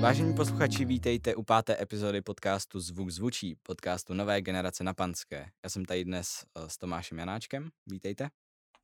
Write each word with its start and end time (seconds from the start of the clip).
Vážení 0.00 0.34
posluchači, 0.34 0.84
vítejte 0.84 1.34
u 1.34 1.42
páté 1.42 1.82
epizody 1.82 2.22
podcastu 2.22 2.80
Zvuk 2.80 3.10
zvučí, 3.10 3.56
podcastu 3.62 4.14
Nové 4.14 4.42
generace 4.42 4.84
na 4.84 4.94
Panské. 4.94 5.50
Já 5.64 5.70
jsem 5.70 5.84
tady 5.84 6.04
dnes 6.04 6.44
eh, 6.56 6.70
s 6.70 6.78
Tomášem 6.78 7.18
Janáčkem, 7.18 7.68
vítejte. 7.86 8.28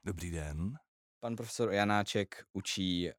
Dobrý 0.04 0.30
den. 0.30 0.74
Pan 1.20 1.36
profesor 1.36 1.72
Janáček 1.72 2.44
učí 2.52 3.08
eh, 3.08 3.14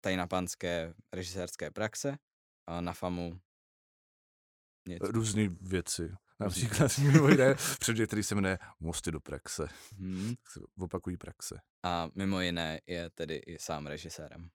tady 0.00 0.16
na 0.16 0.26
Panské 0.26 0.94
režisérské 1.12 1.70
praxe, 1.70 2.16
a 2.66 2.80
na 2.80 2.92
FAMu 2.92 3.40
něco. 4.88 5.06
Různé 5.06 5.48
věci. 5.48 6.14
Například 6.40 6.98
mimo 6.98 7.28
jiné 7.28 7.54
předmět, 7.80 8.06
který 8.06 8.22
se 8.22 8.34
jmenuje 8.34 8.58
Mosty 8.80 9.10
do 9.10 9.20
praxe. 9.20 9.68
Hmm. 9.98 10.34
Opakují 10.78 11.16
praxe. 11.16 11.60
A 11.82 12.08
mimo 12.14 12.40
jiné 12.40 12.80
je 12.86 13.10
tedy 13.10 13.36
i 13.36 13.58
sám 13.58 13.86
režisérem. 13.86 14.50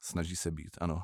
Snaží 0.00 0.36
se 0.36 0.50
být, 0.50 0.76
ano. 0.80 1.02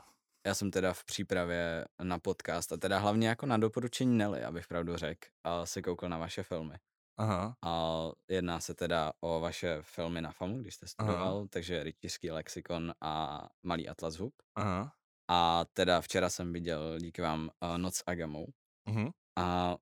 Já 0.49 0.55
jsem 0.55 0.71
teda 0.71 0.93
v 0.93 1.05
přípravě 1.05 1.85
na 2.03 2.19
podcast 2.19 2.73
a 2.73 2.77
teda 2.77 2.99
hlavně 2.99 3.29
jako 3.29 3.47
na 3.47 3.57
doporučení 3.57 4.19
Nelly, 4.19 4.45
abych 4.45 4.67
pravdu 4.67 4.97
řekl, 4.97 5.29
a 5.45 5.67
se 5.67 5.83
koukal 5.83 6.09
na 6.09 6.19
vaše 6.19 6.43
filmy. 6.43 6.75
Aha. 7.19 7.57
A 7.65 8.03
jedná 8.29 8.61
se 8.61 8.75
teda 8.75 9.13
o 9.21 9.41
vaše 9.41 9.79
filmy 9.83 10.21
na 10.21 10.33
FAMu, 10.33 10.59
když 10.59 10.75
jste 10.75 10.87
studoval, 10.89 11.47
takže 11.51 11.83
Rytířský 11.83 12.31
lexikon 12.31 12.93
a 13.01 13.43
Malý 13.63 13.89
atlas 13.89 14.15
hub. 14.15 14.35
Aha. 14.55 14.93
A 15.31 15.65
teda 15.73 16.01
včera 16.01 16.31
jsem 16.31 16.53
viděl 16.53 16.99
díky 16.99 17.23
vám 17.23 17.51
uh, 17.63 17.79
Noc 17.79 17.97
s 17.97 18.03
Agamou. 18.07 18.47
Mhm. 18.89 19.11
A 19.39 19.77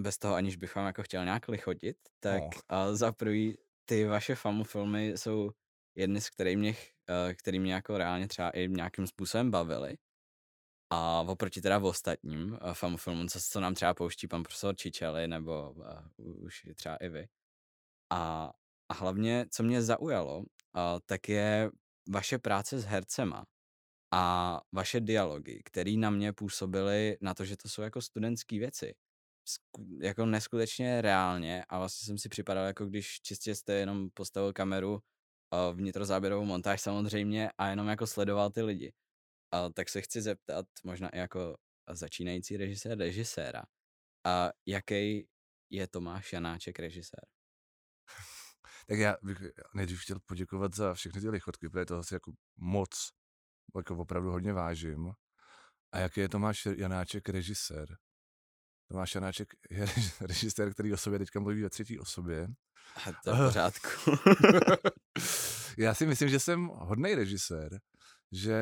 bez 0.00 0.18
toho, 0.18 0.34
aniž 0.34 0.56
bych 0.56 0.74
vám 0.74 0.86
jako 0.86 1.02
chtěl 1.02 1.24
nějak 1.24 1.48
lichotit, 1.48 1.96
tak 2.20 2.42
Oh. 2.42 2.88
uh, 2.88 2.94
za 2.96 3.12
prvý 3.12 3.58
ty 3.84 4.06
vaše 4.06 4.34
FAMu 4.34 4.64
filmy 4.64 5.08
jsou 5.08 5.50
jedny, 5.96 6.20
z 6.20 6.30
kterých 6.30 6.56
mě, 6.56 6.74
který 7.34 7.58
mě 7.60 7.74
jako 7.74 7.98
reálně 7.98 8.28
třeba 8.28 8.50
i 8.50 8.68
nějakým 8.68 9.06
způsobem 9.06 9.50
bavily. 9.50 9.98
A 10.90 11.20
oproti 11.20 11.60
teda 11.60 11.78
v 11.78 11.84
ostatním 11.84 12.52
uh, 12.52 12.72
FAMu 12.72 12.96
filmům, 12.96 13.28
co, 13.28 13.40
co 13.40 13.60
nám 13.60 13.74
třeba 13.74 13.94
pouští 13.94 14.28
pan 14.28 14.42
profesor 14.42 14.76
Čičeli, 14.76 15.28
nebo 15.28 15.72
uh, 16.18 16.44
už 16.44 16.66
třeba 16.74 16.96
i 16.96 17.08
vy. 17.08 17.28
A, 18.12 18.52
a 18.88 18.94
hlavně, 18.94 19.46
co 19.50 19.62
mě 19.62 19.82
zaujalo, 19.82 20.38
uh, 20.38 20.44
tak 21.06 21.28
je 21.28 21.70
vaše 22.08 22.38
práce 22.38 22.78
s 22.78 22.84
hercema 22.84 23.44
a 24.14 24.60
vaše 24.72 25.00
dialogy, 25.00 25.62
které 25.64 25.96
na 25.96 26.10
mě 26.10 26.32
působily 26.32 27.16
na 27.20 27.34
to, 27.34 27.44
že 27.44 27.56
to 27.56 27.68
jsou 27.68 27.82
jako 27.82 28.02
studentské 28.02 28.58
věci. 28.58 28.94
Sku- 29.46 29.98
jako 30.02 30.26
neskutečně 30.26 31.00
reálně 31.00 31.64
a 31.68 31.78
vlastně 31.78 32.06
jsem 32.06 32.18
si 32.18 32.28
připadal, 32.28 32.66
jako 32.66 32.86
když 32.86 33.20
čistě 33.20 33.54
jste 33.54 33.72
jenom 33.72 34.10
postavil 34.10 34.52
kameru 34.52 35.00
vnitrozáběrovou 35.72 36.44
montáž 36.44 36.80
samozřejmě 36.80 37.50
a 37.58 37.68
jenom 37.68 37.88
jako 37.88 38.06
sledoval 38.06 38.50
ty 38.50 38.62
lidi. 38.62 38.92
Uh, 39.54 39.72
tak 39.72 39.88
se 39.88 40.02
chci 40.02 40.22
zeptat, 40.22 40.66
možná 40.84 41.08
i 41.08 41.18
jako 41.18 41.56
začínající 41.90 42.56
režisér, 42.56 42.98
režiséra, 42.98 43.62
a 44.26 44.50
jaký 44.66 45.28
je 45.70 45.88
Tomáš 45.88 46.32
Janáček 46.32 46.78
režisér? 46.78 47.26
Tak 48.86 48.98
já 48.98 49.16
bych 49.22 49.38
nejdřív 49.74 50.00
chtěl 50.02 50.20
poděkovat 50.26 50.74
za 50.74 50.94
všechny 50.94 51.20
ty 51.20 51.28
lichotky, 51.28 51.68
protože 51.68 51.84
toho 51.84 52.04
si 52.04 52.14
jako 52.14 52.32
moc, 52.56 53.10
jako 53.76 53.96
opravdu 53.96 54.30
hodně 54.30 54.52
vážím. 54.52 55.12
A 55.92 55.98
jaký 55.98 56.20
je 56.20 56.28
Tomáš 56.28 56.66
Janáček 56.66 57.28
režisér? 57.28 57.96
Tomáš 58.92 59.14
Janáček 59.14 59.54
je 59.70 59.86
režisér, 60.20 60.72
který 60.72 60.92
o 60.92 60.96
sobě 60.96 61.18
teďka 61.18 61.40
mluví 61.40 61.62
ve 61.62 61.70
třetí 61.70 61.98
osobě. 61.98 62.48
A 63.06 63.12
to 63.24 63.30
je 63.30 63.36
v 63.36 63.46
pořádku. 63.46 63.88
já 65.78 65.94
si 65.94 66.06
myslím, 66.06 66.28
že 66.28 66.40
jsem 66.40 66.66
hodný 66.66 67.14
režisér, 67.14 67.80
že 68.32 68.60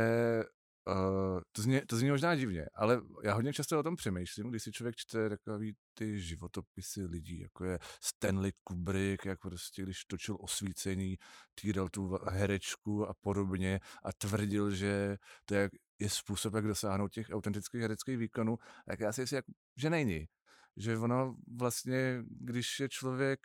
uh, 0.88 1.40
to, 1.52 1.62
zní, 1.62 1.80
to 1.86 1.96
zní 1.96 2.10
možná 2.10 2.34
divně, 2.34 2.66
ale 2.74 3.00
já 3.24 3.34
hodně 3.34 3.52
často 3.52 3.78
o 3.80 3.82
tom 3.82 3.96
přemýšlím, 3.96 4.50
když 4.50 4.62
si 4.62 4.72
člověk 4.72 4.96
čte 4.96 5.28
takový 5.28 5.74
ty 5.94 6.20
životopisy 6.20 7.04
lidí, 7.04 7.40
jako 7.40 7.64
je 7.64 7.78
Stanley 8.02 8.52
Kubrick, 8.64 9.26
jak 9.26 9.40
prostě 9.40 9.82
když 9.82 10.04
točil 10.04 10.36
osvícení, 10.40 11.16
týral 11.54 11.88
tu 11.88 12.18
herečku 12.30 13.08
a 13.08 13.14
podobně 13.20 13.80
a 14.04 14.12
tvrdil, 14.12 14.70
že 14.70 15.16
to 15.44 15.54
je, 15.54 15.70
je 16.00 16.10
způsob, 16.10 16.54
jak 16.54 16.66
dosáhnout 16.66 17.12
těch 17.12 17.30
autentických 17.30 17.80
hereckých 17.80 18.18
výkonů, 18.18 18.58
tak 18.86 19.00
já 19.00 19.12
si 19.12 19.20
myslím, 19.20 19.42
že 19.76 19.90
není. 19.90 20.28
Že 20.76 20.98
ono 20.98 21.36
vlastně, 21.58 22.22
když 22.26 22.80
je 22.80 22.88
člověk 22.88 23.40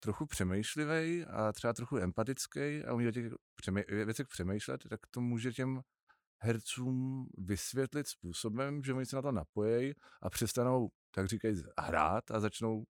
trochu 0.00 0.26
přemýšlivý 0.26 1.24
a 1.24 1.52
třeba 1.52 1.72
trochu 1.72 1.96
empatický 1.96 2.84
a 2.84 2.92
umí 2.94 3.08
o 3.08 3.10
těch 3.10 3.32
přemý- 3.62 4.04
věcech 4.04 4.26
přemýšlet, 4.28 4.80
tak 4.90 5.00
to 5.10 5.20
může 5.20 5.52
těm 5.52 5.80
hercům 6.42 7.28
vysvětlit 7.38 8.08
způsobem, 8.08 8.82
že 8.82 8.94
oni 8.94 9.06
se 9.06 9.16
na 9.16 9.22
to 9.22 9.32
napojejí 9.32 9.92
a 10.22 10.30
přestanou, 10.30 10.90
tak 11.10 11.28
říkají, 11.28 11.62
hrát 11.80 12.30
a 12.30 12.40
začnou 12.40 12.84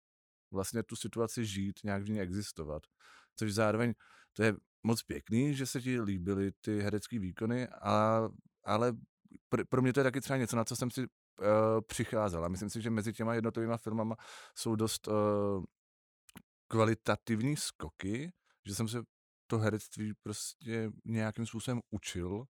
vlastně 0.51 0.83
tu 0.83 0.97
situaci 0.97 1.47
žít, 1.47 1.81
nějak 1.85 2.03
v 2.03 2.11
ní 2.11 2.21
existovat. 2.21 2.83
Což 3.37 3.55
zároveň, 3.55 3.95
to 4.33 4.43
je 4.43 4.55
moc 4.83 5.03
pěkný, 5.03 5.55
že 5.55 5.67
se 5.67 5.81
ti 5.81 6.01
líbily 6.01 6.53
ty 6.61 6.81
herecké 6.81 7.19
výkony, 7.19 7.69
a, 7.69 8.29
ale 8.65 8.93
pr- 9.53 9.65
pro 9.69 9.83
mě 9.83 9.93
to 9.93 10.01
je 10.01 10.05
taky 10.05 10.21
třeba 10.21 10.37
něco, 10.37 10.57
na 10.57 10.65
co 10.65 10.77
jsem 10.77 10.91
si 10.91 11.01
uh, 11.01 11.07
přicházel. 11.87 12.45
A 12.45 12.49
myslím 12.49 12.71
si, 12.71 12.83
že 12.83 12.91
mezi 12.91 13.13
těma 13.13 13.35
jednotlivými 13.35 13.79
filmama 13.79 14.17
jsou 14.55 14.77
dost 14.77 15.09
uh, 15.09 15.15
kvalitativní 16.69 17.57
skoky, 17.57 18.33
že 18.67 18.75
jsem 18.75 18.89
se 18.89 19.03
to 19.47 19.59
herectví 19.59 20.15
prostě 20.23 20.91
nějakým 21.05 21.47
způsobem 21.47 21.81
učil 21.91 22.45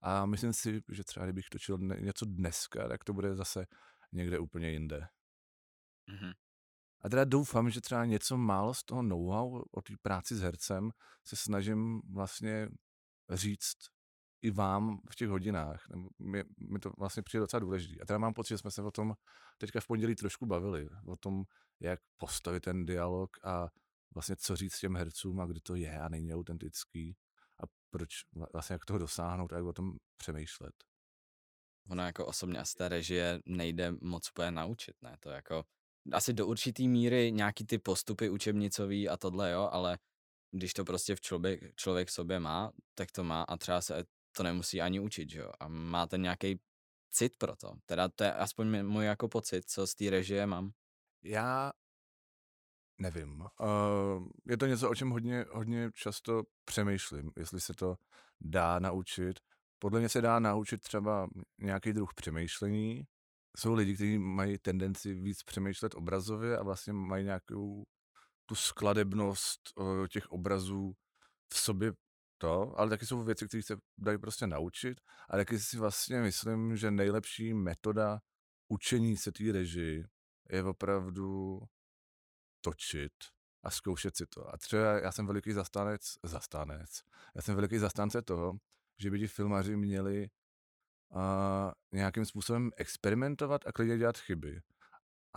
a 0.00 0.26
myslím 0.26 0.52
si, 0.52 0.82
že 0.88 1.04
třeba 1.04 1.26
kdybych 1.26 1.48
točil 1.48 1.78
něco 1.78 2.24
dneska, 2.24 2.88
tak 2.88 3.04
to 3.04 3.12
bude 3.12 3.34
zase 3.34 3.66
někde 4.12 4.38
úplně 4.38 4.70
jinde. 4.70 5.08
Mhm. 6.06 6.32
A 7.00 7.08
teda 7.08 7.24
doufám, 7.24 7.70
že 7.70 7.80
třeba 7.80 8.04
něco 8.04 8.36
málo 8.36 8.74
z 8.74 8.84
toho 8.84 9.02
know-how 9.02 9.64
o 9.70 9.82
té 9.82 9.94
práci 10.02 10.34
s 10.34 10.40
hercem 10.40 10.90
se 11.24 11.36
snažím 11.36 12.00
vlastně 12.12 12.68
říct 13.30 13.76
i 14.42 14.50
vám 14.50 15.00
v 15.10 15.16
těch 15.16 15.28
hodinách. 15.28 15.86
Mi, 16.18 16.44
mi 16.70 16.78
to 16.78 16.92
vlastně 16.98 17.22
přijde 17.22 17.40
docela 17.40 17.60
důležitý. 17.60 18.00
A 18.00 18.04
teda 18.04 18.18
mám 18.18 18.34
pocit, 18.34 18.54
že 18.54 18.58
jsme 18.58 18.70
se 18.70 18.82
o 18.82 18.90
tom 18.90 19.14
teďka 19.58 19.80
v 19.80 19.86
pondělí 19.86 20.14
trošku 20.14 20.46
bavili. 20.46 20.88
O 21.06 21.16
tom, 21.16 21.44
jak 21.80 22.00
postavit 22.16 22.60
ten 22.60 22.86
dialog 22.86 23.30
a 23.44 23.68
vlastně 24.14 24.36
co 24.36 24.56
říct 24.56 24.78
těm 24.78 24.96
hercům 24.96 25.40
a 25.40 25.46
kdy 25.46 25.60
to 25.60 25.74
je 25.74 26.00
a 26.00 26.08
není 26.08 26.34
autentický 26.34 27.16
a 27.62 27.66
proč 27.90 28.10
vlastně 28.52 28.74
jak 28.74 28.84
toho 28.84 28.98
dosáhnout 28.98 29.52
a 29.52 29.56
jak 29.56 29.64
o 29.64 29.72
tom 29.72 29.96
přemýšlet. 30.16 30.74
Ono 31.90 32.02
jako 32.02 32.26
osobně 32.26 32.58
asi 32.58 32.74
té 32.74 32.88
režie 32.88 33.40
nejde 33.46 33.92
moc 34.00 34.30
úplně 34.30 34.50
naučit, 34.50 34.96
ne? 35.02 35.16
To 35.20 35.30
jako 35.30 35.64
asi 36.12 36.32
do 36.32 36.46
určitý 36.46 36.88
míry 36.88 37.32
nějaký 37.32 37.66
ty 37.66 37.78
postupy 37.78 38.30
učebnicový 38.30 39.08
a 39.08 39.16
tohle, 39.16 39.50
jo, 39.50 39.68
ale 39.72 39.98
když 40.50 40.74
to 40.74 40.84
prostě 40.84 41.16
v 41.16 41.20
člověk, 41.20 41.74
člověk 41.76 42.08
v 42.08 42.12
sobě 42.12 42.40
má, 42.40 42.72
tak 42.94 43.12
to 43.12 43.24
má 43.24 43.42
a 43.42 43.56
třeba 43.56 43.80
se 43.80 44.04
to 44.36 44.42
nemusí 44.42 44.80
ani 44.80 45.00
učit, 45.00 45.30
že 45.30 45.38
jo? 45.38 45.50
A 45.60 45.68
má 45.68 46.06
ten 46.06 46.22
nějaký 46.22 46.60
cit 47.10 47.38
pro 47.38 47.56
to. 47.56 47.72
Teda 47.86 48.08
to 48.08 48.24
je 48.24 48.32
aspoň 48.32 48.86
můj 48.86 49.04
jako 49.04 49.28
pocit, 49.28 49.70
co 49.70 49.86
z 49.86 49.94
té 49.94 50.10
režie 50.10 50.46
mám. 50.46 50.70
Já 51.24 51.72
nevím. 52.98 53.40
Uh, 53.40 54.28
je 54.48 54.56
to 54.56 54.66
něco, 54.66 54.90
o 54.90 54.94
čem 54.94 55.10
hodně, 55.10 55.44
hodně 55.50 55.90
často 55.94 56.42
přemýšlím, 56.64 57.30
jestli 57.36 57.60
se 57.60 57.74
to 57.74 57.96
dá 58.40 58.78
naučit. 58.78 59.40
Podle 59.78 60.00
mě 60.00 60.08
se 60.08 60.20
dá 60.20 60.38
naučit 60.38 60.80
třeba 60.80 61.28
nějaký 61.58 61.92
druh 61.92 62.14
přemýšlení. 62.14 63.04
Jsou 63.56 63.74
lidi, 63.74 63.94
kteří 63.94 64.18
mají 64.18 64.58
tendenci 64.58 65.14
víc 65.14 65.42
přemýšlet 65.42 65.94
obrazově 65.94 66.58
a 66.58 66.62
vlastně 66.62 66.92
mají 66.92 67.24
nějakou 67.24 67.84
tu 68.46 68.54
skladebnost 68.54 69.60
uh, 69.76 70.06
těch 70.06 70.30
obrazů 70.30 70.92
v 71.52 71.58
sobě 71.58 71.92
to, 72.38 72.80
ale 72.80 72.90
taky 72.90 73.06
jsou 73.06 73.22
věci, 73.22 73.48
které 73.48 73.62
se 73.62 73.76
dají 73.98 74.18
prostě 74.18 74.46
naučit. 74.46 75.00
A 75.30 75.36
taky 75.36 75.58
si 75.58 75.78
vlastně 75.78 76.20
myslím, 76.20 76.76
že 76.76 76.90
nejlepší 76.90 77.54
metoda 77.54 78.20
učení 78.68 79.16
se 79.16 79.32
té 79.32 79.52
režii 79.52 80.04
je 80.50 80.64
opravdu 80.64 81.60
točit 82.60 83.12
a 83.62 83.70
zkoušet 83.70 84.16
si 84.16 84.26
to. 84.26 84.54
A 84.54 84.56
třeba 84.56 85.00
já 85.00 85.12
jsem 85.12 85.26
veliký 85.26 85.52
zastánec, 85.52 86.14
zastánec, 86.22 87.02
já 87.34 87.42
jsem 87.42 87.54
veliký 87.54 87.78
zastánce 87.78 88.22
toho, 88.22 88.58
že 88.98 89.10
by 89.10 89.18
ti 89.18 89.26
filmaři 89.26 89.76
měli 89.76 90.28
uh, 91.08 91.20
nějakým 91.92 92.24
způsobem 92.24 92.70
experimentovat 92.76 93.66
a 93.66 93.72
klidně 93.72 93.98
dělat 93.98 94.18
chyby. 94.18 94.60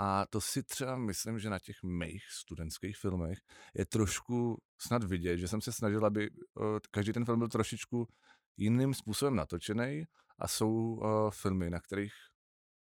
A 0.02 0.26
to 0.30 0.42
si 0.42 0.64
třeba 0.64 0.98
myslím, 0.98 1.40
že 1.40 1.50
na 1.50 1.60
těch 1.60 1.84
mých 1.84 2.24
studentských 2.30 2.98
filmech 2.98 3.40
je 3.74 3.86
trošku 3.86 4.58
snad 4.82 5.04
vidět, 5.04 5.38
že 5.38 5.48
jsem 5.48 5.62
se 5.62 5.72
snažil, 5.72 6.06
aby 6.06 6.30
uh, 6.30 6.78
každý 6.92 7.14
ten 7.14 7.26
film 7.26 7.40
byl 7.40 7.48
trošičku 7.48 8.08
jiným 8.58 8.94
způsobem 8.94 9.36
natočený 9.36 10.04
a 10.40 10.48
jsou 10.48 10.72
uh, 10.72 11.32
filmy, 11.32 11.70
na 11.70 11.80
kterých 11.80 12.14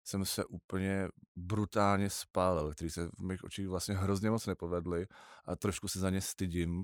jsem 0.03 0.25
se 0.25 0.45
úplně 0.45 1.07
brutálně 1.35 2.09
spálil, 2.09 2.73
který 2.73 2.89
se 2.89 3.07
v 3.07 3.23
mých 3.23 3.43
očích 3.43 3.67
vlastně 3.67 3.95
hrozně 3.95 4.29
moc 4.29 4.45
nepovedly 4.45 5.07
a 5.45 5.55
trošku 5.55 5.87
se 5.87 5.99
za 5.99 6.09
ně 6.09 6.21
stydím. 6.21 6.83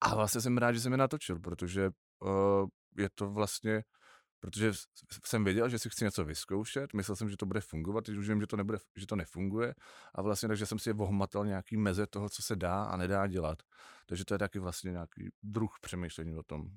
A 0.00 0.14
vlastně 0.14 0.40
jsem 0.40 0.58
rád, 0.58 0.72
že 0.72 0.80
jsem 0.80 0.92
je 0.92 0.98
natočil, 0.98 1.38
protože 1.38 1.90
uh, 2.20 2.68
je 2.98 3.08
to 3.14 3.30
vlastně 3.30 3.82
protože 4.40 4.72
jsem 5.24 5.44
věděl, 5.44 5.68
že 5.68 5.78
si 5.78 5.90
chci 5.90 6.04
něco 6.04 6.24
vyzkoušet, 6.24 6.94
myslel 6.94 7.16
jsem, 7.16 7.30
že 7.30 7.36
to 7.36 7.46
bude 7.46 7.60
fungovat, 7.60 8.04
teď 8.04 8.16
už 8.16 8.28
vím, 8.28 8.40
že 8.40 8.46
to, 8.46 8.56
nebude, 8.56 8.78
že 8.96 9.06
to 9.06 9.16
nefunguje 9.16 9.74
a 10.14 10.22
vlastně 10.22 10.48
takže 10.48 10.66
jsem 10.66 10.78
si 10.78 10.92
vohmatal 10.92 11.46
nějaký 11.46 11.76
meze 11.76 12.06
toho, 12.06 12.28
co 12.28 12.42
se 12.42 12.56
dá 12.56 12.84
a 12.84 12.96
nedá 12.96 13.26
dělat. 13.26 13.62
Takže 14.06 14.24
to 14.24 14.34
je 14.34 14.38
taky 14.38 14.58
vlastně 14.58 14.90
nějaký 14.90 15.28
druh 15.42 15.70
přemýšlení 15.80 16.36
o 16.36 16.42
tom. 16.42 16.68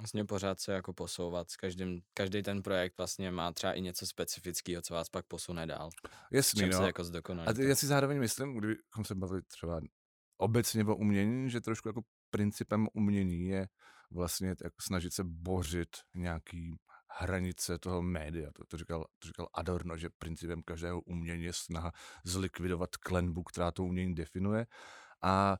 Vlastně 0.00 0.24
pořád 0.24 0.60
se 0.60 0.72
jako 0.72 0.92
posouvat 0.92 1.50
s 1.50 1.56
každým, 1.56 2.00
každý 2.14 2.42
ten 2.42 2.62
projekt 2.62 2.98
vlastně 2.98 3.30
má 3.30 3.52
třeba 3.52 3.72
i 3.72 3.80
něco 3.80 4.06
specifického, 4.06 4.82
co 4.82 4.94
vás 4.94 5.08
pak 5.08 5.26
posune 5.26 5.66
dál. 5.66 5.90
Jasný, 6.32 6.68
no. 6.68 6.78
Se 6.78 6.84
jako 6.84 7.02
a 7.46 7.60
já 7.60 7.74
si 7.74 7.86
zároveň 7.86 8.18
myslím, 8.18 8.56
kdybychom 8.56 9.04
se 9.04 9.14
bavili 9.14 9.42
třeba 9.42 9.80
obecně 10.38 10.84
o 10.84 10.96
umění, 10.96 11.50
že 11.50 11.60
trošku 11.60 11.88
jako 11.88 12.02
principem 12.30 12.88
umění 12.94 13.48
je 13.48 13.68
vlastně 14.10 14.48
jako 14.48 14.76
snažit 14.80 15.12
se 15.12 15.24
bořit 15.24 15.88
nějaký 16.14 16.76
hranice 17.16 17.78
toho 17.78 18.02
média. 18.02 18.50
To, 18.52 18.64
to, 18.64 18.76
říkal, 18.76 19.04
to 19.18 19.28
říkal 19.28 19.48
Adorno, 19.54 19.96
že 19.96 20.10
principem 20.18 20.62
každého 20.62 21.00
umění 21.00 21.44
je 21.44 21.52
snaha 21.52 21.92
zlikvidovat 22.24 22.96
klenbu, 22.96 23.42
která 23.42 23.70
to 23.70 23.84
umění 23.84 24.14
definuje. 24.14 24.66
A 25.22 25.56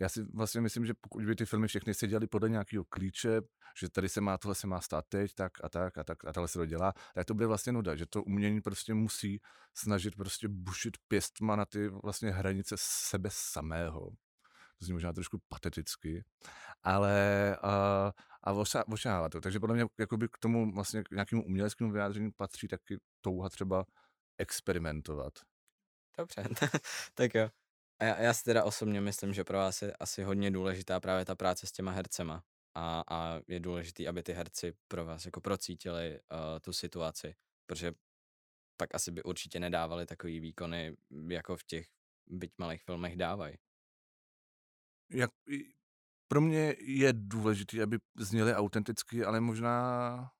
já 0.00 0.08
si 0.08 0.22
vlastně 0.34 0.60
myslím, 0.60 0.86
že 0.86 0.94
pokud 1.00 1.24
by 1.24 1.36
ty 1.36 1.44
filmy 1.44 1.66
všechny 1.66 1.94
se 1.94 2.06
dělaly 2.06 2.26
podle 2.26 2.48
nějakého 2.48 2.84
klíče, 2.84 3.40
že 3.80 3.90
tady 3.90 4.08
se 4.08 4.20
má, 4.20 4.38
tohle 4.38 4.54
se 4.54 4.66
má 4.66 4.80
stát 4.80 5.04
teď, 5.08 5.34
tak 5.34 5.52
a 5.64 5.68
tak 5.68 5.98
a 5.98 6.04
tak 6.04 6.24
a 6.24 6.32
tohle 6.32 6.48
se 6.48 6.58
to 6.58 6.66
dělá, 6.66 6.92
tak 7.14 7.26
to 7.26 7.34
bude 7.34 7.46
vlastně 7.46 7.72
nuda, 7.72 7.96
že 7.96 8.06
to 8.06 8.22
umění 8.22 8.60
prostě 8.60 8.94
musí 8.94 9.40
snažit 9.74 10.16
prostě 10.16 10.48
bušit 10.48 10.96
pěstma 11.08 11.56
na 11.56 11.64
ty 11.64 11.88
vlastně 11.88 12.30
hranice 12.30 12.74
sebe 12.78 13.28
samého. 13.32 14.10
To 14.78 14.84
zní 14.84 14.92
možná 14.92 15.12
trošku 15.12 15.38
pateticky, 15.48 16.24
ale 16.82 17.56
uh, 17.64 18.10
a 18.42 18.52
ošáhá 18.86 19.28
to. 19.28 19.40
Takže 19.40 19.60
podle 19.60 19.74
mě 19.74 19.84
jakoby 19.98 20.28
k 20.28 20.38
tomu 20.38 20.72
vlastně 20.72 21.02
k 21.02 21.10
nějakému 21.10 21.44
uměleckému 21.44 21.92
vyjádření 21.92 22.32
patří 22.32 22.68
taky 22.68 22.98
touha 23.20 23.48
třeba 23.48 23.84
experimentovat. 24.38 25.32
Dobře, 26.18 26.44
tak 27.14 27.34
jo. 27.34 27.50
A 27.98 28.04
já, 28.04 28.20
já 28.20 28.34
si 28.34 28.44
teda 28.44 28.64
osobně 28.64 29.00
myslím, 29.00 29.34
že 29.34 29.44
pro 29.44 29.58
vás 29.58 29.82
je 29.82 29.92
asi 29.92 30.22
hodně 30.22 30.50
důležitá 30.50 31.00
právě 31.00 31.24
ta 31.24 31.34
práce 31.34 31.66
s 31.66 31.72
těma 31.72 31.92
hercema. 31.92 32.42
A, 32.74 33.04
a 33.10 33.40
je 33.48 33.60
důležitý, 33.60 34.08
aby 34.08 34.22
ty 34.22 34.32
herci 34.32 34.72
pro 34.88 35.04
vás 35.04 35.24
jako 35.24 35.40
procítili 35.40 36.20
uh, 36.20 36.38
tu 36.60 36.72
situaci, 36.72 37.34
protože 37.66 37.92
pak 38.76 38.94
asi 38.94 39.10
by 39.10 39.22
určitě 39.22 39.60
nedávali 39.60 40.06
takový 40.06 40.40
výkony, 40.40 40.96
jako 41.28 41.56
v 41.56 41.64
těch 41.64 41.86
byť 42.26 42.52
malých 42.58 42.82
filmech 42.82 43.16
dávají. 43.16 43.56
Jak, 45.10 45.30
pro 46.28 46.40
mě 46.40 46.74
je 46.78 47.12
důležité, 47.12 47.82
aby 47.82 47.98
zněly 48.18 48.54
autenticky, 48.54 49.24
ale 49.24 49.40
možná 49.40 50.30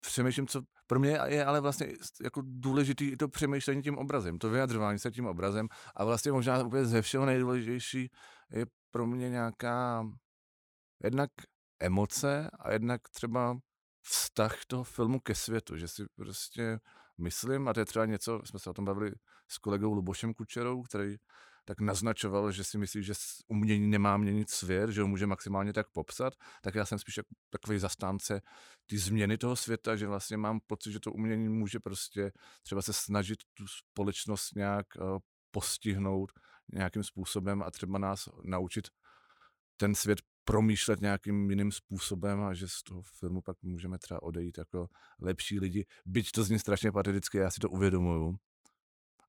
přemýšlím, 0.00 0.46
co 0.46 0.62
pro 0.86 1.00
mě 1.00 1.18
je 1.26 1.44
ale 1.44 1.60
vlastně 1.60 1.86
jako 2.22 2.42
důležitý 2.44 3.04
i 3.04 3.16
to 3.16 3.28
přemýšlení 3.28 3.82
tím 3.82 3.98
obrazem, 3.98 4.38
to 4.38 4.50
vyjadřování 4.50 4.98
se 4.98 5.10
tím 5.10 5.26
obrazem 5.26 5.68
a 5.94 6.04
vlastně 6.04 6.32
možná 6.32 6.62
úplně 6.62 6.84
ze 6.84 7.02
všeho 7.02 7.26
nejdůležitější 7.26 8.10
je 8.50 8.66
pro 8.90 9.06
mě 9.06 9.30
nějaká 9.30 10.06
jednak 11.04 11.30
emoce 11.80 12.50
a 12.58 12.72
jednak 12.72 13.08
třeba 13.08 13.58
vztah 14.02 14.64
toho 14.66 14.84
filmu 14.84 15.20
ke 15.20 15.34
světu, 15.34 15.76
že 15.76 15.88
si 15.88 16.04
prostě 16.16 16.80
myslím, 17.18 17.68
a 17.68 17.74
to 17.74 17.80
je 17.80 17.86
třeba 17.86 18.06
něco, 18.06 18.40
jsme 18.44 18.58
se 18.58 18.70
o 18.70 18.74
tom 18.74 18.84
bavili 18.84 19.12
s 19.48 19.58
kolegou 19.58 19.92
Lubošem 19.92 20.34
Kučerou, 20.34 20.82
který 20.82 21.16
tak 21.64 21.80
naznačoval, 21.80 22.52
že 22.52 22.64
si 22.64 22.78
myslí, 22.78 23.02
že 23.02 23.12
umění 23.48 23.86
nemá 23.86 24.16
měnit 24.16 24.50
svět, 24.50 24.90
že 24.90 25.02
ho 25.02 25.08
může 25.08 25.26
maximálně 25.26 25.72
tak 25.72 25.90
popsat, 25.90 26.34
tak 26.62 26.74
já 26.74 26.84
jsem 26.86 26.98
spíš 26.98 27.16
jako 27.16 27.28
takový 27.50 27.78
zastánce 27.78 28.40
ty 28.86 28.98
změny 28.98 29.38
toho 29.38 29.56
světa, 29.56 29.96
že 29.96 30.06
vlastně 30.06 30.36
mám 30.36 30.60
pocit, 30.66 30.92
že 30.92 31.00
to 31.00 31.12
umění 31.12 31.48
může 31.48 31.80
prostě 31.80 32.32
třeba 32.62 32.82
se 32.82 32.92
snažit 32.92 33.38
tu 33.54 33.64
společnost 33.66 34.56
nějak 34.56 34.86
uh, 35.00 35.18
postihnout 35.50 36.32
nějakým 36.72 37.02
způsobem 37.02 37.62
a 37.62 37.70
třeba 37.70 37.98
nás 37.98 38.28
naučit 38.44 38.88
ten 39.76 39.94
svět 39.94 40.18
promýšlet 40.44 41.00
nějakým 41.00 41.50
jiným 41.50 41.72
způsobem 41.72 42.42
a 42.42 42.54
že 42.54 42.68
z 42.68 42.82
toho 42.82 43.02
filmu 43.02 43.42
pak 43.42 43.56
můžeme 43.62 43.98
třeba 43.98 44.22
odejít 44.22 44.58
jako 44.58 44.88
lepší 45.20 45.60
lidi. 45.60 45.86
Byť 46.06 46.30
to 46.30 46.44
zní 46.44 46.58
strašně 46.58 46.92
pateticky, 46.92 47.38
já 47.38 47.50
si 47.50 47.60
to 47.60 47.70
uvědomuju, 47.70 48.36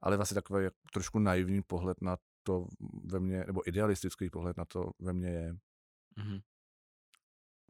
ale 0.06 0.18
vlastně 0.18 0.36
takový 0.36 0.68
trošku 0.94 1.20
naivní 1.20 1.62
pohled 1.62 2.02
na 2.02 2.18
to 2.44 2.68
ve 3.04 3.20
mně, 3.20 3.44
nebo 3.48 3.68
idealistický 3.68 4.30
pohled 4.30 4.58
na 4.58 4.66
to 4.66 4.92
ve 5.00 5.14
mně 5.14 5.30
je. 5.30 5.54
Mm-hmm. 6.18 6.42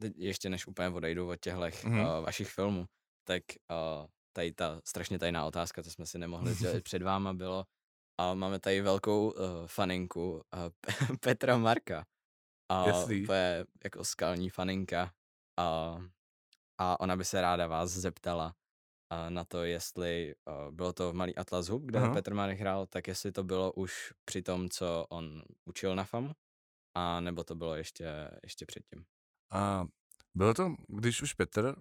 Teď 0.02 0.12
ještě 0.16 0.48
než 0.48 0.66
úplně 0.66 0.88
odejdu 0.88 1.28
od 1.28 1.36
těchto 1.36 1.60
mm-hmm. 1.60 2.18
uh, 2.18 2.24
vašich 2.24 2.48
filmů, 2.48 2.86
tak 3.24 3.42
uh, 3.70 4.06
tady 4.32 4.52
ta 4.52 4.80
strašně 4.84 5.18
tajná 5.18 5.46
otázka, 5.46 5.82
co 5.82 5.90
jsme 5.90 6.06
si 6.06 6.18
nemohli 6.18 6.54
sdělit 6.54 6.84
před 6.84 7.02
váma, 7.02 7.34
bylo, 7.34 7.64
a 8.20 8.34
máme 8.34 8.60
tady 8.60 8.80
velkou 8.80 9.30
uh, 9.30 9.66
faninku 9.66 10.32
uh, 10.32 10.40
Petra 11.20 11.56
Marka. 11.58 12.06
A 12.68 12.84
to 13.26 13.32
je 13.32 13.66
jako 13.84 14.04
skalní 14.04 14.50
faninka. 14.50 15.12
A, 15.60 15.98
a 16.78 17.00
ona 17.00 17.16
by 17.16 17.24
se 17.24 17.40
ráda 17.40 17.66
vás 17.66 17.90
zeptala, 17.90 18.54
na 19.28 19.44
to, 19.44 19.64
jestli 19.64 20.34
uh, 20.34 20.74
bylo 20.74 20.92
to 20.92 21.12
v 21.12 21.14
Malý 21.14 21.36
Atlas 21.36 21.68
Hub, 21.68 21.82
kde 21.82 22.00
uh-huh. 22.00 22.12
Petr 22.14 22.34
Marek 22.34 22.60
hrál, 22.60 22.86
tak 22.86 23.08
jestli 23.08 23.32
to 23.32 23.44
bylo 23.44 23.72
už 23.72 24.12
při 24.24 24.42
tom, 24.42 24.68
co 24.68 25.06
on 25.08 25.42
učil 25.64 25.96
na 25.96 26.04
FAMu, 26.04 26.32
a 26.94 27.20
nebo 27.20 27.44
to 27.44 27.54
bylo 27.54 27.74
ještě, 27.74 28.30
ještě 28.42 28.66
předtím. 28.66 29.04
A 29.52 29.84
bylo 30.34 30.54
to, 30.54 30.74
když 30.88 31.22
už 31.22 31.34
Petr 31.34 31.74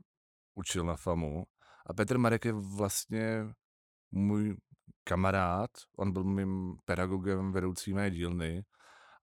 učil 0.56 0.86
na 0.86 0.96
FAMu 0.96 1.46
a 1.86 1.94
Petr 1.94 2.18
Marek 2.18 2.46
je 2.46 2.54
vlastně 2.54 3.46
můj 4.12 4.58
kamarád, 5.04 5.70
on 5.98 6.12
byl 6.12 6.24
mým 6.24 6.78
pedagogem 6.86 7.52
vedoucí 7.52 7.94
mé 7.94 8.12
dílny 8.12 8.64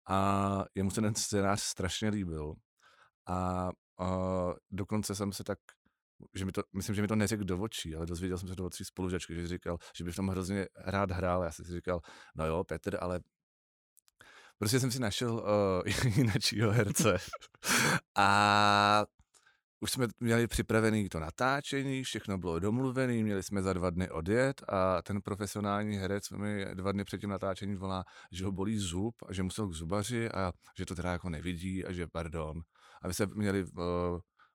a 0.08 0.64
jemu 0.74 0.90
se 0.90 1.00
ten 1.00 1.14
scénář 1.14 1.60
strašně 1.60 2.08
líbil. 2.08 2.54
A, 3.26 3.68
a 3.98 4.08
dokonce 4.70 5.14
jsem 5.14 5.32
se 5.32 5.44
tak 5.44 5.58
že 6.34 6.44
mi 6.44 6.52
to, 6.52 6.62
myslím, 6.72 6.94
že 6.94 7.02
mi 7.02 7.08
to 7.08 7.16
neřekl 7.16 7.44
do 7.44 7.58
očí, 7.58 7.96
ale 7.96 8.06
dozvěděl 8.06 8.38
jsem 8.38 8.48
se 8.48 8.54
do 8.54 8.66
očí 8.66 8.84
spolužačky, 8.84 9.34
že 9.34 9.48
říkal, 9.48 9.78
že 9.96 10.04
by 10.04 10.12
v 10.12 10.16
tom 10.16 10.28
hrozně 10.28 10.66
rád 10.76 11.10
hrál. 11.10 11.42
Já 11.42 11.50
jsem 11.50 11.64
si 11.64 11.72
říkal, 11.72 12.00
no 12.34 12.46
jo, 12.46 12.64
Petr, 12.64 12.98
ale 13.00 13.20
prostě 14.58 14.80
jsem 14.80 14.90
si 14.90 15.00
našel 15.00 15.34
uh, 16.04 16.52
jiného 16.52 16.72
herce. 16.72 17.16
a 18.16 19.04
už 19.82 19.90
jsme 19.90 20.06
měli 20.20 20.46
připravený 20.46 21.08
to 21.08 21.20
natáčení, 21.20 22.04
všechno 22.04 22.38
bylo 22.38 22.58
domluvené, 22.58 23.12
měli 23.12 23.42
jsme 23.42 23.62
za 23.62 23.72
dva 23.72 23.90
dny 23.90 24.10
odjet 24.10 24.62
a 24.68 25.02
ten 25.02 25.20
profesionální 25.20 25.96
herec 25.96 26.30
mi 26.30 26.66
dva 26.74 26.92
dny 26.92 27.04
před 27.04 27.20
tím 27.20 27.30
natáčením 27.30 27.78
volá, 27.78 28.04
že 28.32 28.44
ho 28.44 28.52
bolí 28.52 28.78
zub 28.78 29.14
a 29.26 29.32
že 29.32 29.42
musel 29.42 29.68
k 29.68 29.72
zubaři 29.72 30.30
a 30.30 30.52
že 30.78 30.86
to 30.86 30.94
teda 30.94 31.12
jako 31.12 31.30
nevidí 31.30 31.84
a 31.84 31.92
že 31.92 32.06
pardon. 32.06 32.60
A 33.02 33.08
my 33.08 33.14
jsme 33.14 33.26
měli 33.34 33.64
uh, 33.64 33.82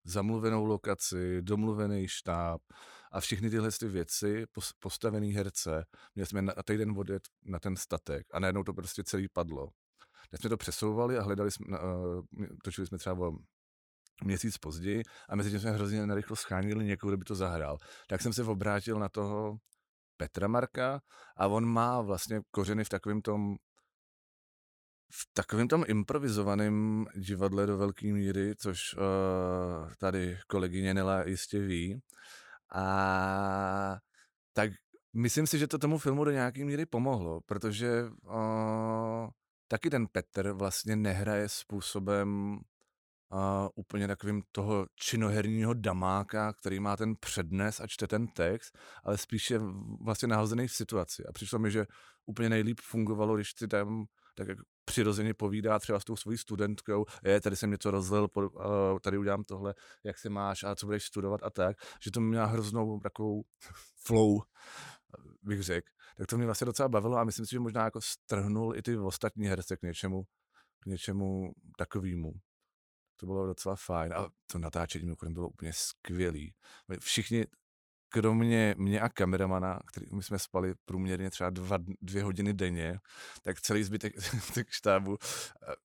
zamluvenou 0.07 0.65
lokaci, 0.65 1.41
domluvený 1.41 2.07
štáb 2.07 2.61
a 3.11 3.19
všechny 3.19 3.49
tyhle 3.49 3.69
ty 3.79 3.87
věci, 3.87 4.45
postavený 4.79 5.33
herce, 5.33 5.85
měli 6.15 6.27
jsme 6.27 6.41
na 6.41 6.53
týden 6.65 6.93
odjet 6.97 7.23
na 7.45 7.59
ten 7.59 7.75
statek 7.75 8.27
a 8.33 8.39
najednou 8.39 8.63
to 8.63 8.73
prostě 8.73 9.03
celý 9.03 9.27
padlo. 9.29 9.69
Tak 10.29 10.41
jsme 10.41 10.49
to 10.49 10.57
přesouvali 10.57 11.17
a 11.17 11.23
hledali 11.23 11.51
jsme, 11.51 11.79
uh, 11.79 12.45
točili 12.63 12.87
jsme 12.87 12.97
třeba 12.97 13.31
měsíc 14.23 14.57
později 14.57 15.03
a 15.29 15.35
mezi 15.35 15.49
tím 15.49 15.59
jsme 15.59 15.71
hrozně 15.71 16.05
narychlo 16.05 16.35
schánili 16.35 16.85
někoho, 16.85 17.11
kdo 17.11 17.17
by 17.17 17.25
to 17.25 17.35
zahrál. 17.35 17.77
Tak 18.07 18.21
jsem 18.21 18.33
se 18.33 18.43
obrátil 18.43 18.99
na 18.99 19.09
toho 19.09 19.57
Petra 20.17 20.47
Marka 20.47 21.01
a 21.37 21.47
on 21.47 21.65
má 21.65 22.01
vlastně 22.01 22.41
kořeny 22.51 22.83
v 22.83 22.89
takovém 22.89 23.21
tom 23.21 23.55
v 25.11 25.33
takovém 25.33 25.67
tom 25.67 25.83
improvizovaném 25.87 27.05
divadle 27.15 27.65
do 27.65 27.77
velké 27.77 28.07
míry, 28.13 28.55
což 28.55 28.93
uh, 28.93 29.93
tady 29.97 30.39
kolegyně 30.47 30.93
Nela 30.93 31.27
jistě 31.27 31.59
ví. 31.59 32.01
A 32.73 33.97
tak 34.53 34.71
myslím 35.13 35.47
si, 35.47 35.59
že 35.59 35.67
to 35.67 35.77
tomu 35.77 35.97
filmu 35.97 36.23
do 36.23 36.31
nějaké 36.31 36.65
míry 36.65 36.85
pomohlo, 36.85 37.41
protože 37.41 38.03
uh, 38.03 39.29
taky 39.67 39.89
ten 39.89 40.07
Petr 40.07 40.51
vlastně 40.51 40.95
nehraje 40.95 41.49
způsobem 41.49 42.51
uh, 42.53 43.39
úplně 43.75 44.07
takovým 44.07 44.41
toho 44.51 44.87
činoherního 44.95 45.73
damáka, 45.73 46.53
který 46.53 46.79
má 46.79 46.97
ten 46.97 47.15
přednes 47.15 47.79
a 47.79 47.87
čte 47.87 48.07
ten 48.07 48.27
text, 48.27 48.77
ale 49.03 49.17
spíše 49.17 49.59
vlastně 50.01 50.27
nahozený 50.27 50.67
v 50.67 50.73
situaci. 50.73 51.23
A 51.29 51.31
přišlo 51.31 51.59
mi, 51.59 51.71
že 51.71 51.85
úplně 52.25 52.49
nejlíp 52.49 52.79
fungovalo, 52.81 53.35
když 53.35 53.53
ty 53.53 53.67
tam 53.67 54.05
tak 54.35 54.47
jak 54.47 54.57
přirozeně 54.87 55.33
povídá 55.33 55.79
třeba 55.79 55.99
s 55.99 56.05
tou 56.05 56.15
svojí 56.15 56.37
studentkou, 56.37 57.05
je, 57.23 57.41
tady 57.41 57.55
jsem 57.55 57.71
něco 57.71 57.91
rozlil, 57.91 58.27
tady 59.01 59.17
udělám 59.17 59.43
tohle, 59.43 59.73
jak 60.03 60.17
se 60.17 60.29
máš 60.29 60.63
a 60.63 60.75
co 60.75 60.85
budeš 60.85 61.03
studovat 61.03 61.43
a 61.43 61.49
tak, 61.49 61.77
že 62.01 62.11
to 62.11 62.21
měla 62.21 62.45
hroznou 62.45 62.99
takovou 62.99 63.43
flow, 64.05 64.41
bych 65.41 65.63
řekl. 65.63 65.87
Tak 66.17 66.27
to 66.27 66.37
mě 66.37 66.45
vlastně 66.45 66.65
docela 66.65 66.89
bavilo 66.89 67.17
a 67.17 67.23
myslím 67.23 67.45
si, 67.45 67.51
že 67.51 67.59
možná 67.59 67.83
jako 67.83 68.01
strhnul 68.01 68.75
i 68.75 68.81
ty 68.81 68.97
ostatní 68.97 69.47
herce 69.47 69.77
k 69.77 69.81
něčemu, 69.81 70.23
k 70.79 70.85
něčemu 70.85 71.51
takovému. 71.77 72.33
To 73.19 73.25
bylo 73.25 73.47
docela 73.47 73.75
fajn. 73.75 74.13
A 74.13 74.29
to 74.51 74.59
natáčení 74.59 75.05
mimochodem 75.05 75.33
bylo 75.33 75.49
úplně 75.49 75.73
skvělý. 75.73 76.53
Všichni 76.99 77.45
kromě 78.09 78.75
mě 78.77 79.01
a 79.01 79.09
kameramana, 79.09 79.79
který 79.85 80.05
my 80.13 80.23
jsme 80.23 80.39
spali 80.39 80.73
průměrně 80.85 81.29
třeba 81.29 81.49
dva, 81.49 81.77
dvě 82.01 82.23
hodiny 82.23 82.53
denně, 82.53 82.99
tak 83.43 83.61
celý 83.61 83.83
zbytek 83.83 84.13
tak 84.53 84.67
štábu, 84.69 85.17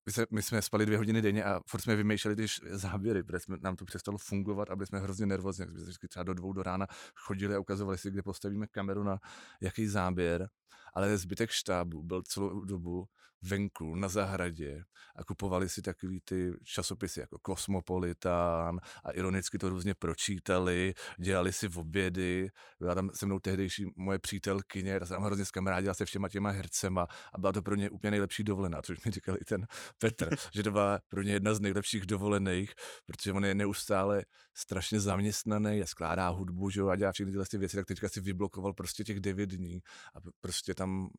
my 0.06 0.12
jsme, 0.12 0.26
my 0.30 0.42
jsme 0.42 0.62
spali 0.62 0.86
dvě 0.86 0.98
hodiny 0.98 1.22
denně 1.22 1.44
a 1.44 1.60
furt 1.68 1.80
jsme 1.80 1.96
vymýšleli 1.96 2.36
ty 2.36 2.46
záběry, 2.70 3.22
protože 3.22 3.40
jsme, 3.40 3.56
nám 3.60 3.76
to 3.76 3.84
přestalo 3.84 4.18
fungovat 4.18 4.70
a 4.70 4.76
byli 4.76 4.86
jsme 4.86 4.98
hrozně 4.98 5.26
nervózní, 5.26 5.64
jsme 5.64 5.74
vždycky 5.74 6.08
třeba 6.08 6.22
do 6.22 6.34
dvou 6.34 6.52
do 6.52 6.62
rána 6.62 6.86
chodili 7.16 7.54
a 7.54 7.60
ukazovali 7.60 7.98
si, 7.98 8.10
kde 8.10 8.22
postavíme 8.22 8.66
kameru 8.66 9.02
na 9.02 9.18
jaký 9.60 9.86
záběr, 9.86 10.48
ale 10.94 11.18
zbytek 11.18 11.50
štábu 11.50 12.02
byl 12.02 12.22
celou 12.22 12.64
dobu 12.64 13.08
venku 13.42 13.94
na 13.94 14.08
zahradě 14.08 14.84
a 15.16 15.24
kupovali 15.24 15.68
si 15.68 15.82
takový 15.82 16.20
ty 16.24 16.52
časopisy 16.64 17.20
jako 17.20 17.38
Kosmopolitan 17.38 18.80
a 19.04 19.10
ironicky 19.10 19.58
to 19.58 19.68
různě 19.68 19.94
pročítali, 19.94 20.94
dělali 21.18 21.52
si 21.52 21.68
v 21.68 21.78
obědy, 21.78 22.48
byla 22.80 22.94
tam 22.94 23.10
se 23.14 23.26
mnou 23.26 23.38
tehdejší 23.38 23.86
moje 23.96 24.18
přítelkyně, 24.18 25.00
ta 25.00 25.06
se 25.06 25.14
tam 25.14 25.22
hrozně 25.22 25.44
zkamarádila 25.44 25.94
se 25.94 26.04
všema 26.04 26.28
těma 26.28 26.50
hercema 26.50 27.06
a 27.32 27.38
byla 27.38 27.52
to 27.52 27.62
pro 27.62 27.74
ně 27.74 27.90
úplně 27.90 28.10
nejlepší 28.10 28.44
dovolená, 28.44 28.82
což 28.82 29.04
mi 29.04 29.10
říkal 29.10 29.36
i 29.40 29.44
ten 29.44 29.66
Petr, 29.98 30.36
že 30.54 30.62
to 30.62 30.70
byla 30.70 31.00
pro 31.08 31.22
ně 31.22 31.32
jedna 31.32 31.54
z 31.54 31.60
nejlepších 31.60 32.06
dovolených, 32.06 32.74
protože 33.06 33.32
on 33.32 33.44
je 33.44 33.54
neustále 33.54 34.24
strašně 34.54 35.00
zaměstnaný 35.00 35.82
a 35.82 35.86
skládá 35.86 36.28
hudbu, 36.28 36.70
že 36.70 36.80
jo, 36.80 36.88
a 36.88 36.96
dělá 36.96 37.12
všechny 37.12 37.32
tyhle 37.32 37.44
věci, 37.52 37.76
tak 37.76 37.86
teďka 37.86 38.08
si 38.08 38.20
vyblokoval 38.20 38.72
prostě 38.72 39.04
těch 39.04 39.20
devět 39.20 39.50
dní 39.50 39.80
a 40.14 40.18
prostě 40.40 40.61
tam 40.74 41.10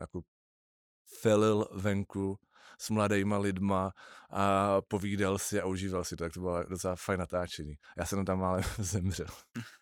jako 0.00 0.22
felil 1.20 1.68
venku 1.72 2.38
s 2.78 2.90
mladýma 2.90 3.38
lidma 3.38 3.92
a 4.30 4.80
povídal 4.80 5.38
si 5.38 5.60
a 5.60 5.66
užíval 5.66 6.04
si 6.04 6.16
to, 6.16 6.24
tak 6.24 6.32
to 6.32 6.40
bylo 6.40 6.64
docela 6.64 6.96
fajn 6.96 7.20
natáčení. 7.20 7.74
Já 7.98 8.06
jsem 8.06 8.24
tam 8.24 8.44
ale 8.44 8.62
zemřel. 8.78 9.26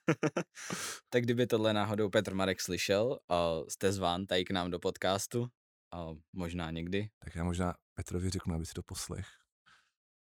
tak 1.08 1.22
kdyby 1.22 1.46
tohle 1.46 1.72
náhodou 1.72 2.10
Petr 2.10 2.34
Marek 2.34 2.60
slyšel, 2.60 3.18
a 3.28 3.50
jste 3.68 3.92
zván 3.92 4.26
tady 4.26 4.44
k 4.44 4.50
nám 4.50 4.70
do 4.70 4.78
podcastu, 4.78 5.48
a 5.92 6.06
možná 6.32 6.70
někdy. 6.70 7.10
Tak 7.18 7.34
já 7.34 7.44
možná 7.44 7.74
Petrovi 7.94 8.30
řeknu, 8.30 8.54
aby 8.54 8.66
si 8.66 8.72
to 8.72 8.82
poslech. 8.82 9.26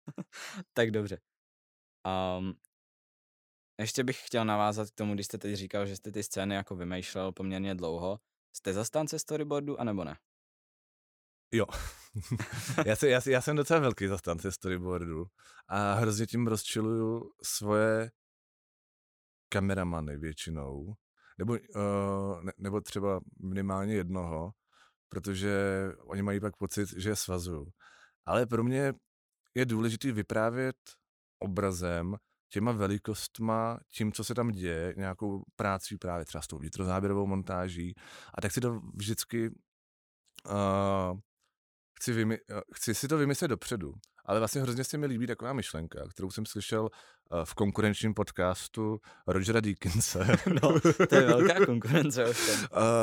tak 0.73 0.91
dobře. 0.91 1.21
Um, 2.37 2.53
ještě 3.79 4.03
bych 4.03 4.27
chtěl 4.27 4.45
navázat 4.45 4.89
k 4.89 4.95
tomu, 4.95 5.13
když 5.13 5.25
jste 5.25 5.37
teď 5.37 5.55
říkal, 5.55 5.85
že 5.85 5.95
jste 5.95 6.11
ty 6.11 6.23
scény 6.23 6.55
jako 6.55 6.75
vymýšlel 6.75 7.31
poměrně 7.31 7.75
dlouho. 7.75 8.19
Jste 8.53 8.73
zastánce 8.73 9.19
storyboardu, 9.19 9.79
anebo 9.79 10.03
ne? 10.03 10.17
Jo. 11.51 11.65
já, 12.85 12.95
se, 12.95 13.09
já, 13.09 13.21
já 13.27 13.41
jsem 13.41 13.55
docela 13.55 13.79
velký 13.79 14.07
zastánce 14.07 14.51
storyboardu 14.51 15.25
a 15.67 15.93
hrozně 15.93 16.27
tím 16.27 16.47
rozčiluju 16.47 17.31
svoje 17.43 18.11
kameramany 19.49 20.17
většinou, 20.17 20.93
nebo, 21.37 21.53
uh, 21.53 22.43
ne, 22.43 22.51
nebo 22.57 22.81
třeba 22.81 23.19
minimálně 23.39 23.93
jednoho, 23.93 24.51
protože 25.09 25.85
oni 25.99 26.21
mají 26.21 26.39
pak 26.39 26.57
pocit, 26.57 26.89
že 26.97 27.09
je 27.09 27.15
svazuju. 27.15 27.67
Ale 28.25 28.45
pro 28.45 28.63
mě 28.63 28.93
je 29.55 29.65
důležité 29.65 30.11
vyprávět 30.11 30.75
obrazem, 31.39 32.15
těma 32.51 32.71
velikostma, 32.71 33.79
tím, 33.89 34.11
co 34.11 34.23
se 34.23 34.35
tam 34.35 34.51
děje, 34.51 34.93
nějakou 34.97 35.43
práci 35.55 35.97
právě 35.97 36.25
třeba 36.25 36.41
s 36.41 36.47
tou 36.47 36.57
vnitrozáběrovou 36.57 37.27
montáží. 37.27 37.95
A 38.33 38.41
tak 38.41 38.51
si 38.51 38.61
to 38.61 38.79
vždycky 38.93 39.49
uh, 39.49 41.19
chci, 41.99 42.13
vymy, 42.13 42.35
eh, 42.35 42.61
chci 42.73 42.95
si 42.95 43.07
to 43.07 43.17
vymyslet 43.17 43.47
dopředu. 43.47 43.93
Ale 44.31 44.39
vlastně 44.39 44.61
hrozně 44.61 44.83
se 44.83 44.97
mi 44.97 45.05
líbí 45.05 45.27
taková 45.27 45.53
myšlenka, 45.53 46.07
kterou 46.09 46.31
jsem 46.31 46.45
slyšel 46.45 46.83
uh, 46.83 47.43
v 47.43 47.53
konkurenčním 47.53 48.13
podcastu 48.13 48.99
Rogera 49.27 49.59
Deakinse. 49.59 50.19
no, 50.61 50.79
to 51.09 51.15
je 51.15 51.21
velká 51.21 51.65
konkurence. 51.65 52.25
uh, 52.25 52.31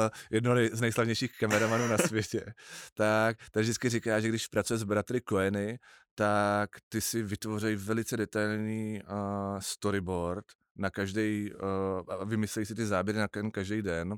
jedno 0.30 0.54
z 0.72 0.80
nejslavnějších 0.80 1.38
kameramanů 1.38 1.88
na 1.88 1.98
světě. 1.98 2.54
tak, 2.94 3.36
tak 3.52 3.62
vždycky 3.62 3.88
říká, 3.88 4.20
že 4.20 4.28
když 4.28 4.46
pracuje 4.46 4.78
s 4.78 4.82
bratry 4.82 5.20
Coeny, 5.28 5.78
tak 6.14 6.70
ty 6.88 7.00
si 7.00 7.22
vytvoří 7.22 7.74
velice 7.76 8.16
detailní 8.16 9.02
uh, 9.02 9.58
storyboard 9.58 10.44
na 10.76 10.90
každý, 10.90 11.52
uh, 11.52 12.24
vymyslej 12.24 12.66
si 12.66 12.74
ty 12.74 12.86
záběry 12.86 13.18
na 13.18 13.28
každý 13.52 13.82
den 13.82 14.16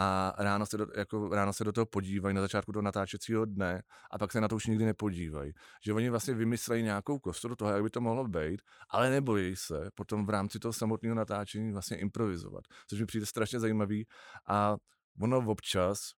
a 0.00 0.34
ráno 0.38 0.66
se, 0.66 0.76
do, 0.76 0.86
jako 0.96 1.28
ráno 1.28 1.52
se 1.52 1.64
do 1.64 1.72
toho 1.72 1.86
podívají 1.86 2.34
na 2.34 2.40
začátku 2.40 2.72
toho 2.72 2.82
natáčecího 2.82 3.44
dne 3.44 3.82
a 4.10 4.18
pak 4.18 4.32
se 4.32 4.40
na 4.40 4.48
to 4.48 4.56
už 4.56 4.66
nikdy 4.66 4.84
nepodívají. 4.84 5.52
Že 5.82 5.92
oni 5.92 6.10
vlastně 6.10 6.34
vymyslejí 6.34 6.82
nějakou 6.82 7.18
kostru 7.18 7.56
toho, 7.56 7.70
jak 7.70 7.82
by 7.82 7.90
to 7.90 8.00
mohlo 8.00 8.28
být, 8.28 8.62
ale 8.90 9.10
nebojí 9.10 9.56
se 9.56 9.90
potom 9.94 10.26
v 10.26 10.30
rámci 10.30 10.58
toho 10.58 10.72
samotného 10.72 11.14
natáčení 11.14 11.72
vlastně 11.72 11.96
improvizovat, 11.96 12.64
což 12.86 13.00
mi 13.00 13.06
přijde 13.06 13.26
strašně 13.26 13.60
zajímavý 13.60 14.06
a 14.48 14.76
ono 15.20 15.38
občas, 15.38 16.10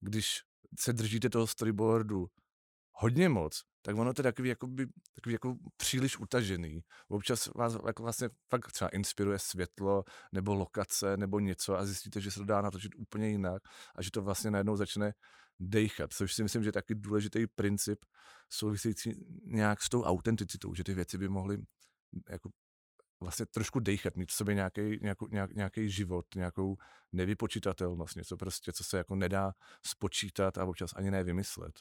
když 0.00 0.40
se 0.78 0.92
držíte 0.92 1.30
toho 1.30 1.46
storyboardu 1.46 2.26
hodně 3.00 3.28
moc, 3.28 3.62
tak 3.82 3.96
ono 3.96 4.14
to 4.14 4.20
je 4.20 4.22
takový, 4.22 4.48
jakoby, 4.48 4.86
takový 5.14 5.32
jako 5.32 5.56
příliš 5.76 6.18
utažený. 6.18 6.80
Občas 7.08 7.46
vás 7.54 7.76
jako 7.86 8.02
vlastně 8.02 8.28
fakt 8.50 8.72
třeba 8.72 8.88
inspiruje 8.88 9.38
světlo 9.38 10.04
nebo 10.32 10.54
lokace 10.54 11.16
nebo 11.16 11.40
něco 11.40 11.78
a 11.78 11.84
zjistíte, 11.84 12.20
že 12.20 12.30
se 12.30 12.38
to 12.38 12.44
dá 12.44 12.60
natočit 12.60 12.94
úplně 12.94 13.28
jinak 13.28 13.62
a 13.94 14.02
že 14.02 14.10
to 14.10 14.22
vlastně 14.22 14.50
najednou 14.50 14.76
začne 14.76 15.12
dejchat, 15.60 16.12
což 16.12 16.34
si 16.34 16.42
myslím, 16.42 16.62
že 16.62 16.68
je 16.68 16.72
taky 16.72 16.94
důležitý 16.94 17.46
princip 17.46 18.04
související 18.48 19.24
nějak 19.44 19.82
s 19.82 19.88
tou 19.88 20.02
autenticitou, 20.02 20.74
že 20.74 20.84
ty 20.84 20.94
věci 20.94 21.18
by 21.18 21.28
mohly 21.28 21.58
jako 22.30 22.50
vlastně 23.20 23.46
trošku 23.46 23.80
dejchat, 23.80 24.16
mít 24.16 24.30
v 24.30 24.34
sobě 24.34 24.54
nějaký, 24.54 24.98
nějakou, 25.02 25.28
nějak, 25.28 25.52
nějaký 25.54 25.90
život, 25.90 26.26
nějakou 26.34 26.76
nevypočitatelnost, 27.12 28.16
něco 28.16 28.36
prostě, 28.36 28.72
co 28.72 28.84
se 28.84 28.98
jako 28.98 29.14
nedá 29.14 29.52
spočítat 29.86 30.58
a 30.58 30.64
občas 30.64 30.90
ani 30.96 31.10
nevymyslet. 31.10 31.72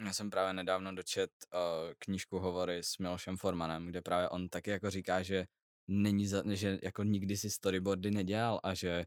Já 0.00 0.12
jsem 0.12 0.30
právě 0.30 0.52
nedávno 0.52 0.94
dočet 0.94 1.30
uh, 1.54 1.92
knížku 1.98 2.38
Hovory 2.38 2.78
s 2.82 2.98
Milošem 2.98 3.36
Formanem, 3.36 3.86
kde 3.86 4.02
právě 4.02 4.28
on 4.28 4.48
taky 4.48 4.70
jako 4.70 4.90
říká, 4.90 5.22
že 5.22 5.46
není 5.88 6.26
za, 6.26 6.42
že 6.54 6.78
jako 6.82 7.02
nikdy 7.02 7.36
si 7.36 7.50
storyboardy 7.50 8.10
nedělal 8.10 8.60
a 8.62 8.74
že, 8.74 9.04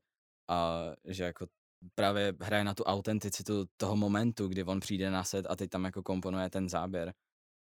uh, 0.49 0.93
že 1.13 1.23
jako 1.23 1.47
právě 1.95 2.33
hraje 2.41 2.63
na 2.63 2.73
tu 2.73 2.83
autenticitu 2.83 3.65
toho 3.77 3.95
momentu, 3.95 4.47
kdy 4.47 4.63
on 4.63 4.79
přijde 4.79 5.11
na 5.11 5.23
set 5.23 5.45
a 5.49 5.55
teď 5.55 5.69
tam 5.69 5.85
jako 5.85 6.03
komponuje 6.03 6.49
ten 6.49 6.69
záběr. 6.69 7.13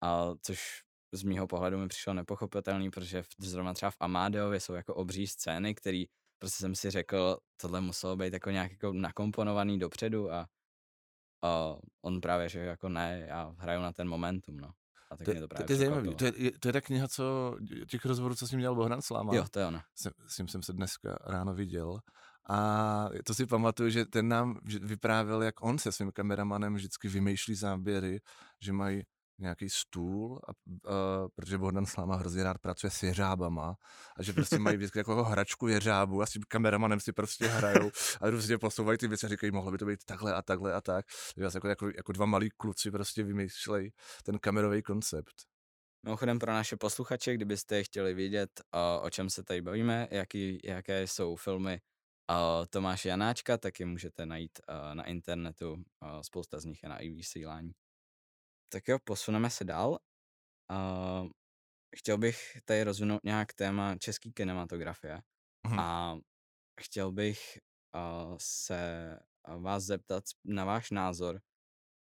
A 0.03 0.31
což 0.43 0.83
z 1.13 1.23
mýho 1.23 1.47
pohledu 1.47 1.79
mi 1.79 1.89
přišlo 1.89 2.15
nepochopitelný, 2.15 2.91
protože 2.91 3.23
zrovna 3.39 3.75
třeba 3.75 3.91
v 3.91 3.97
Amadeově 4.01 4.61
jsou 4.61 4.73
jako 4.73 4.95
obří 4.95 5.27
scény, 5.27 5.75
který 5.75 6.07
prostě 6.39 6.57
jsem 6.57 6.75
si 6.75 6.91
řekl, 6.91 7.39
tohle 7.61 7.81
muselo 7.81 8.17
být 8.17 8.33
jako 8.33 8.51
nějak 8.51 8.71
jako 8.71 8.93
nakomponovaný 8.93 9.79
dopředu 9.79 10.33
a 10.33 10.47
a 11.43 11.75
on 12.03 12.21
právě, 12.21 12.49
že 12.49 12.61
jako 12.61 12.89
ne, 12.89 13.25
já 13.29 13.55
hraju 13.59 13.83
na 13.83 13.93
ten 13.93 14.09
momentum, 14.09 14.57
no. 14.57 14.71
A 15.11 15.17
tak 15.17 15.25
to, 15.25 15.31
mě 15.31 15.41
to 15.41 15.49
právě 15.49 15.65
to, 15.65 15.67
to 15.67 15.73
je 15.73 15.77
zajímavý. 15.79 16.15
To 16.15 16.25
je, 16.25 16.33
to 16.61 16.69
je 16.69 16.73
ta 16.73 16.81
kniha, 16.81 17.09
co 17.09 17.57
těch 17.91 18.05
rozhovorů, 18.05 18.35
co 18.35 18.47
s 18.47 18.51
ním 18.51 18.61
dělal 18.61 18.77
Bohdan 18.77 19.03
Sláma. 19.03 19.35
Jo, 19.35 19.45
to 19.51 19.59
je 19.59 19.67
ona. 19.67 19.85
S, 19.95 20.11
s 20.27 20.39
ním 20.39 20.49
jsem 20.49 20.63
se 20.63 20.73
dneska 20.73 21.19
ráno 21.27 21.55
viděl. 21.55 21.99
A 22.51 23.09
to 23.25 23.35
si 23.35 23.47
pamatuju, 23.47 23.91
že 23.91 24.07
ten 24.07 24.29
nám 24.29 24.59
vyprávěl, 24.65 25.43
jak 25.43 25.65
on 25.65 25.79
se 25.79 25.93
svým 25.93 26.13
kameramanem 26.13 26.75
vždycky 26.75 27.09
vymýšlí 27.09 27.55
záběry, 27.55 28.21
že 28.63 28.73
mají 28.73 29.03
nějaký 29.39 29.71
stůl, 29.71 30.41
a, 30.49 30.51
a, 30.51 31.29
protože 31.35 31.59
Bohdan 31.59 31.87
Sláma 31.87 32.17
hrozně 32.17 32.43
rád 32.43 32.59
pracuje 32.59 32.91
s 32.91 33.03
jeřábama 33.03 33.77
a 34.17 34.23
že 34.23 34.33
prostě 34.33 34.59
mají 34.59 34.77
vždycky 34.77 34.99
jako 34.99 35.25
hračku 35.25 35.69
jeřábu 35.69 36.23
a 36.23 36.27
s 36.27 36.31
tím 36.31 36.43
kameramanem 36.49 37.01
si 37.01 37.13
prostě 37.13 37.47
hrajou 37.47 37.91
a 38.21 38.31
různě 38.31 38.59
posouvají 38.59 38.99
ty 38.99 39.09
věci 39.09 39.27
a 39.27 39.29
říkají, 39.29 39.53
mohlo 39.53 39.71
by 39.71 39.79
to 39.79 39.87
být 39.87 40.05
takhle 40.05 40.35
a 40.35 40.43
takhle 40.43 40.75
a 40.75 40.81
tak. 40.81 41.07
Takže 41.35 41.57
jako, 41.57 41.69
jako, 41.69 41.89
jako 41.97 42.13
dva 42.13 42.27
malí 42.27 42.51
kluci 42.57 42.91
prostě 42.91 43.23
vymýšlejí 43.23 43.91
ten 44.23 44.39
kamerový 44.39 44.83
koncept. 44.83 45.35
Mimochodem 46.03 46.39
pro 46.39 46.53
naše 46.53 46.77
posluchače, 46.77 47.35
kdybyste 47.35 47.85
chtěli 47.85 48.15
vidět, 48.15 48.61
o 49.01 49.11
čem 49.11 49.31
se 49.31 49.43
tady 49.43 49.63
bavíme, 49.63 50.09
jaký, 50.11 50.61
jaké 50.65 51.07
jsou 51.07 51.37
filmy 51.37 51.81
Tomáše 52.71 53.09
Janáčka, 53.09 53.59
tak 53.59 53.81
je 53.81 53.87
můžete 53.87 54.27
najít 54.27 54.59
na 54.95 55.05
internetu. 55.05 55.85
Spousta 56.23 56.61
z 56.61 56.65
nich 56.65 56.83
je 56.83 56.89
na 56.89 56.99
i 56.99 57.11
vysílání. 57.11 57.73
Tak 58.69 58.89
jo, 58.89 58.99
posuneme 59.05 59.51
se 59.51 59.65
dál. 59.65 59.99
Uh, 60.71 61.29
chtěl 61.97 62.19
bych 62.19 62.59
tady 62.65 62.83
rozvinout 62.83 63.25
nějak 63.25 63.53
téma 63.53 63.97
české 63.99 64.31
kinematografie 64.31 65.23
mhm. 65.67 65.79
a 65.81 66.19
chtěl 66.81 67.13
bych 67.13 67.59
uh, 67.95 68.37
se 68.41 69.19
vás 69.59 69.85
zeptat 69.85 70.25
na 70.45 70.65
váš 70.65 70.91
názor, 70.91 71.41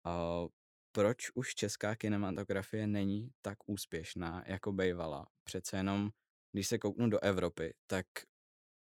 uh, 0.07 0.49
proč 0.93 1.31
už 1.35 1.55
česká 1.55 1.97
kinematografie 1.97 2.87
není 2.87 3.31
tak 3.43 3.59
úspěšná, 3.67 4.45
jako 4.47 4.73
bývala. 4.73 5.27
Přece 5.45 5.77
jenom, 5.77 6.11
když 6.53 6.69
se 6.69 6.79
kouknu 6.79 7.11
do 7.11 7.21
Evropy, 7.21 7.75
tak 7.87 8.07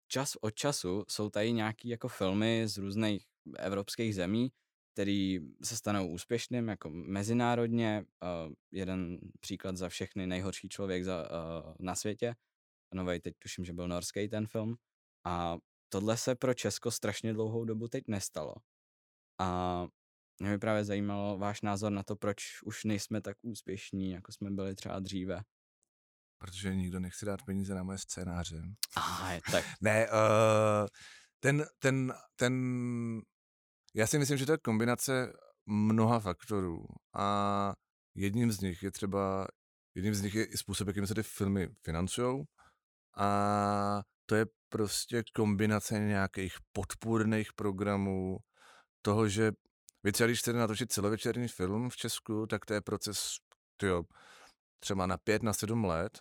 čas 0.07 0.35
od 0.41 0.51
času 0.51 1.05
jsou 1.09 1.29
tady 1.29 1.51
nějaký 1.51 1.89
jako 1.89 2.07
filmy 2.07 2.67
z 2.67 2.77
různých 2.77 3.25
evropských 3.57 4.15
zemí, 4.15 4.51
který 4.93 5.39
se 5.63 5.77
stanou 5.77 6.07
úspěšným 6.07 6.67
jako 6.67 6.89
mezinárodně. 6.89 8.05
Uh, 8.24 8.53
jeden 8.71 9.19
příklad 9.39 9.77
za 9.77 9.89
všechny, 9.89 10.27
nejhorší 10.27 10.69
člověk 10.69 11.03
za, 11.03 11.29
uh, 11.29 11.74
na 11.79 11.95
světě. 11.95 12.36
Novej, 12.93 13.19
teď 13.19 13.33
tuším, 13.39 13.65
že 13.65 13.74
byl 13.74 13.88
norský 13.88 14.29
ten 14.29 14.48
film. 14.48 14.75
A 15.25 15.57
tohle 15.89 16.17
se 16.17 16.36
pro 16.36 16.53
Česko 16.53 16.91
strašně 16.91 17.33
dlouhou 17.33 17.65
dobu 17.65 17.88
teď 17.88 18.03
nestalo. 18.07 18.55
A 19.39 19.88
mě 20.39 20.50
by 20.50 20.57
právě 20.57 20.83
zajímalo 20.83 21.38
váš 21.38 21.62
názor 21.62 21.91
na 21.91 22.03
to, 22.03 22.15
proč 22.15 22.63
už 22.63 22.83
nejsme 22.83 23.21
tak 23.21 23.38
úspěšní, 23.41 24.12
jako 24.12 24.31
jsme 24.31 24.51
byli 24.51 24.75
třeba 24.75 25.00
dříve. 25.00 25.41
Protože 26.38 26.75
nikdo 26.75 27.00
nechce 27.00 27.25
dát 27.25 27.41
peníze 27.41 27.75
na 27.75 27.83
moje 27.83 27.98
scénáře. 27.98 28.63
Aha, 28.95 29.39
tak. 29.51 29.65
ne, 29.81 30.07
uh, 30.10 30.88
ten, 31.39 31.65
ten, 31.79 32.13
ten, 32.36 32.53
já 33.93 34.07
si 34.07 34.19
myslím, 34.19 34.38
že 34.38 34.45
to 34.45 34.51
je 34.51 34.57
kombinace 34.57 35.33
mnoha 35.65 36.19
faktorů 36.19 36.86
a 37.13 37.74
jedním 38.15 38.51
z 38.51 38.60
nich 38.62 38.83
je 38.83 38.91
třeba, 38.91 39.48
jedním 39.95 40.15
z 40.15 40.21
nich 40.21 40.36
je 40.36 40.45
i 40.45 40.57
způsob, 40.57 40.88
jakým 40.88 41.07
se 41.07 41.15
ty 41.15 41.24
filmy 41.24 41.67
financují 41.86 42.43
a 43.17 44.01
to 44.25 44.36
je 44.36 44.45
prostě 44.69 45.24
kombinace 45.36 46.00
nějakých 46.00 46.53
podpůrných 46.71 47.53
programů, 47.53 48.38
toho, 49.01 49.27
že 49.29 49.51
vy 50.03 50.12
třeba, 50.12 50.27
když 50.27 50.39
chcete 50.39 50.60
natočit 50.60 50.91
celovečerní 50.91 51.48
film 51.48 51.89
v 51.89 51.95
Česku, 51.95 52.48
tak 52.48 52.65
to 52.65 52.74
je 52.74 52.81
proces 52.81 53.36
tyjo, 53.77 54.03
třeba 54.79 55.05
na 55.05 55.17
pět, 55.17 55.43
na 55.43 55.53
sedm 55.53 55.86
let 55.86 56.19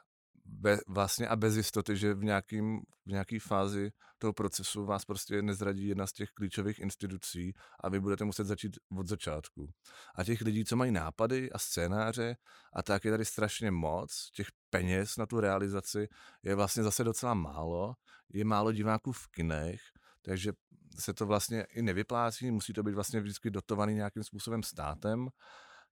be, 0.50 0.78
vlastně 0.88 1.28
a 1.28 1.37
bez 1.37 1.57
jistoty, 1.57 1.97
že 1.97 2.14
v, 2.14 2.25
nějakým, 2.25 2.80
v 3.07 3.11
nějaký 3.11 3.38
fázi 3.38 3.92
toho 4.19 4.33
procesu 4.33 4.85
vás 4.85 5.04
prostě 5.04 5.42
nezradí 5.42 5.88
jedna 5.88 6.07
z 6.07 6.12
těch 6.12 6.30
klíčových 6.30 6.78
institucí 6.78 7.52
a 7.80 7.88
vy 7.88 8.00
budete 8.00 8.25
muset 8.25 8.45
začít 8.45 8.78
od 8.99 9.09
začátku. 9.09 9.73
A 10.14 10.25
těch 10.25 10.40
lidí, 10.40 10.64
co 10.64 10.76
mají 10.76 10.92
nápady 10.92 11.52
a 11.52 11.59
scénáře 11.59 12.37
a 12.73 12.83
tak 12.83 13.04
je 13.04 13.11
tady 13.11 13.25
strašně 13.25 13.71
moc, 13.71 14.30
těch 14.35 14.47
peněz 14.71 15.16
na 15.16 15.26
tu 15.26 15.40
realizaci 15.40 16.09
je 16.42 16.54
vlastně 16.54 16.83
zase 16.83 17.04
docela 17.04 17.35
málo, 17.35 17.95
je 18.33 18.45
málo 18.45 18.73
diváků 18.73 19.12
v 19.12 19.28
kinech, 19.28 19.80
takže 20.23 20.52
se 20.99 21.14
to 21.14 21.26
vlastně 21.26 21.62
i 21.62 21.83
nevyplácí, 21.83 22.50
musí 22.50 22.73
to 22.73 22.83
být 22.83 22.95
vlastně 22.95 23.21
vždycky 23.21 23.50
dotovaný 23.50 23.95
nějakým 23.95 24.25
způsobem 24.25 24.62
státem. 24.62 25.28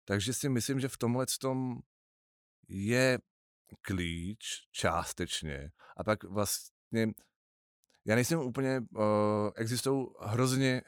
Takže 0.04 0.32
si 0.32 0.48
myslím, 0.48 0.80
že 0.80 0.88
v 0.88 0.98
tomhle 0.98 1.26
tom 1.40 1.78
je 2.68 3.18
klíč 3.82 4.68
částečně. 4.72 5.70
A 5.96 6.04
pak 6.04 6.24
vlastně, 6.24 7.08
já 8.06 8.14
nejsem 8.14 8.38
úplně, 8.38 8.80
uh, 8.80 9.04
existují 9.56 10.06
hrozně 10.20 10.82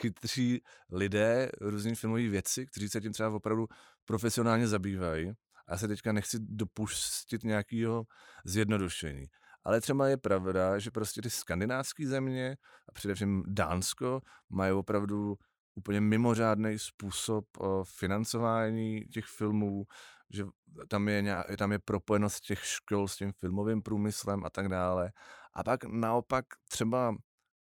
chytří 0.00 0.62
lidé, 0.92 1.50
různý 1.60 1.94
filmové 1.94 2.28
věci, 2.28 2.66
kteří 2.66 2.88
se 2.88 3.00
tím 3.00 3.12
třeba 3.12 3.28
opravdu 3.28 3.66
profesionálně 4.04 4.68
zabývají. 4.68 5.30
A 5.66 5.72
já 5.72 5.78
se 5.78 5.88
teďka 5.88 6.12
nechci 6.12 6.38
dopustit 6.40 7.44
nějakého 7.44 8.04
zjednodušení. 8.44 9.26
Ale 9.64 9.80
třeba 9.80 10.08
je 10.08 10.16
pravda, 10.16 10.78
že 10.78 10.90
prostě 10.90 11.22
ty 11.22 11.30
skandinávské 11.30 12.06
země 12.06 12.56
a 12.88 12.92
především 12.92 13.44
Dánsko 13.46 14.20
mají 14.50 14.72
opravdu 14.72 15.36
úplně 15.74 16.00
mimořádný 16.00 16.78
způsob 16.78 17.44
uh, 17.58 17.84
financování 17.84 19.00
těch 19.04 19.24
filmů, 19.24 19.84
že 20.30 20.44
tam 20.88 21.08
je, 21.08 21.22
nějak, 21.22 21.46
tam 21.58 21.72
je 21.72 21.78
propojenost 21.78 22.40
těch 22.40 22.64
škol 22.64 23.08
s 23.08 23.16
tím 23.16 23.32
filmovým 23.32 23.82
průmyslem 23.82 24.44
a 24.44 24.50
tak 24.50 24.68
dále. 24.68 25.12
A 25.54 25.64
pak 25.64 25.84
naopak 25.84 26.44
třeba 26.68 27.16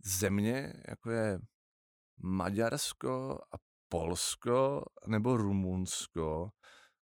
země, 0.04 0.74
jako 0.88 1.12
je 1.12 1.40
Maďarsko 2.24 3.40
a 3.52 3.58
Polsko 3.90 4.86
nebo 5.08 5.38
Rumunsko, 5.38 6.50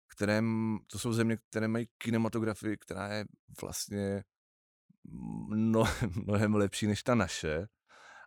které, 0.09 0.43
to 0.87 0.99
jsou 0.99 1.13
země, 1.13 1.37
které 1.51 1.69
mají 1.69 1.89
kinematografii, 1.99 2.77
která 2.77 3.09
je 3.09 3.25
vlastně 3.63 4.25
mno, 5.49 5.85
mnohem 6.27 6.55
lepší 6.55 6.87
než 6.87 7.03
ta 7.03 7.15
naše, 7.15 7.67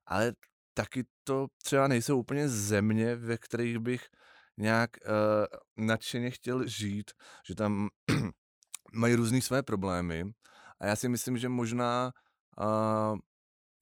ale 0.05 0.33
taky 0.73 1.05
to 1.23 1.47
třeba 1.63 1.87
nejsou 1.87 2.19
úplně 2.19 2.49
země, 2.49 3.15
ve 3.15 3.37
kterých 3.37 3.79
bych 3.79 4.07
nějak 4.57 4.89
uh, 5.05 5.85
nadšeně 5.85 6.31
chtěl 6.31 6.67
žít, 6.67 7.11
že 7.47 7.55
tam 7.55 7.89
mají 8.93 9.15
různý 9.15 9.41
své 9.41 9.63
problémy. 9.63 10.33
A 10.79 10.85
já 10.85 10.95
si 10.95 11.09
myslím, 11.09 11.37
že 11.37 11.49
možná 11.49 12.11
uh, 12.59 13.17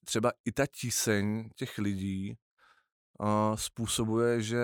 třeba 0.05 0.31
i 0.45 0.51
ta 0.51 0.65
tíseň 0.65 1.49
těch 1.55 1.77
lidí 1.77 2.37
způsobuje, 3.55 4.41
že 4.41 4.63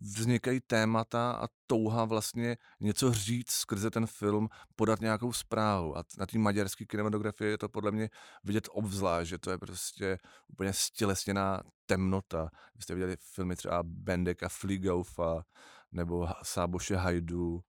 vznikají 0.00 0.60
témata 0.60 1.32
a 1.32 1.48
touha 1.66 2.04
vlastně 2.04 2.56
něco 2.80 3.12
říct 3.12 3.50
skrze 3.50 3.90
ten 3.90 4.06
film, 4.06 4.48
podat 4.76 5.00
nějakou 5.00 5.32
zprávu. 5.32 5.98
A 5.98 6.04
na 6.18 6.26
té 6.26 6.38
maďarské 6.38 6.84
kinematografii 6.84 7.50
je 7.50 7.58
to 7.58 7.68
podle 7.68 7.90
mě 7.90 8.10
vidět 8.44 8.68
obzvlášť, 8.72 9.28
že 9.28 9.38
to 9.38 9.50
je 9.50 9.58
prostě 9.58 10.18
úplně 10.48 10.72
stělesněná 10.72 11.62
temnota. 11.86 12.50
Vy 12.74 12.82
jste 12.82 12.94
viděli 12.94 13.16
filmy 13.20 13.56
třeba 13.56 13.82
Bendeka 13.82 14.48
Fligaufa 14.48 15.44
nebo 15.92 16.28
Sáboše 16.42 16.96
Hajdu, 16.96 17.60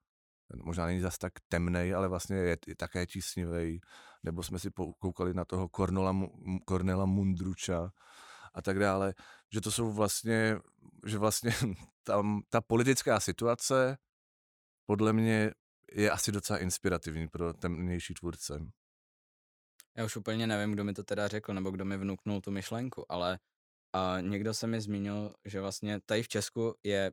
možná 0.55 0.85
není 0.85 0.99
zas 0.99 1.17
tak 1.17 1.33
temnej, 1.49 1.93
ale 1.95 2.07
vlastně 2.07 2.35
je, 2.35 2.57
je 2.67 2.75
také 2.75 3.05
tísnivý. 3.05 3.81
Nebo 4.23 4.43
jsme 4.43 4.59
si 4.59 4.69
koukali 4.99 5.33
na 5.33 5.45
toho 5.45 5.69
Cornela, 5.69 6.15
Cornela 6.69 7.05
Mundruča, 7.05 7.91
a 8.53 8.61
tak 8.61 8.79
dále, 8.79 9.13
že 9.53 9.61
to 9.61 9.71
jsou 9.71 9.91
vlastně, 9.91 10.57
že 11.05 11.17
vlastně 11.17 11.51
tam 12.03 12.41
ta 12.49 12.61
politická 12.61 13.19
situace 13.19 13.97
podle 14.85 15.13
mě 15.13 15.51
je 15.91 16.11
asi 16.11 16.31
docela 16.31 16.59
inspirativní 16.59 17.27
pro 17.27 17.53
temnější 17.53 18.13
tvůrce. 18.13 18.59
Já 19.97 20.05
už 20.05 20.15
úplně 20.15 20.47
nevím, 20.47 20.71
kdo 20.71 20.83
mi 20.83 20.93
to 20.93 21.03
teda 21.03 21.27
řekl, 21.27 21.53
nebo 21.53 21.71
kdo 21.71 21.85
mi 21.85 21.97
vnuknul 21.97 22.41
tu 22.41 22.51
myšlenku, 22.51 23.11
ale 23.11 23.39
a 23.93 24.21
někdo 24.21 24.53
se 24.53 24.67
mi 24.67 24.81
zmínil, 24.81 25.33
že 25.45 25.61
vlastně 25.61 25.99
tady 26.05 26.23
v 26.23 26.27
Česku 26.27 26.75
je, 26.83 27.11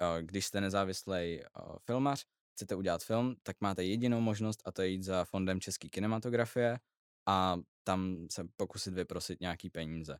a 0.00 0.20
když 0.20 0.46
jste 0.46 0.60
nezávislý 0.60 1.40
filmař, 1.84 2.24
chcete 2.54 2.74
udělat 2.74 3.04
film, 3.04 3.36
tak 3.42 3.56
máte 3.60 3.84
jedinou 3.84 4.20
možnost 4.20 4.62
a 4.64 4.72
to 4.72 4.82
je 4.82 4.88
jít 4.88 5.02
za 5.02 5.24
fondem 5.24 5.60
české 5.60 5.88
kinematografie 5.88 6.78
a 7.28 7.56
tam 7.84 8.26
se 8.30 8.44
pokusit 8.56 8.94
vyprosit 8.94 9.40
nějaký 9.40 9.70
peníze. 9.70 10.18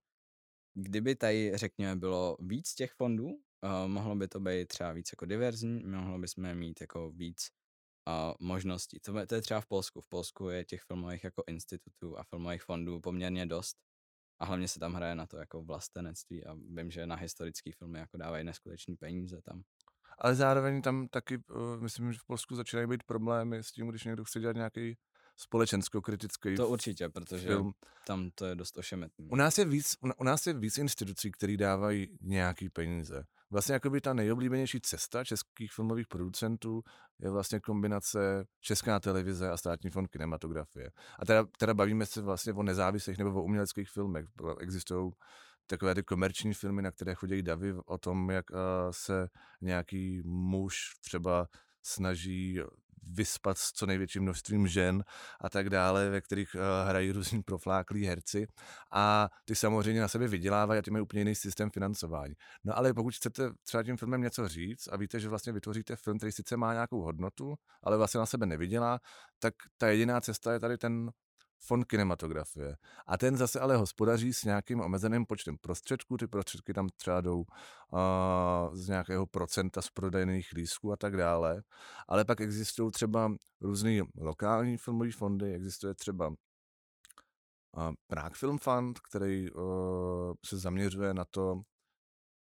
Kdyby 0.79 1.17
tady, 1.17 1.53
řekněme, 1.55 1.97
bylo 1.97 2.37
víc 2.41 2.75
těch 2.75 2.93
fondů, 2.93 3.27
uh, 3.27 3.87
mohlo 3.87 4.15
by 4.17 4.29
to 4.29 4.41
být 4.41 4.69
třeba 4.69 4.93
víc 4.93 5.13
jako 5.13 5.27
diverzní, 5.27 5.85
mohlo 5.85 6.19
bychom 6.19 6.55
mít 6.55 6.81
jako 6.81 7.11
víc 7.11 7.49
uh, 8.09 8.35
možností. 8.49 9.01
To, 9.01 9.27
to 9.27 9.35
je 9.35 9.43
třeba 9.43 9.61
v 9.61 9.67
Polsku. 9.67 10.01
V 10.01 10.09
Polsku 10.09 10.49
je 10.49 10.65
těch 10.65 10.83
filmových 10.83 11.25
jako 11.25 11.43
institutů 11.47 12.19
a 12.19 12.25
filmových 12.25 12.63
fondů 12.63 13.01
poměrně 13.01 13.47
dost. 13.47 13.77
A 14.39 14.45
hlavně 14.45 14.69
se 14.69 14.79
tam 14.79 14.95
hraje 14.95 15.15
na 15.15 15.27
to 15.27 15.37
jako 15.37 15.63
vlastenectví 15.63 16.45
a 16.45 16.55
vím, 16.55 16.91
že 16.91 17.07
na 17.07 17.17
historické 17.17 17.73
filmy 17.73 17.99
jako 17.99 18.17
dávají 18.17 18.45
neskutečné 18.45 18.97
peníze 18.97 19.43
tam. 19.43 19.63
Ale 20.19 20.35
zároveň 20.35 20.83
tam 20.83 21.09
taky, 21.09 21.39
uh, 21.39 21.81
myslím, 21.81 22.13
že 22.13 22.19
v 22.19 22.27
Polsku 22.27 22.55
začínají 22.55 22.89
být 22.89 23.03
problémy 23.03 23.59
s 23.59 23.73
tím, 23.73 23.89
když 23.89 24.05
někdo 24.05 24.25
chce 24.25 24.41
dělat 24.41 24.57
nějaký 24.57 24.97
společensko-kritický 25.37 26.57
To 26.57 26.69
určitě, 26.69 27.09
protože 27.09 27.47
film. 27.47 27.73
tam 28.07 28.31
to 28.35 28.47
je 28.47 28.55
dost 28.55 28.79
ošemetný. 28.79 29.29
U 29.29 29.37
nás 29.37 29.59
je 29.59 29.65
víc, 29.65 29.97
u 30.19 30.25
nás 30.25 30.47
je 30.47 30.55
víc 30.55 30.79
institucí, 30.79 31.33
které 31.33 31.57
dávají 31.57 32.19
nějaký 32.21 32.69
peníze. 32.69 33.25
Vlastně 33.51 33.73
jakoby 33.73 34.01
ta 34.01 34.15
nejoblíbenější 34.15 34.81
cesta 34.81 35.25
českých 35.25 35.73
filmových 35.73 36.07
producentů 36.07 36.83
je 37.19 37.31
vlastně 37.31 37.61
kombinace 37.61 38.47
Česká 38.61 39.01
televize 39.01 39.51
a 39.51 39.57
Státní 39.57 39.91
fond 39.91 40.09
kinematografie. 40.09 40.91
A 41.19 41.25
teda, 41.25 41.45
teda 41.59 41.75
bavíme 41.75 42.07
se 42.07 42.23
vlastně 42.23 42.53
o 42.53 42.63
nezávislých 42.63 43.19
nebo 43.19 43.41
o 43.41 43.45
uměleckých 43.45 43.91
filmech. 43.91 44.27
Existují 44.61 45.13
takové 45.67 45.95
ty 45.95 46.03
komerční 46.03 46.55
filmy, 46.55 46.83
na 46.83 46.91
které 46.91 47.15
chodí 47.15 47.43
davy 47.43 47.75
o 47.87 47.99
tom, 47.99 48.31
jak 48.31 48.51
uh, 48.51 48.57
se 48.91 49.29
nějaký 49.61 50.23
muž 50.25 50.77
třeba 51.01 51.49
snaží 51.83 52.61
vyspat 53.07 53.59
s 53.59 53.73
co 53.73 53.87
největším 53.87 54.23
množstvím 54.23 54.69
žen 54.69 55.05
a 55.41 55.51
tak 55.51 55.71
dále, 55.71 56.11
ve 56.11 56.21
kterých 56.21 56.55
uh, 56.55 56.89
hrají 56.89 57.13
různí 57.13 57.43
profláklí 57.43 58.07
herci 58.07 58.47
a 58.93 59.29
ty 59.45 59.55
samozřejmě 59.55 60.01
na 60.01 60.09
sebe 60.09 60.29
vydělávají 60.29 60.79
a 60.79 60.83
ty 60.83 60.91
mají 60.91 61.03
úplně 61.03 61.21
jiný 61.21 61.35
systém 61.35 61.71
financování. 61.71 62.35
No 62.65 62.79
ale 62.79 62.95
pokud 62.95 63.15
chcete 63.15 63.51
třeba 63.65 63.83
tím 63.83 63.97
filmem 63.97 64.23
něco 64.23 64.49
říct 64.49 64.89
a 64.93 64.97
víte, 64.97 65.21
že 65.21 65.29
vlastně 65.29 65.53
vytvoříte 65.53 65.97
film, 65.97 66.19
který 66.19 66.33
sice 66.33 66.57
má 66.57 66.73
nějakou 66.73 67.03
hodnotu, 67.03 67.55
ale 67.83 67.97
vlastně 67.97 68.19
na 68.19 68.27
sebe 68.27 68.47
nevydělá, 68.47 69.01
tak 69.39 69.55
ta 69.79 69.89
jediná 69.89 70.21
cesta 70.21 70.53
je 70.53 70.61
tady 70.61 70.79
ten 70.79 71.11
fond 71.59 71.85
kinematografie. 71.85 72.77
A 73.07 73.19
ten 73.19 73.37
zase 73.37 73.61
ale 73.61 73.77
hospodaří 73.77 74.33
s 74.33 74.45
nějakým 74.45 74.81
omezeným 74.81 75.27
počtem 75.27 75.59
prostředků, 75.59 76.17
ty 76.17 76.27
prostředky 76.27 76.75
tam 76.75 76.89
třeba 76.97 77.21
jdou 77.21 77.39
uh, 77.39 78.75
z 78.75 78.89
nějakého 78.89 79.27
procenta 79.27 79.83
z 79.83 79.91
prodejných 79.91 80.53
lístků 80.53 80.93
a 80.93 80.97
tak 80.97 81.17
dále. 81.17 81.63
Ale 82.09 82.25
pak 82.25 82.41
existují 82.41 82.91
třeba 82.91 83.33
různé 83.61 84.01
lokální 84.17 84.77
filmové 84.77 85.13
fondy, 85.13 85.55
existuje 85.55 85.95
třeba 85.95 86.29
uh, 86.29 86.35
Prague 88.07 88.37
Film 88.39 88.59
Fund, 88.59 89.01
který 89.01 89.51
uh, 89.51 89.63
se 90.47 90.59
zaměřuje 90.59 91.15
na 91.15 91.25
to, 91.25 91.63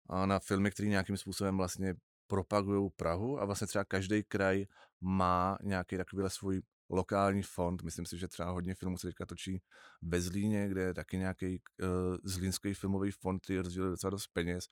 a 0.08 0.26
na 0.26 0.38
filmy, 0.38 0.70
které 0.70 0.88
nějakým 0.88 1.16
způsobem 1.16 1.56
vlastně 1.56 1.94
propagují 2.26 2.90
Prahu 2.96 3.40
a 3.40 3.44
vlastně 3.44 3.66
třeba 3.66 3.84
každý 3.84 4.24
kraj 4.24 4.66
má 5.00 5.58
nějaký 5.62 5.96
takovýhle 5.96 6.30
svůj 6.30 6.62
lokální 6.90 7.42
fond. 7.42 7.82
Myslím 7.82 8.06
si, 8.06 8.18
že 8.18 8.28
třeba 8.28 8.50
hodně 8.50 8.74
filmů 8.74 8.98
se 8.98 9.06
teďka 9.06 9.26
točí 9.26 9.62
ve 10.02 10.20
Zlíně, 10.20 10.68
kde 10.68 10.82
je 10.82 10.94
taky 10.94 11.16
nějaký 11.16 11.60
uh, 11.82 11.88
zlínský 12.24 12.74
filmový 12.74 13.10
fond, 13.10 13.38
který 13.38 13.58
rozděluje 13.58 13.90
docela 13.90 14.10
dost 14.10 14.26
peněz. 14.26 14.64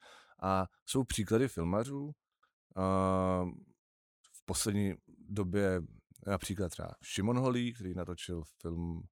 A 0.42 0.66
jsou 0.86 1.04
příklady 1.04 1.48
filmařů. 1.48 2.04
Uh, 2.04 3.50
v 4.32 4.44
poslední 4.44 4.94
době 5.28 5.82
například 6.26 6.68
třeba 6.68 6.94
Šimon 7.02 7.38
Holý, 7.38 7.72
který 7.72 7.94
natočil 7.94 8.42
film, 8.62 9.02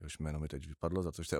jehož 0.00 0.18
jméno 0.18 0.40
mi 0.40 0.48
teď 0.48 0.66
vypadlo, 0.66 1.02
za 1.02 1.12
což 1.12 1.28
se 1.28 1.36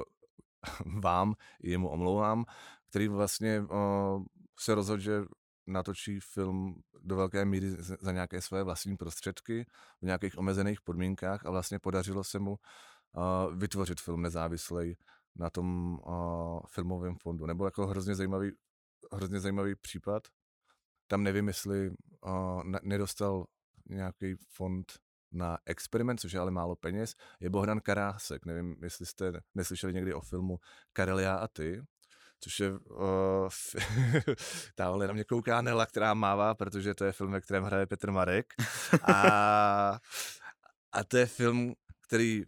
vám 1.02 1.34
jemu 1.62 1.88
omlouvám, 1.88 2.44
který 2.90 3.08
vlastně 3.08 3.60
uh, 3.60 4.24
se 4.60 4.74
rozhodl, 4.74 5.02
že 5.02 5.22
natočí 5.66 6.20
film 6.20 6.82
do 7.00 7.16
velké 7.16 7.44
míry 7.44 7.70
za 8.00 8.12
nějaké 8.12 8.40
své 8.40 8.62
vlastní 8.62 8.96
prostředky 8.96 9.66
v 10.00 10.06
nějakých 10.06 10.38
omezených 10.38 10.80
podmínkách 10.80 11.46
a 11.46 11.50
vlastně 11.50 11.78
podařilo 11.78 12.24
se 12.24 12.38
mu 12.38 12.50
uh, 12.50 13.54
vytvořit 13.54 14.00
film 14.00 14.22
nezávislej 14.22 14.96
na 15.36 15.50
tom 15.50 15.98
uh, 16.06 16.60
filmovém 16.68 17.16
fondu. 17.16 17.46
Nebo 17.46 17.64
jako 17.64 17.86
hrozně 17.86 18.14
zajímavý, 18.14 18.50
hrozně 19.12 19.40
zajímavý 19.40 19.74
případ. 19.74 20.22
Tam 21.06 21.22
nevím, 21.22 21.48
jestli 21.48 21.90
uh, 21.90 22.62
nedostal 22.82 23.46
nějaký 23.88 24.34
fond 24.34 24.92
na 25.32 25.58
experiment, 25.66 26.20
což 26.20 26.32
je 26.32 26.40
ale 26.40 26.50
málo 26.50 26.76
peněz, 26.76 27.14
je 27.40 27.50
Bohdan 27.50 27.80
Karásek. 27.80 28.46
Nevím, 28.46 28.76
jestli 28.82 29.06
jste 29.06 29.32
neslyšeli 29.54 29.94
někdy 29.94 30.14
o 30.14 30.20
filmu 30.20 30.58
Karelia 30.92 31.34
a 31.34 31.48
ty, 31.48 31.82
což 32.44 32.60
je, 32.60 32.72
uh, 32.78 33.48
tamhle 34.74 35.06
na 35.06 35.12
mě 35.12 35.24
kouká 35.24 35.62
Nela, 35.62 35.86
která 35.86 36.14
mává, 36.14 36.54
protože 36.54 36.94
to 36.94 37.04
je 37.04 37.12
film, 37.12 37.32
ve 37.32 37.40
kterém 37.40 37.64
hraje 37.64 37.86
Petr 37.86 38.10
Marek. 38.10 38.54
A, 39.02 40.00
a 40.92 41.04
to 41.04 41.16
je 41.16 41.26
film, 41.26 41.74
který 42.00 42.42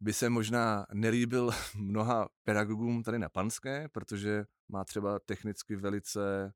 by 0.00 0.12
se 0.12 0.30
možná 0.30 0.86
nelíbil 0.92 1.50
mnoha 1.76 2.28
pedagogům 2.44 3.02
tady 3.02 3.18
na 3.18 3.28
Panské, 3.28 3.88
protože 3.88 4.44
má 4.68 4.84
třeba 4.84 5.18
technicky 5.18 5.76
velice 5.76 6.52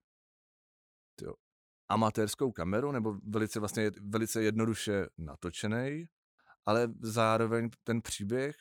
tyjo, 1.15 1.35
amatérskou 1.89 2.53
kameru, 2.53 2.93
nebo 2.93 3.19
velice 3.23 3.61
vlastně 3.61 3.91
velice 4.01 4.43
jednoduše 4.43 5.07
natočený, 5.19 6.09
ale 6.67 6.89
zároveň 7.01 7.71
ten 7.85 8.03
příběh 8.03 8.57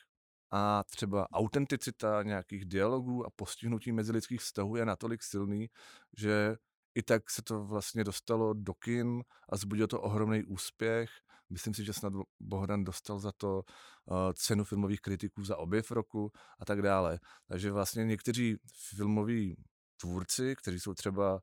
a 0.58 0.84
třeba 0.84 1.32
autenticita 1.32 2.24
nějakých 2.24 2.66
dialogů 2.66 3.26
a 3.26 3.30
postihnutí 3.30 3.92
mezilidských 3.92 4.42
vztahů 4.42 4.76
je 4.76 4.86
natolik 4.86 5.24
silný, 5.24 5.70
že 6.18 6.56
i 6.96 7.04
tak 7.04 7.30
se 7.30 7.42
to 7.42 7.64
vlastně 7.64 8.04
dostalo 8.04 8.54
do 8.54 8.74
kin 8.74 9.24
a 9.50 9.58
zbudilo 9.58 9.88
to 9.88 10.02
ohromný 10.02 10.44
úspěch. 10.44 11.10
Myslím 11.50 11.74
si, 11.74 11.86
že 11.86 11.94
snad 11.94 12.14
Bohdan 12.40 12.84
dostal 12.84 13.20
za 13.20 13.32
to 13.38 13.64
uh, 14.06 14.18
cenu 14.34 14.64
filmových 14.64 15.02
kritiků 15.02 15.44
za 15.44 15.58
objev 15.58 15.92
roku 15.92 16.32
a 16.60 16.66
tak 16.66 16.82
dále. 16.82 17.20
Takže 17.48 17.72
vlastně 17.72 18.06
někteří 18.06 18.58
filmoví 18.96 19.56
tvůrci, 20.02 20.56
kteří 20.56 20.80
jsou 20.80 20.94
třeba 20.94 21.42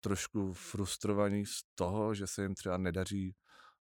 trošku 0.00 0.52
frustrovaní 0.52 1.46
z 1.46 1.62
toho, 1.74 2.14
že 2.14 2.26
se 2.26 2.42
jim 2.42 2.54
třeba 2.54 2.76
nedaří 2.78 3.34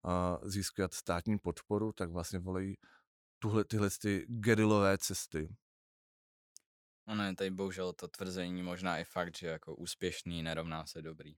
uh, 0.05 0.49
získat 0.49 0.93
státní 0.93 1.39
podporu, 1.39 1.91
tak 1.91 2.09
vlastně 2.09 2.39
volejí 2.39 2.75
tuhle, 3.43 3.63
tyhle 3.63 3.89
ty 4.01 4.25
gerilové 4.29 4.97
cesty. 4.97 5.55
Ono 7.07 7.23
je 7.23 7.35
tady 7.35 7.51
bohužel 7.51 7.93
to 7.93 8.07
tvrzení 8.07 8.63
možná 8.63 8.97
i 8.97 9.03
fakt, 9.03 9.37
že 9.37 9.47
jako 9.47 9.75
úspěšný 9.75 10.43
nerovná 10.43 10.85
se 10.85 11.01
dobrý. 11.01 11.35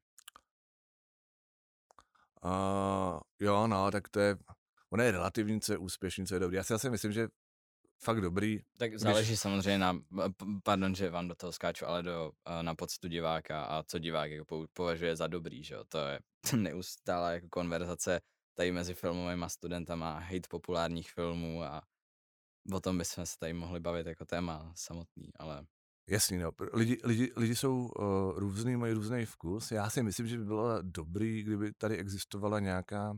Uh, 2.43 3.19
jo, 3.39 3.67
no, 3.67 3.91
tak 3.91 4.09
to 4.09 4.19
je, 4.19 4.37
ono 4.89 5.03
je 5.03 5.11
relativní, 5.11 5.61
co 5.61 5.73
je 5.73 5.77
úspěšný, 5.77 6.25
co 6.25 6.33
je 6.33 6.39
dobrý. 6.39 6.57
Já 6.57 6.63
si 6.63 6.73
asi 6.73 6.89
myslím, 6.89 7.11
že 7.11 7.27
fakt 8.03 8.21
dobrý. 8.21 8.59
Tak 8.77 8.99
záleží 8.99 9.29
když... 9.29 9.39
samozřejmě 9.39 9.77
na, 9.77 9.99
pardon, 10.63 10.95
že 10.95 11.09
vám 11.09 11.27
do 11.27 11.35
toho 11.35 11.51
skáču, 11.51 11.85
ale 11.85 12.03
do, 12.03 12.31
na 12.61 12.75
pocitu 12.75 13.07
diváka 13.07 13.63
a 13.63 13.83
co 13.83 13.99
divák 13.99 14.31
jako 14.31 14.65
považuje 14.73 15.15
za 15.15 15.27
dobrý, 15.27 15.63
že 15.63 15.75
jo. 15.75 15.83
To 15.83 15.97
je 15.97 16.19
neustále 16.55 17.33
jako 17.33 17.47
konverzace 17.49 18.21
tady 18.53 18.71
mezi 18.71 18.93
filmovými 18.93 19.45
studentama, 19.47 20.19
hate 20.19 20.47
populárních 20.49 21.11
filmů 21.11 21.63
a 21.63 21.81
o 22.73 22.79
tom 22.79 22.97
bychom 22.97 23.25
se 23.25 23.39
tady 23.39 23.53
mohli 23.53 23.79
bavit 23.79 24.07
jako 24.07 24.25
téma 24.25 24.71
samotný, 24.75 25.29
ale... 25.39 25.65
Jasný, 26.07 26.37
no. 26.37 26.51
Lidi, 26.73 26.97
lidi, 27.03 27.33
lidi 27.37 27.55
jsou 27.55 27.87
uh, 27.87 28.39
různý, 28.39 28.75
mají 28.75 28.93
různý 28.93 29.25
vkus. 29.25 29.71
Já 29.71 29.89
si 29.89 30.03
myslím, 30.03 30.27
že 30.27 30.37
by 30.37 30.45
bylo 30.45 30.81
dobrý, 30.81 31.43
kdyby 31.43 31.73
tady 31.73 31.97
existovala 31.97 32.59
nějaká 32.59 33.17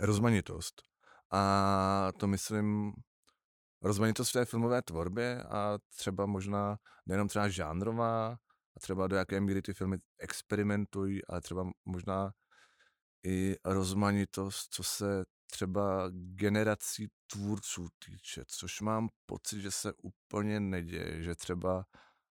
rozmanitost. 0.00 0.82
A 1.32 2.12
to 2.18 2.26
myslím 2.26 2.92
rozmanitost 3.82 4.30
v 4.30 4.32
té 4.32 4.44
filmové 4.44 4.82
tvorbě 4.82 5.42
a 5.42 5.78
třeba 5.96 6.26
možná 6.26 6.78
nejenom 7.06 7.28
třeba 7.28 7.48
žánrová, 7.48 8.36
a 8.76 8.80
třeba 8.80 9.06
do 9.06 9.16
jaké 9.16 9.40
míry 9.40 9.62
ty 9.62 9.74
filmy 9.74 9.98
experimentují, 10.18 11.24
ale 11.24 11.40
třeba 11.40 11.70
možná 11.84 12.32
i 13.26 13.56
rozmanitost, 13.64 14.74
co 14.74 14.82
se 14.82 15.24
třeba 15.52 16.10
generací 16.12 17.08
tvůrců 17.26 17.88
týče, 17.98 18.44
což 18.46 18.80
mám 18.80 19.08
pocit, 19.26 19.60
že 19.60 19.70
se 19.70 19.92
úplně 19.92 20.60
neděje, 20.60 21.22
že 21.22 21.34
třeba 21.34 21.86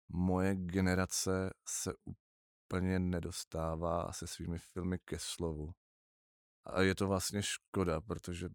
moje 0.10 0.56
generace 0.56 1.50
se 1.68 1.94
úplně 2.06 3.00
nedostává 3.00 4.12
se 4.12 4.28
svými 4.28 4.60
filmy 4.60 5.00
ke 5.06 5.20
slovu. 5.20 5.72
A 6.66 6.82
je 6.82 6.96
to 6.96 7.08
vlastně 7.08 7.44
škoda, 7.44 8.02
protože 8.02 8.50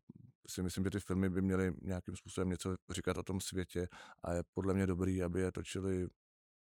si 0.48 0.62
myslím, 0.62 0.84
že 0.84 0.90
ty 0.90 1.00
filmy 1.00 1.30
by 1.30 1.42
měly 1.42 1.72
nějakým 1.82 2.16
způsobem 2.16 2.48
něco 2.48 2.76
říkat 2.90 3.16
o 3.16 3.22
tom 3.22 3.40
světě 3.40 3.88
a 4.22 4.32
je 4.32 4.42
podle 4.54 4.74
mě 4.74 4.86
dobrý, 4.86 5.22
aby 5.22 5.40
je 5.40 5.52
točili 5.52 6.08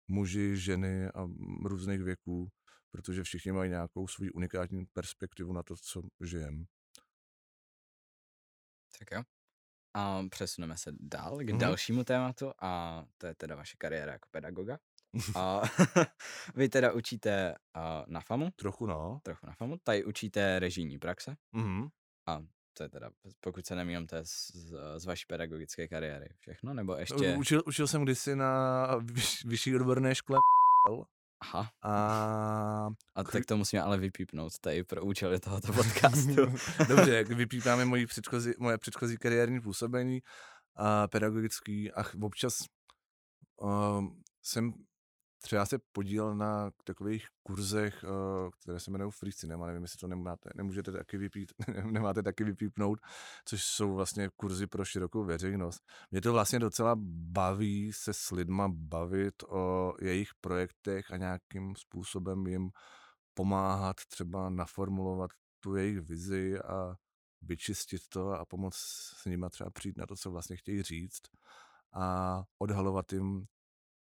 muži, 0.08 0.56
ženy 0.56 1.08
a 1.08 1.26
různých 1.64 2.02
věků, 2.02 2.48
protože 2.90 3.22
všichni 3.22 3.52
mají 3.52 3.70
nějakou 3.70 4.08
svou 4.08 4.26
unikátní 4.34 4.86
perspektivu 4.92 5.52
na 5.52 5.62
to, 5.62 5.74
co 5.76 6.02
žijeme. 6.20 6.64
Tak 8.98 9.08
jo. 9.12 9.22
A 9.94 10.22
přesuneme 10.30 10.76
se 10.76 10.92
dál 11.00 11.38
k 11.38 11.40
mm-hmm. 11.40 11.58
dalšímu 11.58 12.04
tématu 12.04 12.52
a 12.62 13.04
to 13.18 13.26
je 13.26 13.34
teda 13.34 13.56
vaše 13.56 13.76
kariéra 13.78 14.12
jako 14.12 14.28
pedagoga. 14.30 14.78
A 15.34 15.62
vy 16.54 16.68
teda 16.68 16.92
učíte 16.92 17.54
uh, 17.76 17.82
na 18.06 18.20
FAMu? 18.20 18.50
Trochu 18.56 18.86
no. 18.86 19.20
Trochu 19.22 19.46
na 19.46 19.52
FAMu. 19.52 19.76
Tady 19.82 20.04
učíte 20.04 20.58
režijní 20.58 20.98
praxe. 20.98 21.36
Mm-hmm. 21.54 21.88
A 22.26 22.42
to 22.76 22.82
je 22.82 22.88
teda, 22.88 23.10
pokud 23.40 23.66
se 23.66 23.74
nemýlím, 23.74 24.06
to 24.06 24.16
je 24.16 24.24
z, 24.24 24.52
z 24.96 25.04
vaší 25.04 25.24
pedagogické 25.28 25.88
kariéry 25.88 26.28
všechno, 26.38 26.74
nebo 26.74 26.96
ještě... 26.96 27.36
Učil, 27.36 27.62
učil 27.66 27.86
jsem 27.86 28.04
kdysi 28.04 28.36
na 28.36 28.86
vyš, 28.96 29.44
vyšší 29.44 29.76
odborné 29.76 30.14
škole 30.14 30.38
Aha. 31.44 31.70
A, 31.82 32.88
a 33.14 33.24
tak 33.24 33.46
to 33.46 33.56
musíme 33.56 33.82
ale 33.82 33.98
vypípnout 33.98 34.58
tady 34.58 34.84
pro 34.84 35.04
účely 35.04 35.40
tohoto 35.40 35.72
podcastu. 35.72 36.46
Dobře, 36.88 37.14
jak 37.14 37.28
vypípáme 37.28 37.84
moji 37.84 38.06
předchozí, 38.06 38.52
moje 38.58 38.78
předchozí 38.78 39.16
kariérní 39.16 39.60
působení 39.60 40.20
a 40.76 41.08
pedagogický 41.08 41.92
a 41.92 42.04
občas 42.22 42.64
um, 43.56 44.22
jsem 44.42 44.72
třeba 45.44 45.66
se 45.66 45.78
podílel 45.92 46.34
na 46.34 46.70
takových 46.84 47.26
kurzech, 47.42 48.04
uh, 48.04 48.50
které 48.62 48.80
se 48.80 48.90
jmenují 48.90 49.10
Free 49.12 49.32
Cinema, 49.32 49.66
nevím, 49.66 49.82
jestli 49.82 49.98
to 49.98 50.06
nemáte, 50.06 50.50
nemůžete 50.54 50.92
taky 50.92 51.18
vypít, 51.18 51.52
nemáte 51.90 52.22
taky 52.22 52.44
vypípnout, 52.44 52.98
což 53.44 53.64
jsou 53.64 53.94
vlastně 53.94 54.30
kurzy 54.36 54.66
pro 54.66 54.84
širokou 54.84 55.24
veřejnost. 55.24 55.82
Mě 56.10 56.20
to 56.20 56.32
vlastně 56.32 56.58
docela 56.58 56.94
baví 57.32 57.92
se 57.92 58.14
s 58.14 58.30
lidma 58.30 58.68
bavit 58.68 59.42
o 59.48 59.94
jejich 60.00 60.28
projektech 60.40 61.10
a 61.10 61.16
nějakým 61.16 61.76
způsobem 61.76 62.46
jim 62.46 62.70
pomáhat 63.34 63.96
třeba 64.08 64.50
naformulovat 64.50 65.30
tu 65.60 65.76
jejich 65.76 66.00
vizi 66.00 66.58
a 66.58 66.94
vyčistit 67.42 68.02
to 68.08 68.32
a 68.32 68.44
pomoct 68.44 68.76
s 68.76 69.24
nima 69.24 69.50
třeba 69.50 69.70
přijít 69.70 69.98
na 69.98 70.06
to, 70.06 70.16
co 70.16 70.30
vlastně 70.30 70.56
chtějí 70.56 70.82
říct 70.82 71.22
a 71.92 72.42
odhalovat 72.58 73.12
jim 73.12 73.46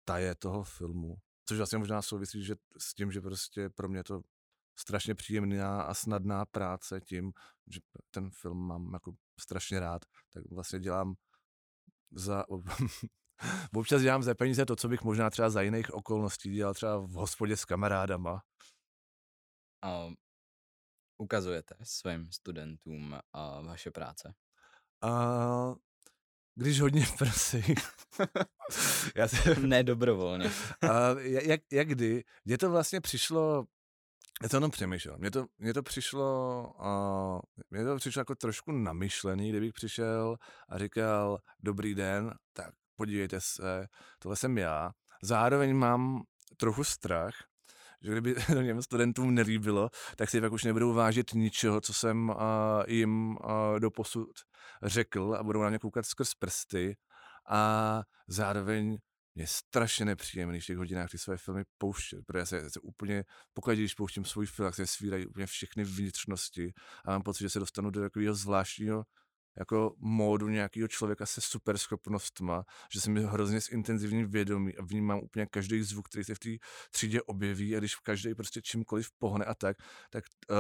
taje 0.05 0.35
toho 0.35 0.65
filmu. 0.65 1.17
Což 1.49 1.59
vlastně 1.59 1.79
možná 1.79 2.03
souvisí 2.03 2.45
že 2.45 2.55
s 2.79 2.95
tím, 2.95 3.13
že 3.13 3.21
prostě 3.21 3.69
pro 3.69 3.89
mě 3.89 4.05
to 4.05 4.21
strašně 4.79 5.15
příjemná 5.15 5.83
a 5.83 5.95
snadná 5.95 6.47
práce 6.47 7.01
tím, 7.01 7.33
že 7.67 7.81
ten 8.11 8.31
film 8.31 8.67
mám 8.67 8.93
jako 8.93 9.13
strašně 9.41 9.81
rád, 9.81 10.03
tak 10.33 10.45
vlastně 10.51 10.81
dělám 10.81 11.15
za... 12.11 12.45
občas 13.75 14.03
dělám 14.03 14.23
za 14.23 14.35
peníze 14.35 14.67
to, 14.67 14.77
co 14.77 14.89
bych 14.89 15.03
možná 15.03 15.31
třeba 15.31 15.51
za 15.51 15.63
jiných 15.63 15.95
okolností 15.95 16.55
dělal 16.55 16.75
třeba 16.75 16.99
v 16.99 17.11
hospodě 17.11 17.57
s 17.57 17.65
kamarádama. 17.65 18.43
A 19.83 20.09
ukazujete 21.19 21.75
svým 21.83 22.33
studentům 22.33 23.19
a 23.33 23.61
vaše 23.61 23.91
práce? 23.91 24.35
A 25.03 25.75
když 26.55 26.81
hodně 26.81 27.07
prsí. 27.19 27.75
Já 29.17 29.29
se... 29.29 29.55
Nedobrovolně. 29.55 30.51
A 30.83 31.21
jak, 31.21 31.61
jak 31.73 31.89
kdy? 31.89 32.25
Mně 32.45 32.59
to 32.59 32.71
vlastně 32.71 33.01
přišlo, 33.01 33.65
já 34.43 34.49
to 34.49 34.57
jenom 34.57 34.71
přemýšlel, 34.71 35.17
mně 35.19 35.31
to, 35.31 35.47
mně 35.59 35.75
to 35.75 35.83
přišlo, 35.83 36.63
uh, 36.81 37.41
mně 37.71 37.85
to 37.85 37.97
přišlo 37.97 38.21
jako 38.21 38.35
trošku 38.35 38.73
namyšlený, 38.73 39.51
kdybych 39.51 39.73
přišel 39.73 40.37
a 40.69 40.79
říkal, 40.79 41.39
dobrý 41.61 41.95
den, 41.95 42.35
tak 42.53 42.71
podívejte 42.97 43.41
se, 43.41 43.87
tohle 44.19 44.37
jsem 44.37 44.59
já. 44.59 44.91
Zároveň 45.23 45.77
mám 45.77 46.23
trochu 46.57 46.85
strach, 46.85 47.35
že 48.05 48.13
kdyby 48.13 48.35
to 48.47 48.63
těm 48.63 48.83
studentům 48.83 49.35
nelíbilo, 49.35 49.91
tak 50.17 50.31
si 50.31 50.41
pak 50.41 50.53
už 50.53 50.65
nebudou 50.65 50.93
vážit 50.93 51.35
ničeho, 51.35 51.81
co 51.81 51.95
jsem 51.95 52.33
jim 52.87 53.31
uh, 53.31 53.37
doposud 53.79 54.29
řekl 54.83 55.37
a 55.39 55.43
budou 55.43 55.63
na 55.63 55.69
mě 55.69 55.79
koukat 55.79 56.07
skrz 56.07 56.35
prsty. 56.35 56.97
A 57.49 58.03
zároveň 58.29 58.99
je 59.35 59.47
strašně 59.47 60.05
nepříjemný 60.05 60.61
v 60.61 60.67
těch 60.67 60.77
hodinách 60.77 61.11
ty 61.11 61.19
své 61.19 61.37
filmy 61.37 61.63
pouštět, 61.79 62.21
protože 62.27 62.47
se, 62.47 62.71
se 62.71 62.81
úplně, 62.81 63.25
pokud 63.53 63.71
když 63.71 63.95
pouštím 63.95 64.25
svůj 64.25 64.47
film, 64.47 64.67
tak 64.67 64.75
se 64.75 64.87
svírají 64.87 65.27
úplně 65.27 65.47
všechny 65.47 65.85
vnitřnosti 65.85 66.73
a 67.05 67.11
mám 67.11 67.23
pocit, 67.23 67.45
že 67.45 67.51
se 67.51 67.59
dostanu 67.59 67.91
do 67.91 68.01
takového 68.01 68.35
zvláštního 68.35 69.05
jako 69.59 69.95
módu 69.99 70.49
nějakého 70.49 70.89
člověka 70.89 71.27
se 71.27 71.41
super 71.41 71.79
schopnostma, 71.79 72.65
že 72.93 73.01
se 73.01 73.11
mi 73.11 73.25
hrozně 73.25 73.59
intenzivní 73.71 74.25
vědomí 74.25 74.77
a 74.77 74.83
vnímám 74.83 75.19
úplně 75.19 75.47
každý 75.47 75.83
zvuk, 75.83 76.09
který 76.09 76.25
se 76.25 76.35
v 76.35 76.39
té 76.39 76.51
třídě 76.91 77.23
objeví 77.23 77.77
a 77.77 77.79
když 77.79 77.97
každý 77.97 78.35
prostě 78.35 78.63
čímkoliv 78.63 79.09
pohne 79.19 79.45
a 79.45 79.55
tak, 79.55 79.77
tak 80.11 80.25
uh, 80.51 80.57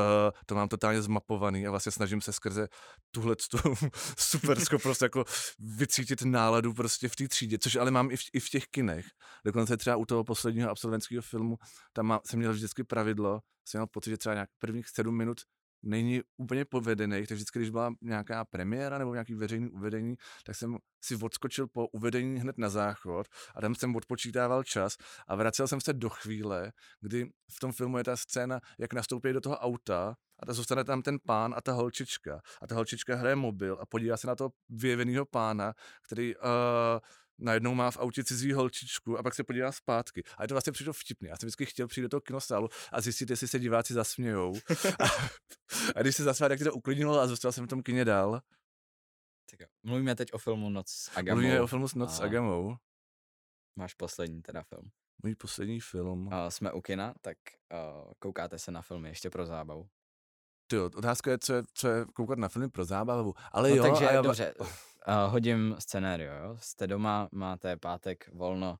to 0.47 0.55
mám 0.55 0.69
totálně 0.69 1.03
zmapovaný 1.03 1.67
a 1.67 1.71
vlastně 1.71 1.93
snažím 1.93 2.21
se 2.21 2.33
skrze 2.33 2.69
tuhle 3.11 3.37
tu 3.51 3.59
super 4.19 4.61
schopnost 4.61 5.03
jako 5.03 5.25
vycítit 5.59 6.23
náladu 6.23 6.75
prostě 6.75 7.09
v 7.09 7.17
té 7.17 7.29
třídě, 7.29 7.59
což 7.59 7.77
ale 7.77 7.91
mám 7.91 8.11
i 8.11 8.17
v, 8.17 8.21
i 8.33 8.41
v 8.41 8.49
těch 8.49 8.67
kinech. 8.67 9.07
Dokonce 9.45 9.77
třeba 9.77 9.97
u 9.97 10.07
toho 10.07 10.25
posledního 10.25 10.71
absolventského 10.71 11.23
filmu, 11.23 11.57
tam 11.93 12.07
má, 12.07 12.21
jsem 12.27 12.39
měl 12.39 12.53
vždycky 12.53 12.85
pravidlo, 12.85 13.41
jsem 13.65 13.79
měl 13.79 13.87
pocit, 13.87 14.11
že 14.11 14.17
třeba 14.17 14.35
nějak 14.35 14.51
prvních 14.59 14.89
sedm 14.89 15.17
minut 15.17 15.41
není 15.85 16.23
úplně 16.37 16.65
povedený, 16.65 17.17
takže 17.17 17.35
vždycky, 17.35 17.59
když 17.59 17.71
byla 17.71 17.95
nějaká 18.01 18.45
premiéra 18.45 18.99
nebo 18.99 19.13
nějaký 19.13 19.35
veřejný 19.35 19.71
uvedení, 19.71 20.15
tak 20.45 20.57
jsem 20.57 20.77
si 21.05 21.17
odskočil 21.17 21.67
po 21.67 21.89
uvedení 21.89 22.41
hned 22.41 22.59
na 22.59 22.69
záchod 22.69 23.27
a 23.55 23.61
tam 23.61 23.75
jsem 23.75 23.97
odpočítával 23.97 24.65
čas 24.65 24.97
a 25.27 25.37
vracel 25.37 25.69
jsem 25.69 25.81
se 25.81 25.93
do 25.93 26.09
chvíle, 26.09 26.73
kdy 27.01 27.31
v 27.57 27.61
tom 27.61 27.73
filmu 27.73 27.99
je 27.99 28.05
ta 28.05 28.17
scéna, 28.17 28.61
jak 28.79 28.93
nastoupí 28.93 29.33
do 29.33 29.41
toho 29.41 29.57
auta 29.57 30.17
a 30.39 30.47
ta 30.47 30.53
zůstane 30.53 30.85
tam 30.85 31.03
ten 31.03 31.19
pán 31.27 31.55
a 31.57 31.61
ta 31.61 31.73
holčička. 31.73 32.41
A 32.63 32.67
ta 32.67 32.75
holčička 32.75 33.17
hraje 33.17 33.37
mobil 33.37 33.79
a 33.81 33.87
podívá 33.87 34.17
se 34.17 34.27
na 34.27 34.35
toho 34.35 34.51
vyjeveného 34.69 35.25
pána, 35.25 35.75
který 36.03 36.37
uh, 36.37 36.43
najednou 37.39 37.75
má 37.75 37.91
v 37.91 37.97
autě 37.97 38.25
cizí 38.25 38.53
holčičku 38.53 39.19
a 39.19 39.23
pak 39.23 39.35
se 39.35 39.45
podívá 39.45 39.73
zpátky. 39.73 40.23
A 40.37 40.43
je 40.43 40.49
to 40.49 40.55
vlastně 40.55 40.73
přišlo 40.73 40.93
vtipný. 40.93 41.29
Já 41.29 41.37
jsem 41.37 41.47
vždycky 41.47 41.67
chtěl 41.67 41.87
přijít 41.89 42.03
do 42.03 42.09
toho 42.09 42.21
kinosálu 42.21 42.69
a 42.93 43.01
zjistit, 43.01 43.31
jestli 43.31 43.49
se 43.49 43.59
diváci 43.59 43.95
zasmějou. 43.95 44.55
a, 45.01 45.05
a 45.97 46.03
když 46.03 46.17
se 46.17 46.25
zasměl, 46.25 46.49
tak 46.49 46.59
to 46.59 46.75
uklidnilo 46.75 47.21
a 47.21 47.27
zůstal 47.27 47.53
jsem 47.53 47.67
v 47.67 47.69
tom 47.69 47.83
kině 47.83 48.05
dál. 48.05 48.41
Tak. 49.51 49.69
Mluvíme 49.83 50.15
teď 50.15 50.33
o 50.33 50.39
filmu 50.39 50.71
Noc 50.71 50.91
s 50.91 51.17
Agamou. 51.17 51.41
Mluvíme 51.41 51.61
o 51.61 51.67
filmu 51.67 51.87
Noc 51.95 52.17
s 52.17 52.21
Agamou. 52.21 52.77
Máš 53.77 53.95
poslední 53.95 54.43
teda 54.43 54.63
film. 54.63 54.91
Můj 55.23 55.35
poslední 55.35 55.81
film. 55.81 56.27
Uh, 56.27 56.33
jsme 56.49 56.73
u 56.73 56.81
kina, 56.81 57.15
tak 57.21 57.39
uh, 57.73 58.13
koukáte 58.19 58.59
se 58.59 58.71
na 58.71 58.83
filmy 58.83 59.09
ještě 59.09 59.31
pro 59.31 59.47
zábavu. 59.47 59.89
Ty 60.67 60.79
otázka 60.79 61.31
je, 61.31 61.39
co 61.39 61.55
je, 61.55 61.63
co 61.75 61.89
je 61.89 62.05
koukat 62.05 62.39
na 62.39 62.49
filmy 62.49 62.69
pro 62.71 62.85
zábavu. 62.85 63.35
Ale 63.53 63.71
no, 63.71 63.77
jo, 63.77 63.83
takže 63.83 64.05
já... 64.05 64.23
dobře, 64.23 64.55
uh, 65.09 65.33
hodím 65.33 65.77
scénario, 65.79 66.33
jo. 66.35 66.57
Jste 66.61 66.87
doma, 66.87 67.29
máte 67.33 67.77
pátek 67.77 68.31
volno, 68.33 68.71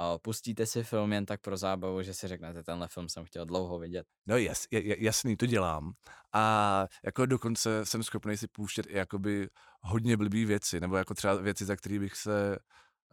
uh, 0.00 0.18
pustíte 0.22 0.66
si 0.66 0.82
film 0.82 1.12
jen 1.12 1.26
tak 1.26 1.40
pro 1.40 1.56
zábavu, 1.56 2.02
že 2.02 2.14
si 2.14 2.28
řeknete, 2.28 2.62
tenhle 2.62 2.88
film 2.88 3.08
jsem 3.08 3.24
chtěl 3.24 3.44
dlouho 3.44 3.78
vidět. 3.78 4.06
No 4.26 4.36
jas, 4.36 4.66
jasný, 4.98 5.36
to 5.36 5.46
dělám. 5.46 5.92
A 6.34 6.86
jako 7.04 7.26
dokonce 7.26 7.86
jsem 7.86 8.02
schopný 8.02 8.36
si 8.36 8.48
pouštět 8.48 8.86
i 8.86 8.96
jakoby 8.96 9.48
hodně 9.80 10.16
blbý 10.16 10.44
věci, 10.44 10.80
nebo 10.80 10.96
jako 10.96 11.14
třeba 11.14 11.34
věci, 11.34 11.64
za 11.64 11.76
které 11.76 11.98
bych 11.98 12.16
se 12.16 12.58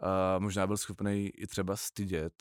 uh, 0.03 0.43
možná 0.43 0.67
byl 0.67 0.77
schopný 0.77 1.29
i 1.29 1.47
třeba 1.47 1.75
stydět 1.75 2.33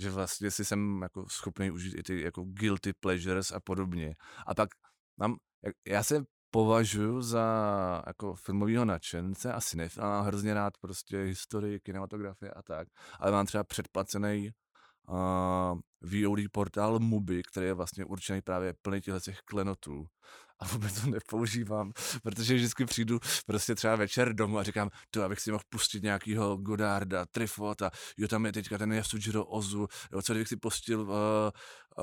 že 0.00 0.10
vlastně 0.10 0.50
si 0.50 0.64
jsem 0.64 1.02
jako 1.02 1.28
schopný 1.28 1.70
užít 1.70 1.94
i 1.94 2.02
ty 2.02 2.22
jako 2.22 2.42
guilty 2.44 2.92
pleasures 2.92 3.52
a 3.52 3.60
podobně. 3.60 4.14
A 4.46 4.54
pak 4.54 4.68
mám, 5.16 5.36
já 5.86 6.02
se 6.02 6.24
považuji 6.50 7.22
za 7.22 8.02
jako 8.06 8.34
filmového 8.34 8.84
nadšence 8.84 9.52
a 9.52 9.60
cinefil, 9.60 10.02
mám 10.02 10.26
hrozně 10.26 10.54
rád 10.54 10.72
prostě 10.80 11.18
historii, 11.18 11.80
kinematografie 11.80 12.50
a 12.50 12.62
tak, 12.62 12.88
ale 13.20 13.32
mám 13.32 13.46
třeba 13.46 13.64
předplacený 13.64 14.50
uh, 15.08 15.78
VOD 16.00 16.40
portál 16.52 16.98
Mubi, 16.98 17.42
který 17.42 17.66
je 17.66 17.74
vlastně 17.74 18.04
určený 18.04 18.42
právě 18.42 18.74
plný 18.82 19.00
těchto 19.00 19.20
těch 19.20 19.38
klenotů. 19.44 20.06
A 20.60 20.66
vůbec 20.66 21.00
to 21.00 21.10
nepoužívám, 21.10 21.92
protože 22.22 22.54
vždycky 22.54 22.84
přijdu 22.84 23.18
prostě 23.46 23.74
třeba 23.74 23.96
večer 23.96 24.34
domů 24.34 24.58
a 24.58 24.62
říkám, 24.62 24.90
to 25.10 25.24
abych 25.24 25.40
si 25.40 25.50
mohl 25.50 25.64
pustit 25.68 26.02
nějakýho 26.02 26.56
Godarda, 26.56 27.26
Trifota, 27.26 27.90
jo 28.16 28.28
tam 28.28 28.46
je 28.46 28.52
teďka 28.52 28.78
ten 28.78 28.92
Yasujiro 28.92 29.44
Ozu, 29.44 29.86
jo, 30.12 30.22
co 30.22 30.32
kdybych 30.32 30.48
si 30.48 30.56
pustil 30.56 31.00
uh, 31.00 31.10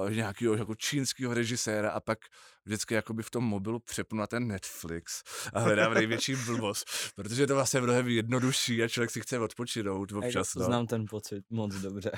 nějakého 0.10 0.56
jako 0.56 0.76
čínského 0.76 1.34
režiséra 1.34 1.91
a 1.91 2.00
pak 2.00 2.19
vždycky 2.65 2.93
jakoby 2.93 3.23
v 3.23 3.30
tom 3.30 3.43
mobilu 3.43 3.80
přepnu 3.80 4.19
na 4.19 4.28
ten 4.28 4.47
Netflix 4.47 5.23
a 5.54 5.60
hledám 5.60 5.93
největší 5.93 6.36
blbost, 6.45 6.86
protože 7.15 7.43
je 7.43 7.47
to 7.47 7.56
vlastně 7.56 7.82
mnohem 7.82 8.08
jednodušší 8.08 8.84
a 8.84 8.88
člověk 8.88 9.12
si 9.12 9.21
chce 9.21 9.39
odpočinout 9.39 10.12
občas. 10.12 10.56
No. 10.56 10.65
Znám 10.65 10.88
ten 10.88 11.06
pocit 11.10 11.45
moc 11.50 11.76
dobře. 11.76 12.12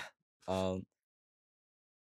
A 0.48 0.74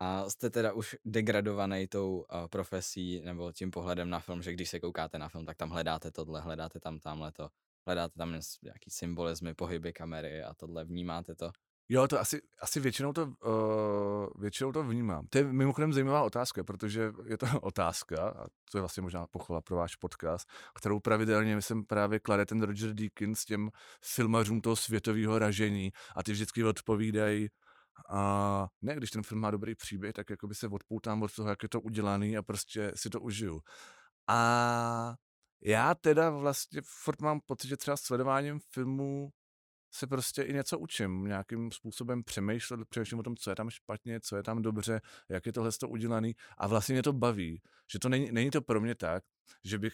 a 0.02 0.30
jste 0.30 0.50
teda 0.50 0.74
už 0.74 0.96
degradovaný 1.06 1.88
tou 1.88 2.18
uh, 2.18 2.48
profesí 2.48 3.22
nebo 3.22 3.52
tím 3.52 3.72
pohledem 3.72 4.10
na 4.10 4.20
film, 4.20 4.42
že 4.42 4.54
když 4.54 4.70
se 4.70 4.80
koukáte 4.80 5.20
na 5.20 5.30
film, 5.30 5.46
tak 5.46 5.58
tam 5.58 5.70
hledáte 5.70 6.12
tohle, 6.12 6.42
hledáte 6.42 6.80
tam 6.80 7.00
tamhle 7.00 7.32
to, 7.32 7.50
hledáte 7.86 8.14
tam 8.18 8.40
nějaký 8.64 8.90
symbolizmy, 8.90 9.54
pohyby 9.54 9.94
kamery 9.94 10.44
a 10.44 10.54
tohle, 10.54 10.86
vnímáte 10.86 11.36
to? 11.36 11.52
Jo, 11.92 12.08
to 12.08 12.20
asi, 12.20 12.42
asi 12.62 12.80
většinou, 12.80 13.14
to, 13.14 13.34
uh, 13.46 14.42
většinou 14.42 14.72
to 14.72 14.84
vnímám. 14.84 15.28
To 15.30 15.38
je 15.38 15.44
mimochodem 15.44 15.94
zajímavá 15.94 16.24
otázka, 16.24 16.64
protože 16.64 17.12
je 17.26 17.38
to 17.38 17.46
otázka, 17.62 18.30
a 18.30 18.48
to 18.72 18.78
je 18.78 18.82
vlastně 18.82 19.02
možná 19.02 19.28
pochvala 19.28 19.62
pro 19.62 19.76
váš 19.76 19.96
podcast, 19.96 20.48
kterou 20.76 21.00
pravidelně, 21.00 21.56
myslím, 21.56 21.86
právě 21.86 22.20
klade 22.20 22.46
ten 22.46 22.62
Roger 22.62 22.94
Deakins 22.94 23.46
těm 23.46 23.70
filmařům 24.04 24.62
toho 24.62 24.76
světového 24.76 25.40
ražení 25.40 25.92
a 26.16 26.24
ty 26.24 26.32
vždycky 26.32 26.64
odpovídají, 26.64 27.50
a 28.10 28.68
ne, 28.82 28.96
když 28.96 29.12
ten 29.12 29.24
film 29.24 29.42
má 29.42 29.52
dobrý 29.52 29.76
příběh, 29.76 30.14
tak 30.14 30.30
jako 30.30 30.48
by 30.48 30.56
se 30.56 30.68
odpoutám 30.68 31.24
od 31.24 31.36
toho, 31.36 31.50
jak 31.50 31.64
je 31.64 31.70
to 31.70 31.82
udělaný 31.82 32.38
a 32.38 32.44
prostě 32.44 32.92
si 32.96 33.10
to 33.10 33.22
užiju. 33.22 33.62
A 34.28 35.16
já 35.64 35.96
teda 35.96 36.30
vlastně 36.30 36.82
furt 37.04 37.22
mám 37.22 37.40
pocit, 37.46 37.68
že 37.68 37.78
třeba 37.78 37.98
sledováním 37.98 38.60
filmů 38.74 39.30
se 39.92 40.08
prostě 40.08 40.42
i 40.42 40.54
něco 40.54 40.80
učím, 40.80 41.26
nějakým 41.26 41.72
způsobem 41.72 42.24
přemýšlet, 42.24 42.80
přemýšlím 42.90 43.20
o 43.20 43.24
tom, 43.24 43.36
co 43.36 43.50
je 43.50 43.56
tam 43.56 43.70
špatně, 43.70 44.20
co 44.20 44.36
je 44.36 44.44
tam 44.44 44.62
dobře, 44.62 45.02
jak 45.30 45.46
je 45.46 45.54
tohle 45.54 45.72
udělané 45.88 46.32
a 46.58 46.68
vlastně 46.68 46.94
mě 46.94 47.04
to 47.04 47.14
baví, 47.14 47.62
že 47.92 48.00
to 48.00 48.10
není, 48.10 48.32
není 48.32 48.52
to 48.52 48.62
pro 48.62 48.82
mě 48.82 48.96
tak, 48.96 49.24
že 49.64 49.78
bych 49.78 49.94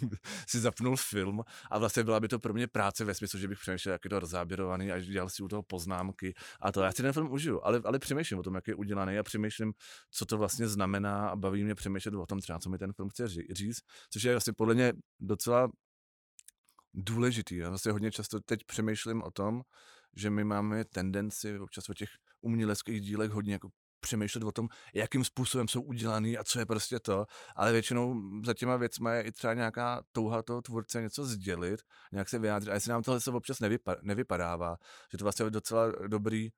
si 0.48 0.60
zapnul 0.60 0.96
film 0.96 1.40
a 1.70 1.78
vlastně 1.78 2.04
byla 2.04 2.20
by 2.20 2.28
to 2.28 2.38
pro 2.38 2.54
mě 2.54 2.66
práce 2.66 3.04
ve 3.04 3.14
smyslu, 3.14 3.38
že 3.38 3.48
bych 3.48 3.58
přemýšlel, 3.58 3.92
jak 3.92 4.04
je 4.04 4.10
to 4.10 4.20
rozáběrovaný 4.20 4.92
a 4.92 4.98
dělal 4.98 5.28
si 5.28 5.42
u 5.42 5.48
toho 5.48 5.62
poznámky 5.62 6.34
a 6.60 6.72
to. 6.72 6.82
Já 6.82 6.92
si 6.92 7.02
ten 7.02 7.12
film 7.12 7.32
užiju, 7.32 7.60
ale, 7.64 7.80
ale 7.84 7.98
přemýšlím 7.98 8.38
o 8.38 8.42
tom, 8.42 8.54
jak 8.54 8.68
je 8.68 8.74
udělaný 8.74 9.18
a 9.18 9.22
přemýšlím, 9.22 9.72
co 10.10 10.26
to 10.26 10.38
vlastně 10.38 10.68
znamená 10.68 11.28
a 11.28 11.36
baví 11.36 11.64
mě 11.64 11.74
přemýšlet 11.74 12.14
o 12.14 12.26
tom 12.26 12.40
třeba, 12.40 12.58
co 12.58 12.70
mi 12.70 12.78
ten 12.78 12.92
film 12.92 13.08
chce 13.08 13.28
říct, 13.52 13.80
což 14.10 14.22
je 14.22 14.32
vlastně 14.32 14.52
podle 14.52 14.74
mě 14.74 14.92
docela 15.20 15.68
důležitý. 16.94 17.56
Já 17.56 17.68
vlastně 17.68 17.92
hodně 17.92 18.10
často 18.10 18.40
teď 18.40 18.60
přemýšlím 18.66 19.22
o 19.22 19.30
tom, 19.30 19.62
že 20.16 20.30
my 20.30 20.44
máme 20.44 20.84
tendenci 20.84 21.58
občas 21.58 21.88
o 21.88 21.94
těch 21.94 22.08
uměleckých 22.40 23.00
dílech 23.00 23.30
hodně 23.30 23.52
jako 23.52 23.68
přemýšlet 24.00 24.44
o 24.44 24.52
tom, 24.52 24.68
jakým 24.94 25.24
způsobem 25.24 25.68
jsou 25.68 25.82
udělaný 25.82 26.38
a 26.38 26.44
co 26.44 26.58
je 26.58 26.66
prostě 26.66 27.00
to, 27.00 27.26
ale 27.56 27.72
většinou 27.72 28.14
za 28.44 28.54
těma 28.54 28.76
věcma 28.76 29.12
je 29.12 29.22
i 29.22 29.32
třeba 29.32 29.54
nějaká 29.54 30.02
touha 30.12 30.42
toho 30.42 30.62
tvůrce 30.62 31.02
něco 31.02 31.24
sdělit, 31.24 31.80
nějak 32.12 32.28
se 32.28 32.38
vyjádřit 32.38 32.70
a 32.70 32.74
jestli 32.74 32.90
nám 32.90 33.02
tohle 33.02 33.20
se 33.20 33.30
občas 33.30 33.60
nevypa- 33.60 33.96
nevypadává, 34.02 34.76
že 35.12 35.18
to 35.18 35.24
vlastně 35.24 35.46
je 35.46 35.50
docela 35.50 35.92
dobrý 36.06 36.48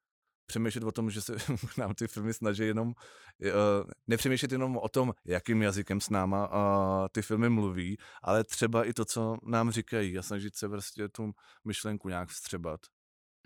přemýšlet 0.46 0.84
o 0.84 0.92
tom, 0.92 1.10
že 1.10 1.22
se 1.22 1.36
nám 1.78 1.94
ty 1.94 2.08
filmy 2.08 2.34
snaží 2.34 2.62
jenom, 2.62 2.88
uh, 2.88 3.90
nepřemýšlet 4.06 4.52
jenom 4.52 4.76
o 4.76 4.88
tom, 4.88 5.12
jakým 5.24 5.62
jazykem 5.62 6.00
s 6.00 6.10
náma 6.10 6.48
uh, 6.48 7.08
ty 7.12 7.22
filmy 7.22 7.48
mluví, 7.48 7.96
ale 8.22 8.44
třeba 8.44 8.84
i 8.84 8.92
to, 8.92 9.04
co 9.04 9.36
nám 9.42 9.70
říkají 9.70 10.18
a 10.18 10.22
snažit 10.22 10.56
se 10.56 10.68
prostě 10.68 11.08
tu 11.08 11.32
myšlenku 11.64 12.08
nějak 12.08 12.28
vstřebat. 12.28 12.80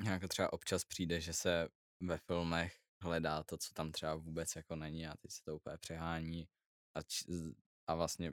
Nějak 0.03 0.29
třeba 0.29 0.53
občas 0.53 0.85
přijde, 0.85 1.21
že 1.21 1.33
se 1.33 1.69
ve 2.01 2.19
filmech 2.19 2.77
hledá 3.03 3.43
to, 3.43 3.59
co 3.59 3.75
tam 3.75 3.93
třeba 3.93 4.15
vůbec 4.15 4.57
jako 4.57 4.77
není 4.77 5.07
a 5.07 5.17
teď 5.17 5.31
se 5.31 5.43
to 5.45 5.57
úplně 5.57 5.77
přehání 5.79 6.49
a, 6.95 7.03
č- 7.03 7.25
a 7.87 7.95
vlastně 7.95 8.33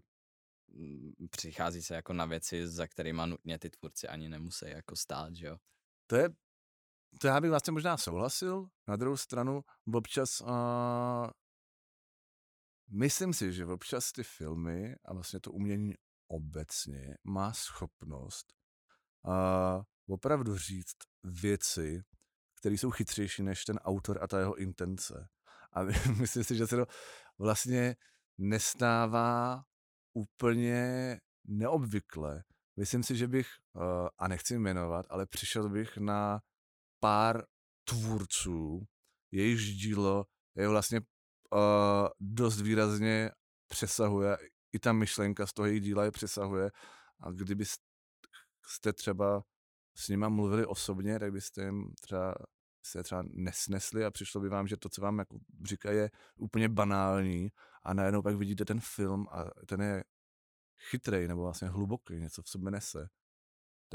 mm, 0.68 1.12
přichází 1.30 1.82
se 1.82 1.96
jako 1.96 2.14
na 2.14 2.26
věci, 2.26 2.68
za 2.68 2.88
kterými 2.88 3.22
nutně 3.26 3.60
ty 3.60 3.70
tvůrci 3.70 4.08
ani 4.08 4.30
nemusí 4.30 4.66
jako 4.68 4.96
stát, 4.96 5.36
že 5.36 5.48
jo. 5.48 5.58
To 6.08 6.16
je, 6.16 6.30
to 7.22 7.28
já 7.28 7.42
bych 7.42 7.50
vlastně 7.50 7.72
možná 7.72 7.98
souhlasil, 7.98 8.68
na 8.88 8.96
druhou 8.96 9.18
stranu 9.18 9.62
občas 9.94 10.42
uh, 10.42 10.48
myslím 12.90 13.34
si, 13.34 13.54
že 13.54 13.66
občas 13.66 14.12
ty 14.12 14.24
filmy 14.24 14.96
a 15.06 15.14
vlastně 15.14 15.40
to 15.40 15.52
umění 15.52 15.94
obecně 16.28 17.18
má 17.24 17.54
schopnost 17.54 18.54
uh, 19.28 19.84
opravdu 20.08 20.58
říct 20.58 20.96
věci, 21.24 22.04
které 22.60 22.76
jsou 22.76 22.92
chytřejší 22.92 23.44
než 23.44 23.66
ten 23.66 23.78
autor 23.78 24.24
a 24.24 24.28
ta 24.28 24.40
jeho 24.40 24.56
intence. 24.56 25.28
A 25.74 25.84
myslím 26.20 26.44
si, 26.44 26.56
že 26.56 26.68
se 26.68 26.76
to 26.76 26.86
vlastně 27.40 27.96
nestává 28.38 29.64
úplně 30.14 31.20
neobvykle. 31.48 32.44
Myslím 32.78 33.04
si, 33.04 33.16
že 33.16 33.28
bych, 33.28 33.48
a 34.18 34.28
nechci 34.28 34.60
jmenovat, 34.60 35.06
ale 35.10 35.26
přišel 35.26 35.70
bych 35.70 35.98
na 35.98 36.42
pár 37.06 37.44
tvůrců, 37.84 38.88
jejichž 39.32 39.64
dílo 39.64 40.26
je 40.56 40.68
vlastně 40.68 41.00
uh, 41.00 42.08
dost 42.20 42.62
výrazně 42.62 43.32
přesahuje, 43.68 44.38
i 44.74 44.80
ta 44.80 44.94
myšlenka 44.94 45.48
z 45.48 45.54
toho 45.54 45.66
jejich 45.66 45.84
díla 45.84 46.04
je 46.04 46.12
přesahuje 46.12 46.72
a 47.20 47.32
kdybyste 47.32 48.94
třeba 48.94 49.44
s 49.96 50.10
nima 50.10 50.30
mluvili 50.30 50.66
osobně, 50.66 51.20
tak 51.20 51.32
byste 51.32 51.66
jim 51.66 51.94
třeba 52.02 52.36
se 52.86 53.04
třeba 53.04 53.24
nesnesli 53.28 54.06
a 54.06 54.12
přišlo 54.12 54.42
by 54.42 54.50
vám, 54.50 54.68
že 54.68 54.78
to, 54.78 54.90
co 54.90 55.02
vám 55.02 55.20
jako 55.20 55.40
říkají, 55.66 55.98
je 55.98 56.10
úplně 56.38 56.70
banální 56.70 57.50
a 57.84 57.94
najednou 57.94 58.22
pak 58.22 58.36
vidíte 58.36 58.66
ten 58.66 58.80
film 58.80 59.28
a 59.32 59.46
ten 59.68 59.82
je 59.82 60.04
chytrej 60.90 61.28
nebo 61.28 61.42
vlastně 61.42 61.68
hluboký, 61.68 62.20
něco 62.20 62.42
v 62.42 62.50
sobě 62.50 62.72
nese. 62.72 63.08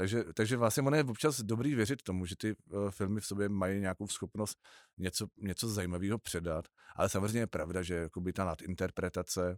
Takže, 0.01 0.23
takže 0.33 0.57
vlastně 0.57 0.83
ono 0.83 0.97
je 0.97 1.03
občas 1.03 1.41
dobrý 1.41 1.75
věřit 1.75 2.01
tomu, 2.01 2.25
že 2.25 2.35
ty 2.35 2.55
uh, 2.69 2.91
filmy 2.91 3.21
v 3.21 3.25
sobě 3.25 3.49
mají 3.49 3.79
nějakou 3.79 4.07
schopnost 4.07 4.57
něco, 4.97 5.27
něco 5.37 5.69
zajímavého 5.69 6.19
předat, 6.19 6.65
ale 6.95 7.09
samozřejmě 7.09 7.39
je 7.39 7.47
pravda, 7.47 7.83
že 7.83 7.95
jakoby 7.95 8.33
ta 8.33 8.45
nadinterpretace 8.45 9.57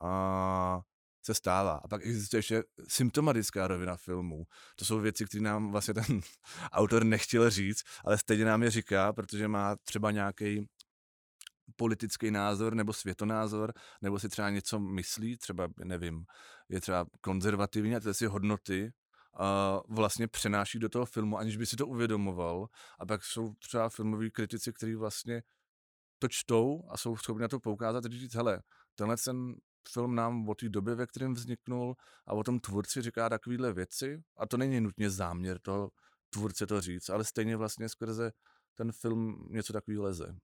a 0.00 0.80
se 1.24 1.34
stává. 1.34 1.72
A 1.72 1.88
pak 1.88 2.06
existuje 2.06 2.38
ještě 2.38 2.62
symptomatická 2.88 3.68
rovina 3.68 3.96
filmů. 3.96 4.44
To 4.76 4.84
jsou 4.84 5.00
věci, 5.00 5.24
které 5.24 5.42
nám 5.42 5.70
vlastně 5.70 5.94
ten 5.94 6.20
autor 6.72 7.04
nechtěl 7.04 7.50
říct, 7.50 7.82
ale 8.04 8.18
stejně 8.18 8.44
nám 8.44 8.62
je 8.62 8.70
říká, 8.70 9.12
protože 9.12 9.48
má 9.48 9.76
třeba 9.84 10.10
nějaký 10.10 10.66
politický 11.76 12.30
názor 12.30 12.74
nebo 12.74 12.92
světonázor, 12.92 13.72
nebo 14.02 14.18
si 14.18 14.28
třeba 14.28 14.50
něco 14.50 14.80
myslí, 14.80 15.36
třeba, 15.36 15.68
nevím, 15.84 16.24
je 16.68 16.80
třeba 16.80 17.06
konzervativní 17.20 17.96
a 17.96 18.00
ty 18.00 18.14
si 18.14 18.26
hodnoty 18.26 18.92
a 19.34 19.80
vlastně 19.88 20.28
přenáší 20.28 20.78
do 20.78 20.88
toho 20.88 21.06
filmu, 21.06 21.38
aniž 21.38 21.56
by 21.56 21.66
si 21.66 21.76
to 21.76 21.86
uvědomoval. 21.86 22.66
A 22.98 23.06
pak 23.06 23.24
jsou 23.24 23.54
třeba 23.54 23.88
filmoví 23.88 24.30
kritici, 24.30 24.72
kteří 24.72 24.94
vlastně 24.94 25.42
to 26.18 26.28
čtou 26.28 26.84
a 26.88 26.96
jsou 26.96 27.16
schopni 27.16 27.42
na 27.42 27.48
to 27.48 27.60
poukázat 27.60 28.04
a 28.04 28.08
říct, 28.08 28.34
hele, 28.34 28.62
tenhle 28.94 29.16
ten 29.16 29.54
film 29.92 30.14
nám 30.14 30.48
o 30.48 30.54
té 30.54 30.68
době, 30.68 30.94
ve 30.94 31.06
kterém 31.06 31.34
vzniknul 31.34 31.96
a 32.26 32.32
o 32.32 32.44
tom 32.44 32.60
tvůrci 32.60 33.02
říká 33.02 33.28
takovéhle 33.28 33.72
věci 33.72 34.22
a 34.36 34.46
to 34.46 34.56
není 34.56 34.80
nutně 34.80 35.10
záměr 35.10 35.58
toho 35.58 35.90
tvůrce 36.30 36.66
to 36.66 36.80
říct, 36.80 37.08
ale 37.08 37.24
stejně 37.24 37.56
vlastně 37.56 37.88
skrze 37.88 38.32
ten 38.74 38.92
film 38.92 39.48
něco 39.50 39.72
takový 39.72 39.98
leze. 39.98 40.36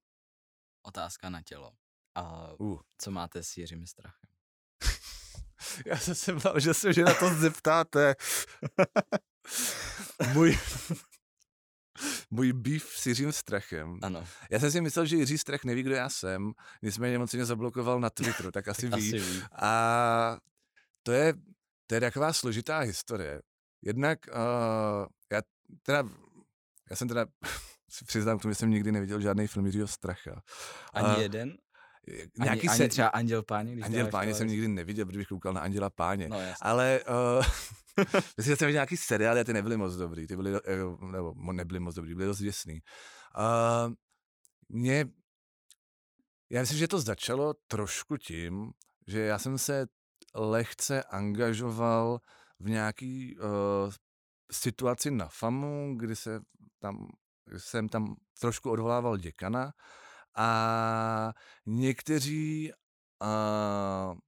Otázka 0.83 1.31
na 1.31 1.42
tělo. 1.42 1.72
A 2.14 2.53
uh. 2.61 2.81
co 2.98 3.11
máte 3.11 3.42
s 3.42 3.57
Jiřím 3.57 3.87
Strachem? 3.87 4.38
Já 5.87 5.99
jsem 5.99 6.14
se 6.14 6.33
bál, 6.33 6.61
že 6.61 6.75
se 6.75 6.93
že 6.93 7.05
na 7.05 7.14
to 7.14 7.35
zeptáte. 7.35 8.14
Můj, 10.33 10.59
můj 12.31 12.53
beef 12.53 12.85
s 12.97 13.07
Jiřím 13.07 13.33
Strachem. 13.33 13.99
Ano. 14.03 14.25
Já 14.51 14.59
jsem 14.59 14.71
si 14.71 14.81
myslel, 14.81 15.07
že 15.07 15.17
Jiří 15.17 15.38
Strach 15.38 15.64
neví, 15.64 15.83
kdo 15.83 15.95
já 15.95 16.09
jsem, 16.09 16.53
nicméně 16.83 17.19
on 17.19 17.29
se 17.29 17.37
mě 17.37 17.47
zablokoval 17.47 18.01
na 18.01 18.11
Twitteru, 18.11 18.51
tak 18.51 18.69
asi, 18.69 18.87
ví. 18.87 18.93
asi 18.93 19.19
ví. 19.19 19.43
A 19.53 20.38
to 21.03 21.12
je, 21.12 21.35
to 21.87 21.95
je 21.95 22.01
taková 22.01 22.33
složitá 22.33 22.79
historie. 22.79 23.43
Jednak 23.83 24.19
uh, 24.29 25.07
já 25.33 25.43
teda, 25.83 26.05
já 26.91 26.97
jsem 26.97 27.09
teda 27.09 27.27
si 27.91 28.05
přiznám 28.05 28.38
k 28.38 28.43
tomu, 28.43 28.53
že 28.53 28.55
jsem 28.55 28.71
nikdy 28.71 28.93
neviděl 28.93 29.21
žádný 29.21 29.47
film 29.47 29.67
Jiřího 29.67 29.87
Stracha. 29.87 30.43
Ani 30.93 31.17
uh, 31.17 31.23
jeden? 31.23 31.57
Nějaký 32.38 32.68
ani, 32.68 32.77
se... 32.77 32.83
ani 32.83 32.88
třeba 32.88 33.09
Anděl 33.09 33.42
Páně? 33.42 33.73
Když 33.73 33.85
Anděl 33.85 34.07
Páně 34.07 34.35
jsem 34.35 34.49
nikdy 34.49 34.68
neviděl, 34.68 35.07
protože 35.07 35.18
bych 35.18 35.29
koukal 35.29 35.53
na 35.53 35.61
Anděla 35.61 35.90
Páně. 35.90 36.29
No, 36.29 36.40
jasný. 36.40 36.62
Ale 36.62 37.01
uh, 37.38 37.44
myslím, 38.37 38.53
že 38.53 38.57
jsem 38.57 38.66
viděl 38.66 38.79
nějaký 38.79 38.97
seriály 38.97 39.40
a 39.40 39.44
ty 39.44 39.53
nebyly 39.53 39.77
moc 39.77 39.97
dobrý. 39.97 40.27
Ty 40.27 40.37
byly, 40.37 40.53
uh, 40.53 41.11
nebo 41.11 41.53
nebyly 41.53 41.81
moc 41.81 41.94
dobrý, 41.94 42.14
byly 42.14 42.27
dost 42.27 42.38
děsný. 42.38 42.81
Uh, 43.38 43.92
mě, 44.68 45.07
já 46.51 46.61
myslím, 46.61 46.79
že 46.79 46.88
to 46.88 47.01
začalo 47.01 47.55
trošku 47.66 48.16
tím, 48.16 48.71
že 49.07 49.21
já 49.21 49.38
jsem 49.38 49.59
se 49.59 49.87
lehce 50.35 51.03
angažoval 51.03 52.21
v 52.61 52.71
nějaký 52.71 53.37
uh, 53.38 53.92
situaci 54.53 55.11
na 55.11 55.29
FAMu, 55.29 55.97
kdy 55.97 56.16
se 56.16 56.40
tam, 56.79 57.07
jsem 57.57 57.88
tam 57.88 58.14
trošku 58.40 58.71
odvolával 58.71 59.16
děkana 59.16 59.73
a 60.38 61.33
někteří 61.66 62.72
uh, 63.22 64.18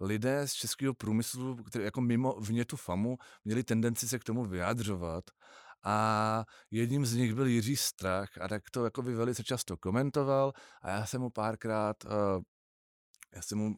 lidé 0.00 0.48
z 0.48 0.52
českého 0.52 0.94
průmyslu, 0.94 1.56
který 1.56 1.84
jako 1.84 2.00
mimo 2.00 2.40
vně 2.40 2.64
tu 2.64 2.76
FAMu, 2.76 3.16
měli 3.44 3.64
tendenci 3.64 4.08
se 4.08 4.18
k 4.18 4.24
tomu 4.24 4.44
vyjadřovat. 4.44 5.24
A 5.84 6.44
jedním 6.70 7.06
z 7.06 7.14
nich 7.14 7.34
byl 7.34 7.46
Jiří 7.46 7.76
Strach 7.76 8.38
a 8.40 8.48
tak 8.48 8.70
to 8.70 8.84
jako 8.84 9.02
by 9.02 9.14
velice 9.14 9.44
často 9.44 9.76
komentoval 9.76 10.52
a 10.82 10.90
já 10.90 11.06
jsem 11.06 11.20
mu 11.20 11.30
párkrát, 11.30 12.04
uh, 12.04 12.42
já 13.34 13.42
jsem 13.42 13.58
mu 13.58 13.74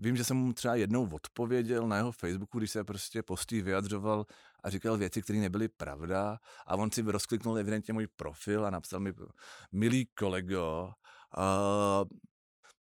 vím, 0.00 0.16
že 0.16 0.24
jsem 0.24 0.36
mu 0.36 0.52
třeba 0.52 0.74
jednou 0.74 1.08
odpověděl 1.14 1.88
na 1.88 1.96
jeho 1.96 2.12
Facebooku, 2.12 2.58
když 2.58 2.70
se 2.70 2.84
prostě 2.84 3.22
postý 3.22 3.62
vyjadřoval 3.62 4.26
a 4.64 4.70
říkal 4.70 4.96
věci, 4.96 5.22
které 5.22 5.38
nebyly 5.38 5.68
pravda 5.68 6.38
a 6.66 6.76
on 6.76 6.90
si 6.90 7.02
rozkliknul 7.02 7.58
evidentně 7.58 7.92
můj 7.92 8.06
profil 8.06 8.66
a 8.66 8.70
napsal 8.70 9.00
mi, 9.00 9.14
milý 9.72 10.06
kolego, 10.06 10.92
uh, 11.38 12.08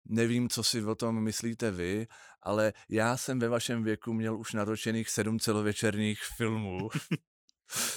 nevím, 0.05 0.49
co 0.49 0.63
si 0.63 0.83
o 0.83 0.95
tom 0.95 1.23
myslíte 1.23 1.71
vy, 1.71 2.07
ale 2.43 2.73
já 2.89 3.17
jsem 3.17 3.39
ve 3.39 3.49
vašem 3.49 3.83
věku 3.83 4.13
měl 4.13 4.39
už 4.39 4.53
natočených 4.53 5.09
sedm 5.09 5.39
celovečerních 5.39 6.19
filmů. 6.37 6.89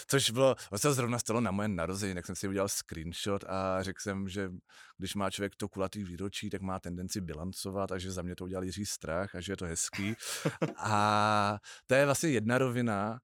Což 0.07 0.31
bylo, 0.31 0.57
to 0.71 0.79
se 0.79 0.93
zrovna 0.93 1.19
stalo 1.19 1.41
na 1.41 1.51
moje 1.51 1.69
narození, 1.69 2.15
tak 2.15 2.27
jsem 2.27 2.37
si 2.37 2.49
udělal 2.49 2.69
screenshot 2.69 3.45
a 3.45 3.83
řekl 3.83 4.01
jsem, 4.03 4.29
že 4.29 4.51
když 4.99 5.15
má 5.15 5.31
člověk 5.31 5.57
to 5.57 5.69
kulatý 5.69 6.05
výročí, 6.05 6.51
tak 6.51 6.63
má 6.63 6.81
tendenci 6.81 7.21
bilancovat 7.21 7.93
a 7.93 7.99
že 7.99 8.13
za 8.13 8.23
mě 8.23 8.37
to 8.37 8.45
udělal 8.45 8.65
Jiří 8.65 8.87
Strach 8.87 9.35
a 9.35 9.41
že 9.41 9.53
je 9.53 9.57
to 9.57 9.65
hezký. 9.65 10.15
a 10.77 11.59
to 11.87 11.95
je 11.95 12.05
vlastně 12.05 12.31
jedna 12.31 12.59
rovina. 12.59 13.19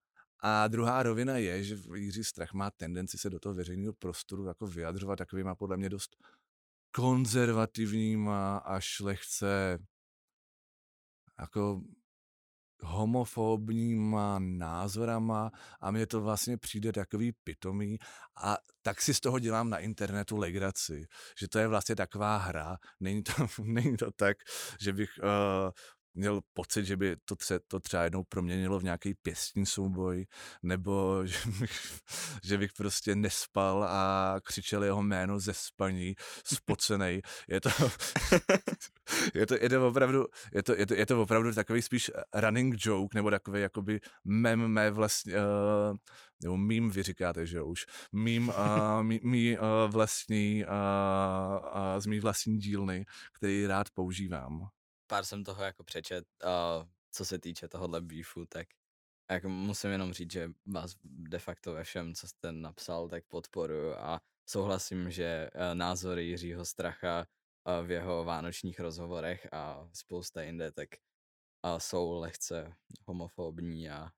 A 0.48 0.68
druhá 0.68 1.02
rovina 1.02 1.36
je, 1.36 1.64
že 1.64 1.76
Jiří 1.94 2.24
Strach 2.24 2.52
má 2.52 2.70
tendenci 2.70 3.18
se 3.18 3.30
do 3.30 3.38
toho 3.38 3.54
veřejného 3.54 3.92
prostoru 3.92 4.44
jako 4.44 4.66
vyjadřovat 4.66 5.16
takovýma 5.16 5.54
podle 5.54 5.76
mě 5.76 5.88
dost 5.88 6.16
konzervativníma 6.90 8.56
až 8.56 9.00
lehce 9.00 9.78
jako 11.40 11.80
homofobníma 12.82 14.38
názorama. 14.38 15.50
A 15.80 15.90
mně 15.90 16.06
to 16.06 16.20
vlastně 16.20 16.58
přijde 16.58 16.92
takový 16.92 17.32
pitomý. 17.32 17.98
A 18.44 18.56
tak 18.82 19.02
si 19.02 19.14
z 19.14 19.20
toho 19.20 19.38
dělám 19.38 19.70
na 19.70 19.78
internetu 19.78 20.36
legraci, 20.36 21.06
že 21.40 21.48
to 21.48 21.58
je 21.58 21.68
vlastně 21.68 21.96
taková 21.96 22.36
hra, 22.36 22.76
není 23.00 23.22
to, 23.22 23.32
není 23.62 23.96
to 23.96 24.10
tak, 24.16 24.36
že 24.80 24.92
bych 24.92 25.10
uh, 25.22 25.70
měl 26.16 26.40
pocit, 26.54 26.84
že 26.84 26.96
by 26.96 27.16
to, 27.24 27.36
tře, 27.36 27.60
to 27.68 27.80
třeba 27.80 28.02
jednou 28.02 28.24
proměnilo 28.24 28.78
v 28.78 28.84
nějaký 28.84 29.14
pěstní 29.14 29.66
souboj, 29.66 30.26
nebo 30.62 31.22
že 31.26 31.38
bych, 31.60 32.00
že 32.42 32.58
bych 32.58 32.72
prostě 32.72 33.14
nespal 33.14 33.84
a 33.84 34.36
křičel 34.42 34.84
jeho 34.84 35.02
jméno 35.02 35.38
ze 35.38 35.54
spaní, 35.54 36.14
spocenej. 36.44 37.22
Je 37.48 37.60
to, 37.60 37.70
je 39.34 39.46
to, 39.46 39.54
je 39.54 39.68
to 39.68 39.88
opravdu, 39.88 40.26
je 40.54 40.62
to, 40.62 40.74
je 40.74 40.86
to, 40.86 40.94
je 40.94 41.06
to 41.06 41.22
opravdu 41.22 41.52
takový 41.52 41.82
spíš 41.82 42.10
running 42.34 42.74
joke, 42.78 43.18
nebo 43.18 43.30
takový 43.30 43.60
jakoby 43.60 44.00
mem 44.24 44.68
mé 44.68 44.90
vlastně, 44.90 45.34
uh, 45.34 45.96
nebo 46.42 46.56
mým 46.56 46.90
vy 46.90 47.02
říkáte, 47.02 47.46
že 47.46 47.62
už, 47.62 47.86
mým, 48.12 48.48
uh, 48.48 49.02
mý, 49.02 49.20
mý 49.22 49.58
uh, 49.58 49.64
vlastní, 49.88 50.64
uh, 50.64 51.64
uh, 51.64 52.00
z 52.00 52.06
mý 52.06 52.20
vlastní 52.20 52.58
dílny, 52.58 53.06
který 53.32 53.66
rád 53.66 53.90
používám 53.90 54.68
pár 55.06 55.24
jsem 55.24 55.44
toho 55.44 55.64
jako 55.64 55.84
přečet, 55.84 56.24
uh, 56.44 56.86
co 57.10 57.24
se 57.24 57.38
týče 57.38 57.68
tohohle 57.68 58.00
beefu, 58.00 58.46
tak 58.46 58.66
jako 59.30 59.48
musím 59.48 59.90
jenom 59.90 60.12
říct, 60.12 60.32
že 60.32 60.50
vás 60.66 60.96
de 61.04 61.38
facto 61.38 61.72
ve 61.72 61.84
všem, 61.84 62.14
co 62.14 62.28
jste 62.28 62.52
napsal, 62.52 63.08
tak 63.08 63.24
podporuji 63.24 63.94
a 63.94 64.20
souhlasím, 64.48 65.10
že 65.10 65.50
uh, 65.54 65.74
názory 65.74 66.24
Jiřího 66.24 66.64
Stracha 66.64 67.26
uh, 67.80 67.86
v 67.86 67.90
jeho 67.90 68.24
vánočních 68.24 68.80
rozhovorech 68.80 69.48
a 69.52 69.88
spousta 69.92 70.42
jinde, 70.42 70.72
tak 70.72 70.88
a 71.62 71.78
jsou 71.80 72.20
lehce 72.20 72.74
homofobní 73.04 73.90
a 73.90 74.10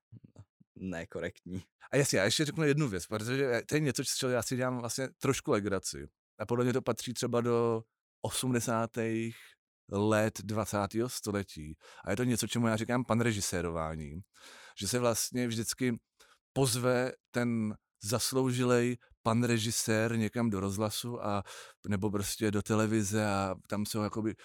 nekorektní. 0.75 1.63
A 1.91 1.97
jasně, 1.97 2.19
já 2.19 2.25
ještě 2.25 2.45
řeknu 2.45 2.63
jednu 2.63 2.87
věc, 2.87 3.07
protože 3.07 3.61
to 3.65 3.75
je 3.75 3.81
něco, 3.81 4.03
co 4.17 4.29
já 4.29 4.43
si 4.43 4.55
dělám 4.55 4.79
vlastně 4.79 5.07
trošku 5.21 5.51
legraci. 5.51 6.07
A 6.39 6.45
podle 6.45 6.63
mě 6.63 6.73
to 6.73 6.81
patří 6.81 7.13
třeba 7.13 7.41
do 7.41 7.83
80. 8.21 8.97
let 9.91 10.41
20. 10.43 10.77
století. 11.07 11.77
A 12.05 12.11
je 12.11 12.17
to 12.17 12.23
něco, 12.23 12.47
čemu 12.47 12.67
já 12.67 12.75
říkám 12.75 13.05
pan 13.05 13.21
režisérování. 13.21 14.19
Že 14.79 14.87
se 14.87 14.99
vlastně 14.99 15.47
vždycky 15.47 15.99
pozve 16.53 17.11
ten 17.31 17.75
zasloužilej 18.03 18.97
pan 19.23 19.43
režisér 19.43 20.17
někam 20.17 20.49
do 20.49 20.59
rozhlasu 20.59 21.25
a 21.25 21.43
nebo 21.87 22.11
prostě 22.11 22.51
do 22.51 22.61
televize 22.61 23.27
a 23.27 23.55
tam 23.67 23.85
se 23.85 23.97
ho 23.97 24.03
jakoby 24.03 24.35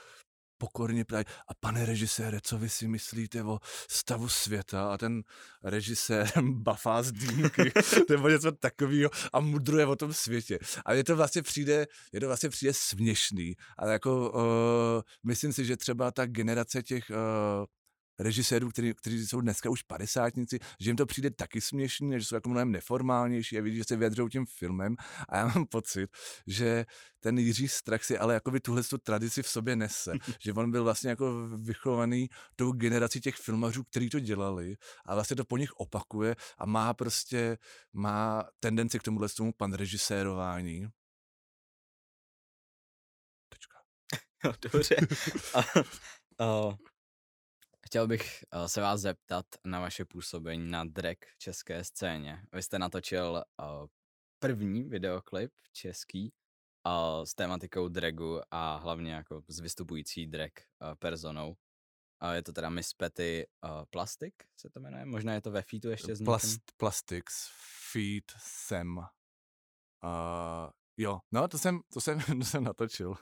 pokorně 0.59 1.05
ptají, 1.05 1.25
a 1.49 1.55
pane 1.61 1.87
režisére, 1.87 2.39
co 2.43 2.59
vy 2.59 2.69
si 2.69 2.89
myslíte 2.89 3.43
o 3.43 3.59
stavu 3.89 4.29
světa? 4.29 4.93
A 4.93 4.99
ten 4.99 5.23
režisér 5.63 6.33
bafá 6.43 7.03
z 7.03 7.13
dýmky, 7.13 7.73
nebo 8.11 8.29
něco 8.29 8.53
takového 8.53 9.11
a 9.33 9.41
mudruje 9.41 9.87
o 9.87 9.97
tom 9.97 10.13
světě. 10.13 10.59
A 10.85 10.93
je 10.93 11.05
to 11.05 11.17
vlastně 11.17 11.43
přijde, 11.43 11.87
je 12.13 12.21
to 12.21 12.27
vlastně 12.27 12.49
přijde 12.49 12.73
směšný. 12.75 13.57
Ale 13.79 13.93
jako 13.93 14.31
uh, 14.31 15.03
myslím 15.25 15.53
si, 15.53 15.65
že 15.65 15.77
třeba 15.77 16.11
ta 16.11 16.27
generace 16.27 16.83
těch 16.83 17.11
uh, 17.11 17.17
režisérů, 18.19 18.71
který, 18.71 18.95
kteří 18.95 19.27
jsou 19.27 19.41
dneska 19.41 19.71
už 19.71 19.83
padesátníci, 19.83 20.59
že 20.81 20.91
jim 20.91 20.97
to 20.97 21.07
přijde 21.07 21.31
taky 21.31 21.61
směšný, 21.61 22.13
že 22.19 22.25
jsou 22.25 22.35
jako 22.35 22.49
mnohem 22.49 22.73
neformálnější 22.73 23.59
a 23.59 23.63
vidí, 23.63 23.77
že 23.77 23.85
se 23.89 23.97
vyjadřují 23.97 24.31
tím 24.31 24.47
filmem 24.47 24.97
a 25.29 25.37
já 25.37 25.47
mám 25.47 25.67
pocit, 25.67 26.11
že 26.47 26.87
ten 27.21 27.39
Jiří 27.39 27.69
Strach 27.69 28.05
si 28.05 28.19
ale 28.19 28.35
jakoby 28.35 28.61
tuhle 28.61 28.83
tu 28.83 28.99
tradici 28.99 29.43
v 29.43 29.49
sobě 29.49 29.77
nese, 29.77 30.13
že 30.41 30.53
on 30.53 30.71
byl 30.71 30.85
vlastně 30.85 31.11
jako 31.11 31.49
vychovaný 31.49 32.29
tou 32.57 32.73
generací 32.73 33.21
těch 33.21 33.37
filmařů, 33.37 33.85
kteří 33.85 34.11
to 34.11 34.21
dělali 34.21 34.77
a 35.07 35.15
vlastně 35.15 35.37
to 35.37 35.45
po 35.45 35.57
nich 35.57 35.73
opakuje 35.73 36.37
a 36.59 36.67
má 36.67 36.95
prostě, 36.95 37.59
má 37.93 38.45
tendenci 38.61 38.99
k 38.99 39.03
tomuhle 39.03 39.29
tomu 39.29 39.53
pan 39.53 39.73
režisérování. 39.73 40.87
Tečka. 43.49 43.79
Dobře. 44.73 44.97
a, 45.55 45.61
a, 46.45 46.77
Chtěl 47.95 48.07
bych 48.07 48.45
uh, 48.55 48.65
se 48.65 48.81
vás 48.81 49.01
zeptat 49.01 49.47
na 49.65 49.81
vaše 49.81 50.05
působení 50.05 50.71
na 50.71 50.85
drag 50.85 51.17
v 51.35 51.39
české 51.39 51.85
scéně. 51.85 52.43
Vy 52.53 52.63
jste 52.63 52.79
natočil 52.79 53.45
uh, 53.61 53.87
první 54.39 54.85
videoklip 54.85 55.53
český 55.73 56.33
uh, 56.87 57.25
s 57.25 57.35
tématikou 57.35 57.89
dragu 57.89 58.41
a 58.51 58.77
hlavně 58.77 59.13
jako 59.13 59.43
s 59.49 59.61
vystupující 59.61 60.27
drag 60.27 60.51
personou. 60.99 61.57
Je 62.33 62.43
to 62.43 62.53
teda 62.53 62.71
Miss 62.71 62.95
Petty 62.95 63.47
Plastic, 63.91 64.35
se 64.57 64.71
to 64.71 64.81
jmenuje? 64.81 65.05
Možná 65.05 65.35
je 65.35 65.41
to 65.41 65.51
ve 65.51 65.63
featu 65.63 65.89
ještě 65.89 66.17
s 66.17 66.23
Plast, 66.23 66.61
Plastics, 66.77 67.51
feat, 67.93 68.25
sem. 68.39 68.97
Uh, 68.97 69.05
jo, 70.97 71.21
no 71.33 71.49
to 71.49 71.59
jsem, 71.59 71.81
to 71.93 72.01
jsem, 72.01 72.21
to 72.39 72.45
jsem 72.45 72.65
natočil. 72.65 73.15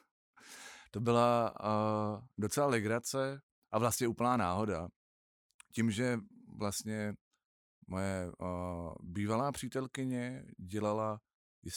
To 0.90 1.00
byla 1.00 1.54
uh, 1.60 2.24
docela 2.38 2.66
legrace, 2.66 3.40
a 3.72 3.78
vlastně 3.78 4.08
úplná 4.08 4.36
náhoda. 4.36 4.88
Tím, 5.72 5.90
že 5.90 6.18
vlastně 6.58 7.14
moje 7.86 8.32
uh, 8.38 8.94
bývalá 9.02 9.52
přítelkyně 9.52 10.44
dělala 10.58 11.20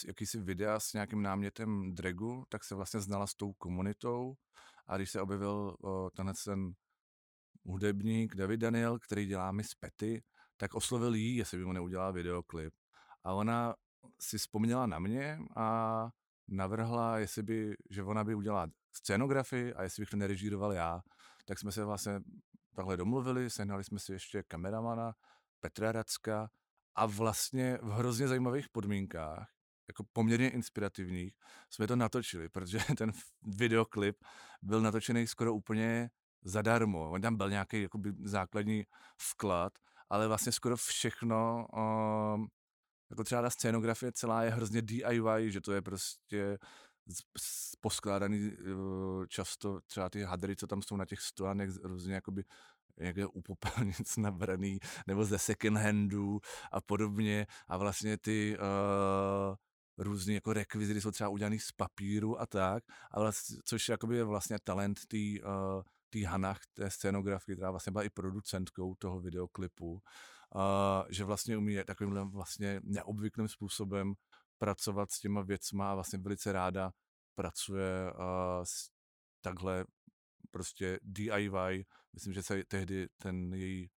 jakýsi 0.06 0.40
videa 0.40 0.80
s 0.80 0.92
nějakým 0.92 1.22
námětem 1.22 1.94
dragu, 1.94 2.44
tak 2.48 2.64
se 2.64 2.74
vlastně 2.74 3.00
znala 3.00 3.26
s 3.26 3.34
tou 3.34 3.52
komunitou 3.52 4.34
a 4.86 4.96
když 4.96 5.10
se 5.10 5.20
objevil 5.20 5.76
uh, 5.78 6.08
tenhle 6.16 6.34
ten 6.44 6.72
hudebník 7.64 8.34
David 8.34 8.60
Daniel, 8.60 8.98
který 8.98 9.26
dělá 9.26 9.52
Miss 9.52 9.74
Petty, 9.74 10.22
tak 10.56 10.74
oslovil 10.74 11.14
jí, 11.14 11.36
jestli 11.36 11.58
by 11.58 11.64
mu 11.64 11.72
neudělal 11.72 12.12
videoklip. 12.12 12.74
A 13.24 13.32
ona 13.32 13.74
si 14.20 14.38
vzpomněla 14.38 14.86
na 14.86 14.98
mě 14.98 15.38
a 15.56 16.08
navrhla, 16.48 17.18
jestli 17.18 17.42
by, 17.42 17.76
že 17.90 18.02
ona 18.02 18.24
by 18.24 18.34
udělala 18.34 18.66
scénografii 18.92 19.74
a 19.74 19.82
jestli 19.82 20.00
bych 20.00 20.10
to 20.10 20.16
nerežíroval 20.16 20.72
já 20.72 21.02
tak 21.46 21.58
jsme 21.58 21.72
se 21.72 21.84
vlastně 21.84 22.20
takhle 22.74 22.96
domluvili, 22.96 23.50
sehnali 23.50 23.84
jsme 23.84 23.98
si 23.98 24.12
ještě 24.12 24.42
kameramana 24.42 25.14
Petra 25.60 25.92
Racka 25.92 26.50
a 26.94 27.06
vlastně 27.06 27.78
v 27.82 27.90
hrozně 27.90 28.28
zajímavých 28.28 28.68
podmínkách, 28.68 29.48
jako 29.88 30.04
poměrně 30.12 30.50
inspirativních, 30.50 31.34
jsme 31.70 31.86
to 31.86 31.96
natočili, 31.96 32.48
protože 32.48 32.78
ten 32.96 33.12
videoklip 33.42 34.24
byl 34.62 34.80
natočený 34.80 35.26
skoro 35.26 35.54
úplně 35.54 36.10
zadarmo. 36.42 37.10
On 37.10 37.20
tam 37.20 37.36
byl 37.36 37.50
nějaký 37.50 37.82
jakoby, 37.82 38.12
základní 38.24 38.84
vklad, 39.30 39.72
ale 40.10 40.28
vlastně 40.28 40.52
skoro 40.52 40.76
všechno, 40.76 41.66
um, 41.72 42.48
jako 43.10 43.24
třeba 43.24 43.42
ta 43.42 43.50
scénografie 43.50 44.12
celá 44.12 44.42
je 44.42 44.50
hrozně 44.50 44.82
DIY, 44.82 45.50
že 45.50 45.60
to 45.60 45.72
je 45.72 45.82
prostě 45.82 46.58
poskládaný 47.80 48.52
eh, 48.52 49.26
často 49.28 49.80
třeba 49.86 50.10
ty 50.10 50.22
hadry, 50.22 50.56
co 50.56 50.66
tam 50.66 50.82
jsou 50.82 50.96
na 50.96 51.04
těch 51.04 51.20
stojánech, 51.20 51.70
různě 51.82 52.14
jakoby 52.14 52.44
někde 53.00 53.26
u 53.26 53.42
popelnic 53.42 54.16
nabraný, 54.16 54.78
nebo 55.06 55.24
ze 55.24 55.38
second 55.38 55.78
handů 55.78 56.40
a 56.72 56.80
podobně. 56.80 57.46
A 57.68 57.76
vlastně 57.76 58.18
ty 58.18 58.58
uh, 58.58 59.54
různý 59.98 60.34
jako 60.34 60.52
rekvizity 60.52 61.00
jsou 61.00 61.10
třeba 61.10 61.28
udělaný 61.28 61.58
z 61.58 61.72
papíru 61.72 62.40
a 62.40 62.46
tak, 62.46 62.84
a 63.10 63.20
vlastně, 63.20 63.56
což 63.64 63.88
jakoby 63.88 64.16
je 64.16 64.24
vlastně 64.24 64.58
talent 64.64 65.06
té 65.06 65.16
uh, 65.16 65.82
tý 66.10 66.24
Hanach, 66.24 66.60
té 66.74 66.90
scénografky, 66.90 67.52
která 67.52 67.70
vlastně 67.70 67.90
byla 67.90 68.04
i 68.04 68.10
producentkou 68.10 68.94
toho 68.94 69.20
videoklipu, 69.20 69.92
uh, 69.92 70.00
že 71.08 71.24
vlastně 71.24 71.56
umí 71.56 71.78
takovýmhle 71.86 72.24
vlastně 72.24 72.80
neobvyklým 72.84 73.48
způsobem 73.48 74.14
pracovat 74.58 75.10
s 75.10 75.20
těma 75.20 75.42
věcma 75.42 75.90
a 75.90 75.94
vlastně 75.94 76.18
velice 76.18 76.52
ráda 76.52 76.92
pracuje 77.34 78.12
uh, 78.12 78.64
s 78.64 78.90
takhle 79.40 79.84
prostě 80.50 80.98
DIY. 81.02 81.86
Myslím, 82.12 82.32
že 82.32 82.42
se 82.42 82.64
tehdy 82.64 83.08
ten 83.22 83.54
její, 83.54 83.90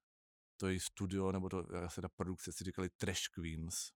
to 0.58 0.68
její 0.68 0.80
studio, 0.80 1.32
nebo 1.32 1.50
to, 1.50 1.66
se 1.88 2.02
ta 2.02 2.10
produkce 2.10 2.52
si 2.54 2.64
říkali 2.64 2.90
Trash 2.90 3.28
Queens. 3.28 3.92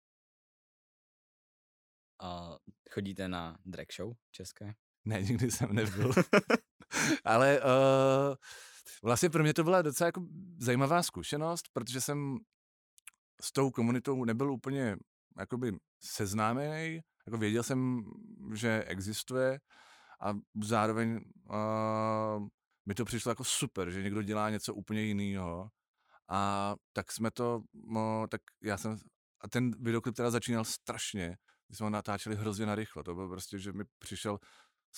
A 2.22 2.58
chodíte 2.92 3.28
na 3.28 3.58
drag 3.66 3.88
show 3.98 4.14
české? 4.32 4.76
Ne, 5.06 5.22
nikdy 5.22 5.52
jsem 5.52 5.74
nebyl. 5.74 6.14
Ale 7.24 7.62
uh, 7.62 8.36
vlastně 9.04 9.30
pro 9.30 9.44
mě 9.44 9.54
to 9.54 9.64
byla 9.64 9.82
docela 9.82 10.06
jako 10.06 10.26
zajímavá 10.58 11.04
zkušenost, 11.04 11.70
protože 11.74 12.02
jsem 12.02 12.38
s 13.42 13.52
tou 13.52 13.72
komunitou 13.72 14.26
nebyl 14.26 14.52
úplně 14.52 14.98
jakoby 15.40 15.78
seznámený, 16.00 17.00
jako 17.26 17.38
věděl 17.38 17.64
jsem, 17.64 18.04
že 18.54 18.84
existuje 18.88 19.60
a 20.22 20.34
zároveň 20.64 21.20
uh, 21.50 22.48
mi 22.86 22.94
to 22.94 23.06
přišlo 23.06 23.32
jako 23.32 23.44
super, 23.44 23.92
že 23.92 24.04
někdo 24.04 24.22
dělá 24.22 24.50
něco 24.50 24.74
úplně 24.74 25.02
jiného. 25.02 25.70
A 26.30 26.76
tak 26.94 27.12
jsme 27.12 27.32
to, 27.32 27.62
no, 27.74 28.28
tak 28.30 28.42
já 28.64 28.78
jsem, 28.78 28.98
a 29.42 29.50
ten 29.50 29.72
videoklip 29.80 30.16
teda 30.16 30.32
začínal 30.32 30.66
strašně, 30.66 31.38
my 31.70 31.76
jsme 31.76 31.84
ho 31.84 31.90
natáčeli 31.90 32.36
hrozně 32.36 32.66
narychlo, 32.66 33.04
to 33.04 33.16
bylo 33.16 33.30
prostě, 33.30 33.60
že 33.60 33.74
mi 33.74 33.84
přišel, 34.00 34.40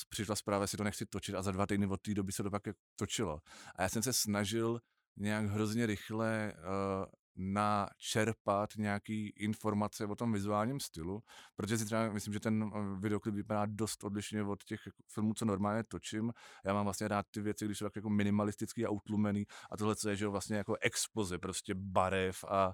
přišla 0.10 0.36
zpráva, 0.36 0.64
jestli 0.64 0.78
to 0.78 0.84
nechci 0.84 1.06
točit 1.06 1.36
a 1.36 1.42
za 1.42 1.52
dva 1.52 1.66
týdny 1.66 1.88
od 1.88 2.02
té 2.02 2.14
doby 2.14 2.32
se 2.32 2.44
to 2.44 2.52
pak 2.52 2.64
točilo. 2.96 3.40
A 3.76 3.84
já 3.84 3.90
jsem 3.90 4.04
se 4.04 4.14
snažil 4.14 4.80
nějak 5.18 5.46
hrozně 5.46 5.86
rychle 5.86 6.54
uh, 6.58 7.06
načerpat 7.36 8.70
nějaký 8.78 9.30
informace 9.30 10.06
o 10.06 10.16
tom 10.16 10.34
vizuálním 10.34 10.80
stylu, 10.80 11.24
protože 11.56 11.78
si 11.78 11.86
třeba 11.86 12.10
myslím, 12.10 12.34
že 12.34 12.40
ten 12.40 12.72
eh, 12.76 13.00
videoklip 13.00 13.36
vypadá 13.36 13.66
dost 13.66 14.04
odlišně 14.04 14.44
od 14.44 14.64
těch 14.64 14.82
filmů, 15.08 15.34
co 15.34 15.46
normálně 15.46 15.84
točím. 15.84 16.34
Já 16.66 16.74
mám 16.74 16.84
vlastně 16.84 17.08
rád 17.08 17.26
ty 17.32 17.42
věci, 17.42 17.66
když 17.66 17.78
jsou 17.78 17.86
tak 17.86 17.96
jako 17.96 18.10
minimalistický 18.10 18.86
a 18.86 18.90
utlumený 18.90 19.46
a 19.72 19.78
tohle 19.78 19.96
co 19.96 20.10
je, 20.10 20.16
že 20.16 20.28
vlastně 20.28 20.58
jako 20.58 20.76
exploze 20.82 21.38
prostě 21.38 21.74
barev 21.76 22.44
a 22.44 22.74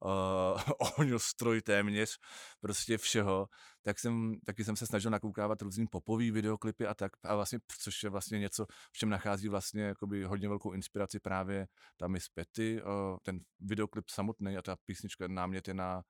uh, 0.04 0.60
ohňostroj 0.78 1.62
téměř, 1.62 2.18
prostě 2.60 2.98
všeho, 2.98 3.48
tak 3.82 3.98
jsem, 3.98 4.34
taky 4.46 4.64
jsem 4.64 4.76
se 4.76 4.86
snažil 4.86 5.10
nakoukávat 5.10 5.62
různý 5.62 5.86
popový 5.86 6.30
videoklipy 6.30 6.86
a 6.86 6.94
tak, 6.94 7.12
a 7.24 7.34
vlastně, 7.34 7.58
což 7.78 8.02
je 8.02 8.10
vlastně 8.10 8.38
něco, 8.38 8.66
v 8.92 8.98
čem 8.98 9.08
nachází 9.08 9.48
vlastně 9.48 9.82
jakoby 9.82 10.24
hodně 10.24 10.48
velkou 10.48 10.72
inspiraci 10.72 11.20
právě 11.20 11.66
ta 11.96 12.08
Miss 12.08 12.28
Petty, 12.28 12.82
uh, 12.82 13.16
ten 13.22 13.40
videoklip 13.60 14.08
samotný 14.08 14.56
a 14.56 14.62
ta 14.62 14.76
písnička 14.86 15.28
námět 15.28 15.68
je 15.68 15.74
na 15.74 16.02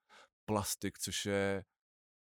plastik, 0.44 0.98
což 0.98 1.26
je, 1.26 1.64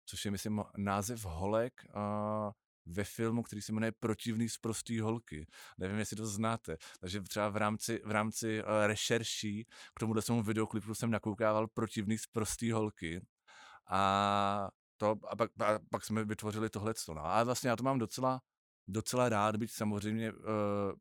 což 0.05 0.25
je 0.25 0.31
myslím 0.31 0.63
název 0.77 1.25
holek, 1.25 1.73
uh, 1.95 2.51
ve 2.85 3.03
filmu, 3.03 3.43
který 3.43 3.61
se 3.61 3.71
jmenuje 3.71 3.91
Protivný 3.91 4.49
z 4.49 4.57
prostý 4.57 4.99
holky. 4.99 5.47
Nevím, 5.77 5.97
jestli 5.97 6.15
to 6.15 6.25
znáte. 6.25 6.77
Takže 6.99 7.21
třeba 7.21 7.49
v 7.49 7.57
rámci, 7.57 8.01
v 8.05 8.11
rámci 8.11 8.63
uh, 8.63 8.69
rešerší 8.87 9.67
k 9.95 9.99
tomu 9.99 10.13
tomu 10.21 10.43
videoklipu 10.43 10.95
jsem 10.95 11.11
nakoukával 11.11 11.67
Protivný 11.67 12.17
z 12.17 12.27
prostý 12.27 12.71
holky. 12.71 13.21
A, 13.89 14.69
to, 14.97 15.15
a, 15.29 15.35
pak, 15.35 15.51
a 15.61 15.79
pak 15.89 16.05
jsme 16.05 16.23
vytvořili 16.23 16.69
tohle. 16.69 16.93
No 17.09 17.25
a 17.25 17.43
vlastně 17.43 17.69
já 17.69 17.75
to 17.75 17.83
mám 17.83 17.99
docela 17.99 18.41
docela 18.87 19.29
rád, 19.29 19.55
byť 19.55 19.71
samozřejmě 19.71 20.31
uh, 20.31 20.37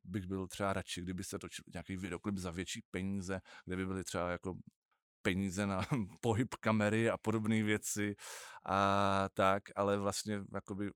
bych 0.05 0.27
byl 0.27 0.47
třeba 0.47 0.73
radši, 0.73 1.03
kdyby 1.03 1.25
se 1.25 1.39
točil 1.39 1.65
nějaký 1.73 1.97
videoklip 1.97 2.39
za 2.39 2.51
větší 2.51 2.83
peníze, 2.91 3.41
kde 3.65 3.77
by 3.77 3.87
byly 3.87 4.05
třeba 4.05 4.31
jako 4.31 4.55
peníze 5.23 5.67
na 5.67 5.81
pohyb 6.21 6.55
kamery 6.55 7.11
a 7.11 7.19
podobné 7.19 7.63
věci 7.63 8.15
a 8.67 9.29
tak, 9.35 9.63
ale 9.77 9.99
vlastně 9.99 10.41
jakoby 10.55 10.91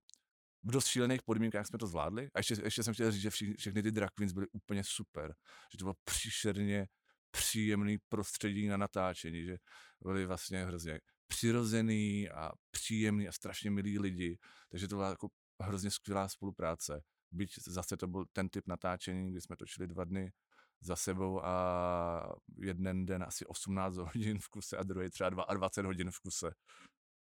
v 0.65 0.71
dost 0.71 0.87
šílených 0.87 1.23
podmínkách 1.23 1.67
jsme 1.67 1.79
to 1.79 1.87
zvládli. 1.87 2.29
A 2.35 2.39
ještě, 2.39 2.57
ještě 2.65 2.83
jsem 2.83 2.95
chtěl 2.95 3.13
říct, 3.13 3.23
že 3.23 3.31
vši, 3.31 3.55
všechny 3.59 3.83
ty 3.83 3.93
drag 3.93 4.11
queens 4.15 4.33
byly 4.33 4.47
úplně 4.53 4.83
super. 4.85 5.35
Že 5.73 5.79
to 5.79 5.85
bylo 5.85 5.95
příšerně 6.05 6.87
příjemný 7.31 7.99
prostředí 8.09 8.69
na 8.69 8.77
natáčení, 8.77 9.45
že 9.45 9.57
byli 10.03 10.27
vlastně 10.27 10.65
hrozně 10.65 11.01
přirozený 11.27 12.31
a 12.31 12.53
příjemný 12.71 13.29
a 13.29 13.33
strašně 13.33 13.71
milí 13.71 13.99
lidi. 13.99 14.39
Takže 14.69 14.89
to 14.89 14.97
byla 14.97 15.09
jako 15.09 15.29
hrozně 15.63 15.91
skvělá 15.91 16.29
spolupráce. 16.29 17.03
Byť 17.33 17.55
zase 17.69 17.97
to 17.97 18.07
byl 18.07 18.25
ten 18.33 18.49
typ 18.49 18.67
natáčení, 18.67 19.31
kdy 19.31 19.41
jsme 19.41 19.57
točili 19.57 19.89
dva 19.89 20.05
dny 20.05 20.33
za 20.81 20.97
sebou 20.97 21.45
a 21.45 22.35
jeden 22.59 23.07
den 23.07 23.23
asi 23.23 23.47
18 23.47 23.97
hodin 23.97 24.39
v 24.39 24.49
kuse 24.49 24.77
a 24.77 24.83
druhý 24.83 25.11
třeba 25.11 25.31
22 25.31 25.89
hodin 25.89 26.11
v 26.11 26.19
kuse. 26.19 26.51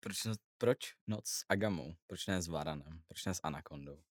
Proč, 0.03 0.17
proč 0.59 0.79
noc 1.07 1.29
s 1.29 1.45
Agamou? 1.49 1.95
Proč 2.07 2.27
ne 2.27 2.43
s 2.43 2.49
Varanem? 2.49 3.03
Proč 3.09 3.25
ne 3.25 3.35
s 3.35 3.41
Anakondou? 3.43 4.03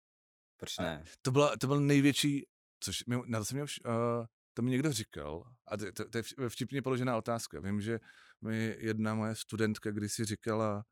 Proč 0.58 0.78
ne? 0.78 1.04
A 1.06 1.10
to, 1.22 1.32
byla, 1.32 1.58
to 1.58 1.68
byl 1.68 1.80
největší, 1.80 2.48
což 2.80 3.06
mi, 3.06 3.18
na 3.26 3.40
to 3.40 3.46
jsem 3.46 3.56
měl, 3.56 3.66
uh, 3.86 4.26
to 4.54 4.62
mi 4.62 4.72
někdo 4.72 4.92
říkal, 4.94 5.44
a 5.68 5.78
to, 5.78 5.92
to, 5.92 6.10
to 6.10 6.18
je 6.18 6.50
vtipně 6.50 6.82
položená 6.82 7.18
otázka. 7.18 7.60
Vím, 7.60 7.82
že 7.82 8.00
mi 8.42 8.76
jedna 8.80 9.16
moje 9.16 9.36
studentka 9.36 9.92
kdysi 9.92 10.26
říkala 10.26 10.84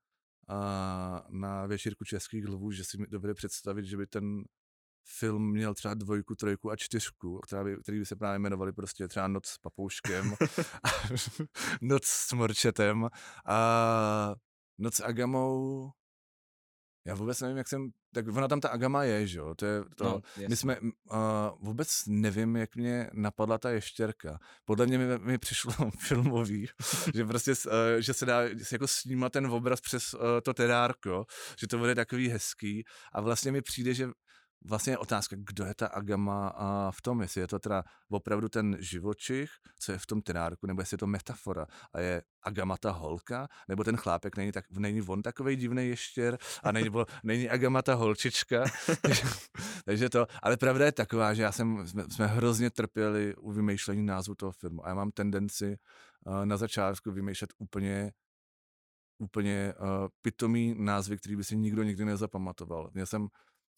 a 0.47 1.27
na 1.29 1.65
věšírku 1.65 2.05
českých 2.05 2.47
lvů, 2.47 2.71
že 2.71 2.83
si 2.83 2.97
mi 2.97 3.07
dovede 3.07 3.33
představit, 3.33 3.85
že 3.85 3.97
by 3.97 4.07
ten 4.07 4.43
film 5.17 5.51
měl 5.51 5.73
třeba 5.73 5.93
dvojku, 5.93 6.35
trojku 6.35 6.71
a 6.71 6.75
čtyřku, 6.75 7.39
která 7.39 7.63
by, 7.63 7.77
který 7.77 7.99
by 7.99 8.05
se 8.05 8.15
právě 8.15 8.35
jmenovali 8.35 8.73
prostě 8.73 9.07
třeba 9.07 9.27
Noc 9.27 9.47
s 9.47 9.57
papouškem, 9.57 10.35
Noc 11.81 12.05
s 12.05 12.33
morčetem 12.33 13.09
a 13.45 14.35
Noc 14.79 14.95
s 14.95 15.03
agamou. 15.03 15.89
Já 17.05 17.15
vůbec 17.15 17.41
nevím, 17.41 17.57
jak 17.57 17.67
jsem, 17.67 17.89
tak 18.13 18.27
ona 18.27 18.47
tam 18.47 18.61
ta 18.61 18.69
Agama 18.69 19.03
je, 19.03 19.27
že 19.27 19.39
jo, 19.39 19.55
to 19.55 19.65
je 19.65 19.83
to, 19.95 20.03
no, 20.03 20.21
my 20.47 20.55
jsme, 20.55 20.79
uh, 20.79 21.17
vůbec 21.59 22.03
nevím, 22.07 22.55
jak 22.55 22.75
mě 22.75 23.09
napadla 23.13 23.57
ta 23.57 23.69
ještěrka. 23.69 24.39
Podle 24.65 24.85
mě 24.85 24.97
mi, 24.97 25.19
mi 25.19 25.37
přišlo 25.37 25.73
filmový, 25.99 26.67
že 27.15 27.25
prostě, 27.25 27.51
uh, 27.51 27.73
že 27.99 28.13
se 28.13 28.25
dá 28.25 28.41
jako 28.71 28.87
snímat 28.87 29.31
ten 29.31 29.45
obraz 29.45 29.81
přes 29.81 30.13
uh, 30.13 30.21
to 30.43 30.53
terárko, 30.53 31.25
že 31.59 31.67
to 31.67 31.77
bude 31.77 31.95
takový 31.95 32.29
hezký. 32.29 32.83
A 33.13 33.21
vlastně 33.21 33.51
mi 33.51 33.61
přijde, 33.61 33.93
že 33.93 34.07
vlastně 34.65 34.93
je 34.93 34.97
otázka, 34.97 35.35
kdo 35.39 35.65
je 35.65 35.75
ta 35.75 35.87
Agama 35.87 36.47
a 36.47 36.91
v 36.91 37.01
tom, 37.01 37.21
jestli 37.21 37.41
je 37.41 37.47
to 37.47 37.59
teda 37.59 37.83
opravdu 38.09 38.49
ten 38.49 38.77
živočich, 38.79 39.49
co 39.79 39.91
je 39.91 39.97
v 39.97 40.05
tom 40.05 40.21
terárku, 40.21 40.67
nebo 40.67 40.81
jestli 40.81 40.95
je 40.95 40.97
to 40.97 41.07
metafora 41.07 41.67
a 41.93 41.99
je 41.99 42.21
Agama 42.43 42.77
ta 42.77 42.91
holka, 42.91 43.47
nebo 43.67 43.83
ten 43.83 43.97
chlápek 43.97 44.37
není, 44.37 44.51
tak, 44.51 44.65
není 44.71 45.01
on 45.01 45.21
takový 45.21 45.55
divný 45.55 45.87
ještěr 45.87 46.37
a 46.63 46.71
není, 46.71 46.89
bo, 46.89 47.05
není 47.23 47.49
Agama 47.49 47.81
ta 47.81 47.93
holčička. 47.93 48.63
takže, 49.01 49.23
takže 49.85 50.09
to, 50.09 50.27
ale 50.43 50.57
pravda 50.57 50.85
je 50.85 50.91
taková, 50.91 51.33
že 51.33 51.43
já 51.43 51.51
jsem, 51.51 51.87
jsme, 51.87 52.03
jsme 52.09 52.27
hrozně 52.27 52.69
trpěli 52.69 53.35
u 53.35 53.51
vymýšlení 53.51 54.05
názvu 54.05 54.35
toho 54.35 54.51
filmu 54.51 54.85
a 54.85 54.89
já 54.89 54.95
mám 54.95 55.11
tendenci 55.11 55.77
uh, 56.25 56.45
na 56.45 56.57
začátku 56.57 57.11
vymýšlet 57.11 57.53
úplně 57.57 58.11
úplně 59.21 59.73
uh, 59.79 60.07
pitomý 60.21 60.75
názvy, 60.77 61.17
který 61.17 61.35
by 61.35 61.43
si 61.43 61.57
nikdo 61.57 61.83
nikdy 61.83 62.05
nezapamatoval. 62.05 62.91
Měl 62.93 63.05
jsem 63.05 63.27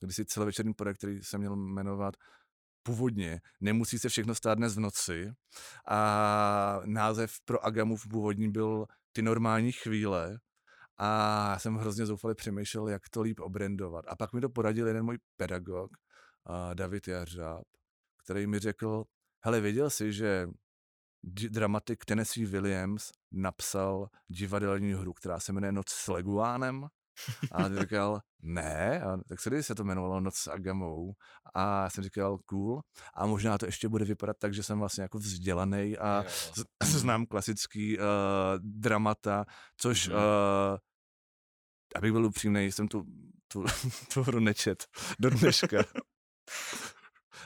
kdysi 0.05 0.25
celovečerní 0.25 0.73
projekt, 0.73 0.97
který 0.97 1.23
se 1.23 1.37
měl 1.37 1.55
jmenovat 1.55 2.13
původně 2.83 3.41
Nemusí 3.61 3.99
se 3.99 4.09
všechno 4.09 4.35
stát 4.35 4.55
dnes 4.55 4.75
v 4.75 4.79
noci. 4.79 5.33
A 5.87 6.81
název 6.85 7.35
pro 7.45 7.65
Agamu 7.65 7.95
v 7.95 8.07
původní 8.07 8.51
byl 8.51 8.85
Ty 9.13 9.21
normální 9.21 9.71
chvíle. 9.71 10.39
A 10.97 11.49
já 11.49 11.59
jsem 11.59 11.75
hrozně 11.75 12.05
zoufale 12.05 12.35
přemýšlel, 12.35 12.87
jak 12.87 13.09
to 13.09 13.21
líp 13.21 13.39
obrendovat. 13.39 14.05
A 14.07 14.15
pak 14.15 14.33
mi 14.33 14.41
to 14.41 14.49
poradil 14.49 14.87
jeden 14.87 15.05
můj 15.05 15.17
pedagog, 15.37 15.91
David 16.73 17.07
Jařáb, 17.07 17.63
který 18.23 18.47
mi 18.47 18.59
řekl, 18.59 19.03
hele, 19.43 19.61
věděl 19.61 19.89
jsi, 19.89 20.13
že 20.13 20.47
dramatik 21.23 22.05
Tennessee 22.05 22.45
Williams 22.45 23.11
napsal 23.31 24.09
divadelní 24.27 24.93
hru, 24.93 25.13
která 25.13 25.39
se 25.39 25.53
jmenuje 25.53 25.71
Noc 25.71 25.89
s 25.89 26.07
Leguánem 26.07 26.87
a 27.51 27.65
on 27.65 27.79
říkal, 27.79 28.21
ne, 28.41 29.01
a 29.01 29.17
tak 29.27 29.39
se 29.39 29.63
se 29.63 29.75
to 29.75 29.83
jmenovalo 29.83 30.19
Noc 30.19 30.35
s 30.35 30.47
Agamou. 30.47 31.13
A 31.53 31.83
já 31.83 31.89
jsem 31.89 32.03
říkal, 32.03 32.37
cool. 32.45 32.81
A 33.13 33.25
možná 33.25 33.57
to 33.57 33.65
ještě 33.65 33.89
bude 33.89 34.05
vypadat 34.05 34.37
tak, 34.39 34.53
že 34.53 34.63
jsem 34.63 34.79
vlastně 34.79 35.01
jako 35.01 35.17
vzdělaný 35.17 35.97
a 35.97 36.25
znám 36.83 37.25
klasický 37.25 37.97
uh, 37.97 38.03
dramata, 38.59 39.45
což, 39.77 40.07
mm. 40.07 40.13
uh, 40.13 40.19
abych 41.95 42.11
byl 42.11 42.25
upřímný, 42.25 42.71
jsem 42.71 42.87
tu, 42.87 43.03
tu, 43.47 43.65
tu 44.13 44.23
hru 44.23 44.39
nečet 44.39 44.85
do 45.19 45.29
dneška. 45.29 45.83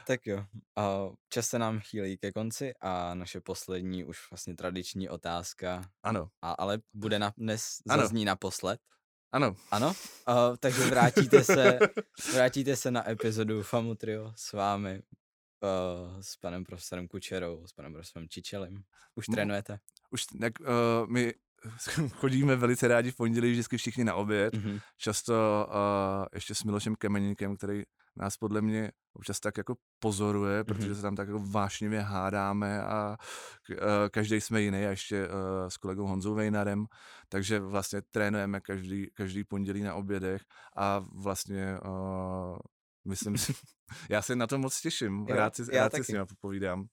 Tak 0.07 0.28
jo, 0.28 0.45
a 0.76 1.09
čas 1.30 1.47
se 1.47 1.59
nám 1.59 1.80
chýlí 1.80 2.18
ke 2.18 2.32
konci 2.32 2.74
a 2.82 3.13
naše 3.13 3.41
poslední 3.41 4.05
už 4.05 4.18
vlastně 4.32 4.55
tradiční 4.55 5.09
otázka. 5.09 5.82
Ano. 6.03 6.30
A, 6.41 6.51
ale 6.51 6.80
bude 6.93 7.20
na, 7.20 7.34
dnes 7.38 7.78
zazní 7.86 8.22
ano. 8.22 8.30
naposled. 8.30 8.80
Ano. 9.32 9.55
Ano? 9.71 9.88
Uh, 10.28 10.57
takže 10.59 10.84
vrátíte 10.84 11.43
se, 11.43 11.80
vrátíte 12.34 12.76
se 12.76 12.91
na 12.91 13.09
epizodu 13.09 13.63
Famutrio 13.63 14.34
s 14.36 14.53
vámi, 14.53 15.01
uh, 15.63 16.21
s 16.21 16.36
panem 16.36 16.63
profesorem 16.63 17.07
Kučerou, 17.07 17.67
s 17.67 17.73
panem 17.73 17.93
profesorem 17.93 18.30
Čičelem. 18.30 18.84
Už 19.15 19.26
trénujete? 19.26 19.80
Už, 20.11 20.26
tak 20.26 20.59
uh, 20.59 20.67
my 21.07 21.34
chodíme 22.09 22.55
velice 22.55 22.88
rádi 22.88 23.11
v 23.11 23.15
pondělí 23.15 23.51
vždycky 23.51 23.78
všichni 23.78 24.03
na 24.03 24.15
oběd. 24.15 24.53
Mm-hmm. 24.53 24.82
Často 24.97 25.67
uh, 25.69 26.26
ještě 26.34 26.55
s 26.55 26.63
Milošem 26.63 26.95
Kemeníkem, 26.95 27.55
který 27.55 27.84
nás 28.18 28.38
podle 28.38 28.61
mě 28.61 28.91
občas 29.13 29.39
tak 29.39 29.57
jako 29.57 29.76
pozoruje, 29.99 30.61
mm-hmm. 30.61 30.66
protože 30.66 30.95
se 30.95 31.01
tam 31.01 31.16
tak 31.16 31.28
jako 31.28 31.39
vášnivě 31.39 32.01
hádáme 32.01 32.84
a 32.84 33.18
uh, 33.70 33.78
každý 34.11 34.41
jsme 34.41 34.61
jiný 34.61 34.86
a 34.86 34.89
ještě 34.89 35.28
uh, 35.28 35.34
s 35.68 35.78
kolegou 35.78 36.05
Honzou 36.07 36.34
Vejnarem, 36.34 36.86
takže 37.30 37.59
vlastně 37.59 38.01
trénujeme 38.11 38.61
každý, 38.61 39.07
každý 39.13 39.43
pondělí 39.43 39.84
na 39.84 39.95
obědech 39.95 40.41
a 40.76 41.05
vlastně 41.13 41.80
uh, 41.86 42.57
myslím 43.05 43.38
si, 43.38 43.53
já 44.09 44.22
se 44.22 44.36
na 44.36 44.47
to 44.47 44.57
moc 44.57 44.82
těším, 44.82 45.26
jo, 45.30 45.36
rád 45.36 45.55
si, 45.55 45.63
rád 45.72 45.95
si 45.95 46.03
s 46.03 46.07
ním 46.07 46.26
popovídám. 46.30 46.86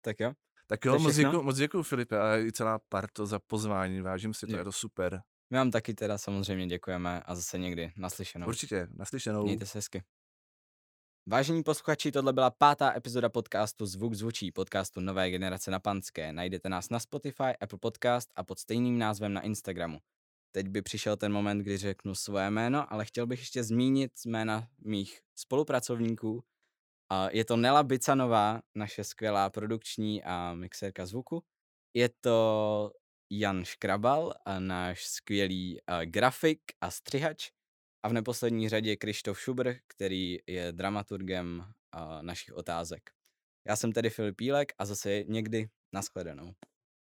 Tak 0.00 0.20
jo. 0.20 0.32
Tak 0.66 0.84
jo, 0.84 0.98
moc 0.98 1.16
děkuji, 1.16 1.42
moc 1.42 1.56
děkuji 1.56 1.82
Filipe 1.82 2.20
a 2.20 2.36
i 2.36 2.52
celá 2.52 2.78
parto 2.88 3.26
za 3.26 3.38
pozvání, 3.38 4.00
vážím 4.00 4.34
si 4.34 4.46
to, 4.46 4.52
je, 4.52 4.58
je 4.58 4.64
to 4.64 4.72
super. 4.72 5.20
My 5.50 5.58
vám 5.58 5.70
taky 5.70 5.94
teda 5.94 6.18
samozřejmě 6.18 6.66
děkujeme 6.66 7.22
a 7.22 7.34
zase 7.34 7.58
někdy 7.58 7.92
naslyšenou. 7.96 8.46
Určitě, 8.46 8.88
naslyšenou. 8.90 9.44
Mějte 9.44 9.66
se 9.66 9.78
hezky. 9.78 10.02
Vážení 11.28 11.62
posluchači, 11.62 12.12
tohle 12.12 12.32
byla 12.32 12.50
pátá 12.50 12.96
epizoda 12.96 13.28
podcastu 13.28 13.86
Zvuk 13.86 14.14
zvučí, 14.14 14.52
podcastu 14.52 15.00
Nové 15.00 15.30
generace 15.30 15.70
na 15.70 15.78
Panské. 15.80 16.32
Najdete 16.32 16.68
nás 16.68 16.90
na 16.90 17.00
Spotify, 17.00 17.56
Apple 17.60 17.78
Podcast 17.78 18.32
a 18.36 18.44
pod 18.44 18.58
stejným 18.58 18.98
názvem 18.98 19.32
na 19.32 19.40
Instagramu. 19.40 19.98
Teď 20.52 20.68
by 20.68 20.82
přišel 20.82 21.16
ten 21.16 21.32
moment, 21.32 21.58
kdy 21.58 21.76
řeknu 21.76 22.14
svoje 22.14 22.50
jméno, 22.50 22.92
ale 22.92 23.04
chtěl 23.04 23.26
bych 23.26 23.40
ještě 23.40 23.64
zmínit 23.64 24.12
jména 24.26 24.68
mých 24.78 25.20
spolupracovníků. 25.38 26.44
Je 27.30 27.44
to 27.44 27.56
Nela 27.56 27.82
Bicanová, 27.82 28.60
naše 28.74 29.04
skvělá 29.04 29.50
produkční 29.50 30.24
a 30.24 30.54
mixérka 30.54 31.06
zvuku. 31.06 31.44
Je 31.94 32.08
to 32.20 32.90
Jan 33.30 33.64
Škrabal, 33.64 34.32
náš 34.58 35.06
skvělý 35.06 35.78
grafik 36.04 36.60
a 36.80 36.90
střihač. 36.90 37.50
A 38.06 38.08
v 38.08 38.12
neposlední 38.12 38.68
řadě 38.68 38.96
Krištof 38.96 39.40
Šubr, 39.40 39.74
který 39.86 40.38
je 40.46 40.72
dramaturgem 40.72 41.64
našich 42.20 42.54
otázek. 42.54 43.10
Já 43.68 43.76
jsem 43.76 43.92
tedy 43.92 44.10
Filip 44.10 44.36
Pílek 44.36 44.72
a 44.78 44.84
zase 44.84 45.24
někdy 45.28 45.68
nashledanou. 45.92 46.54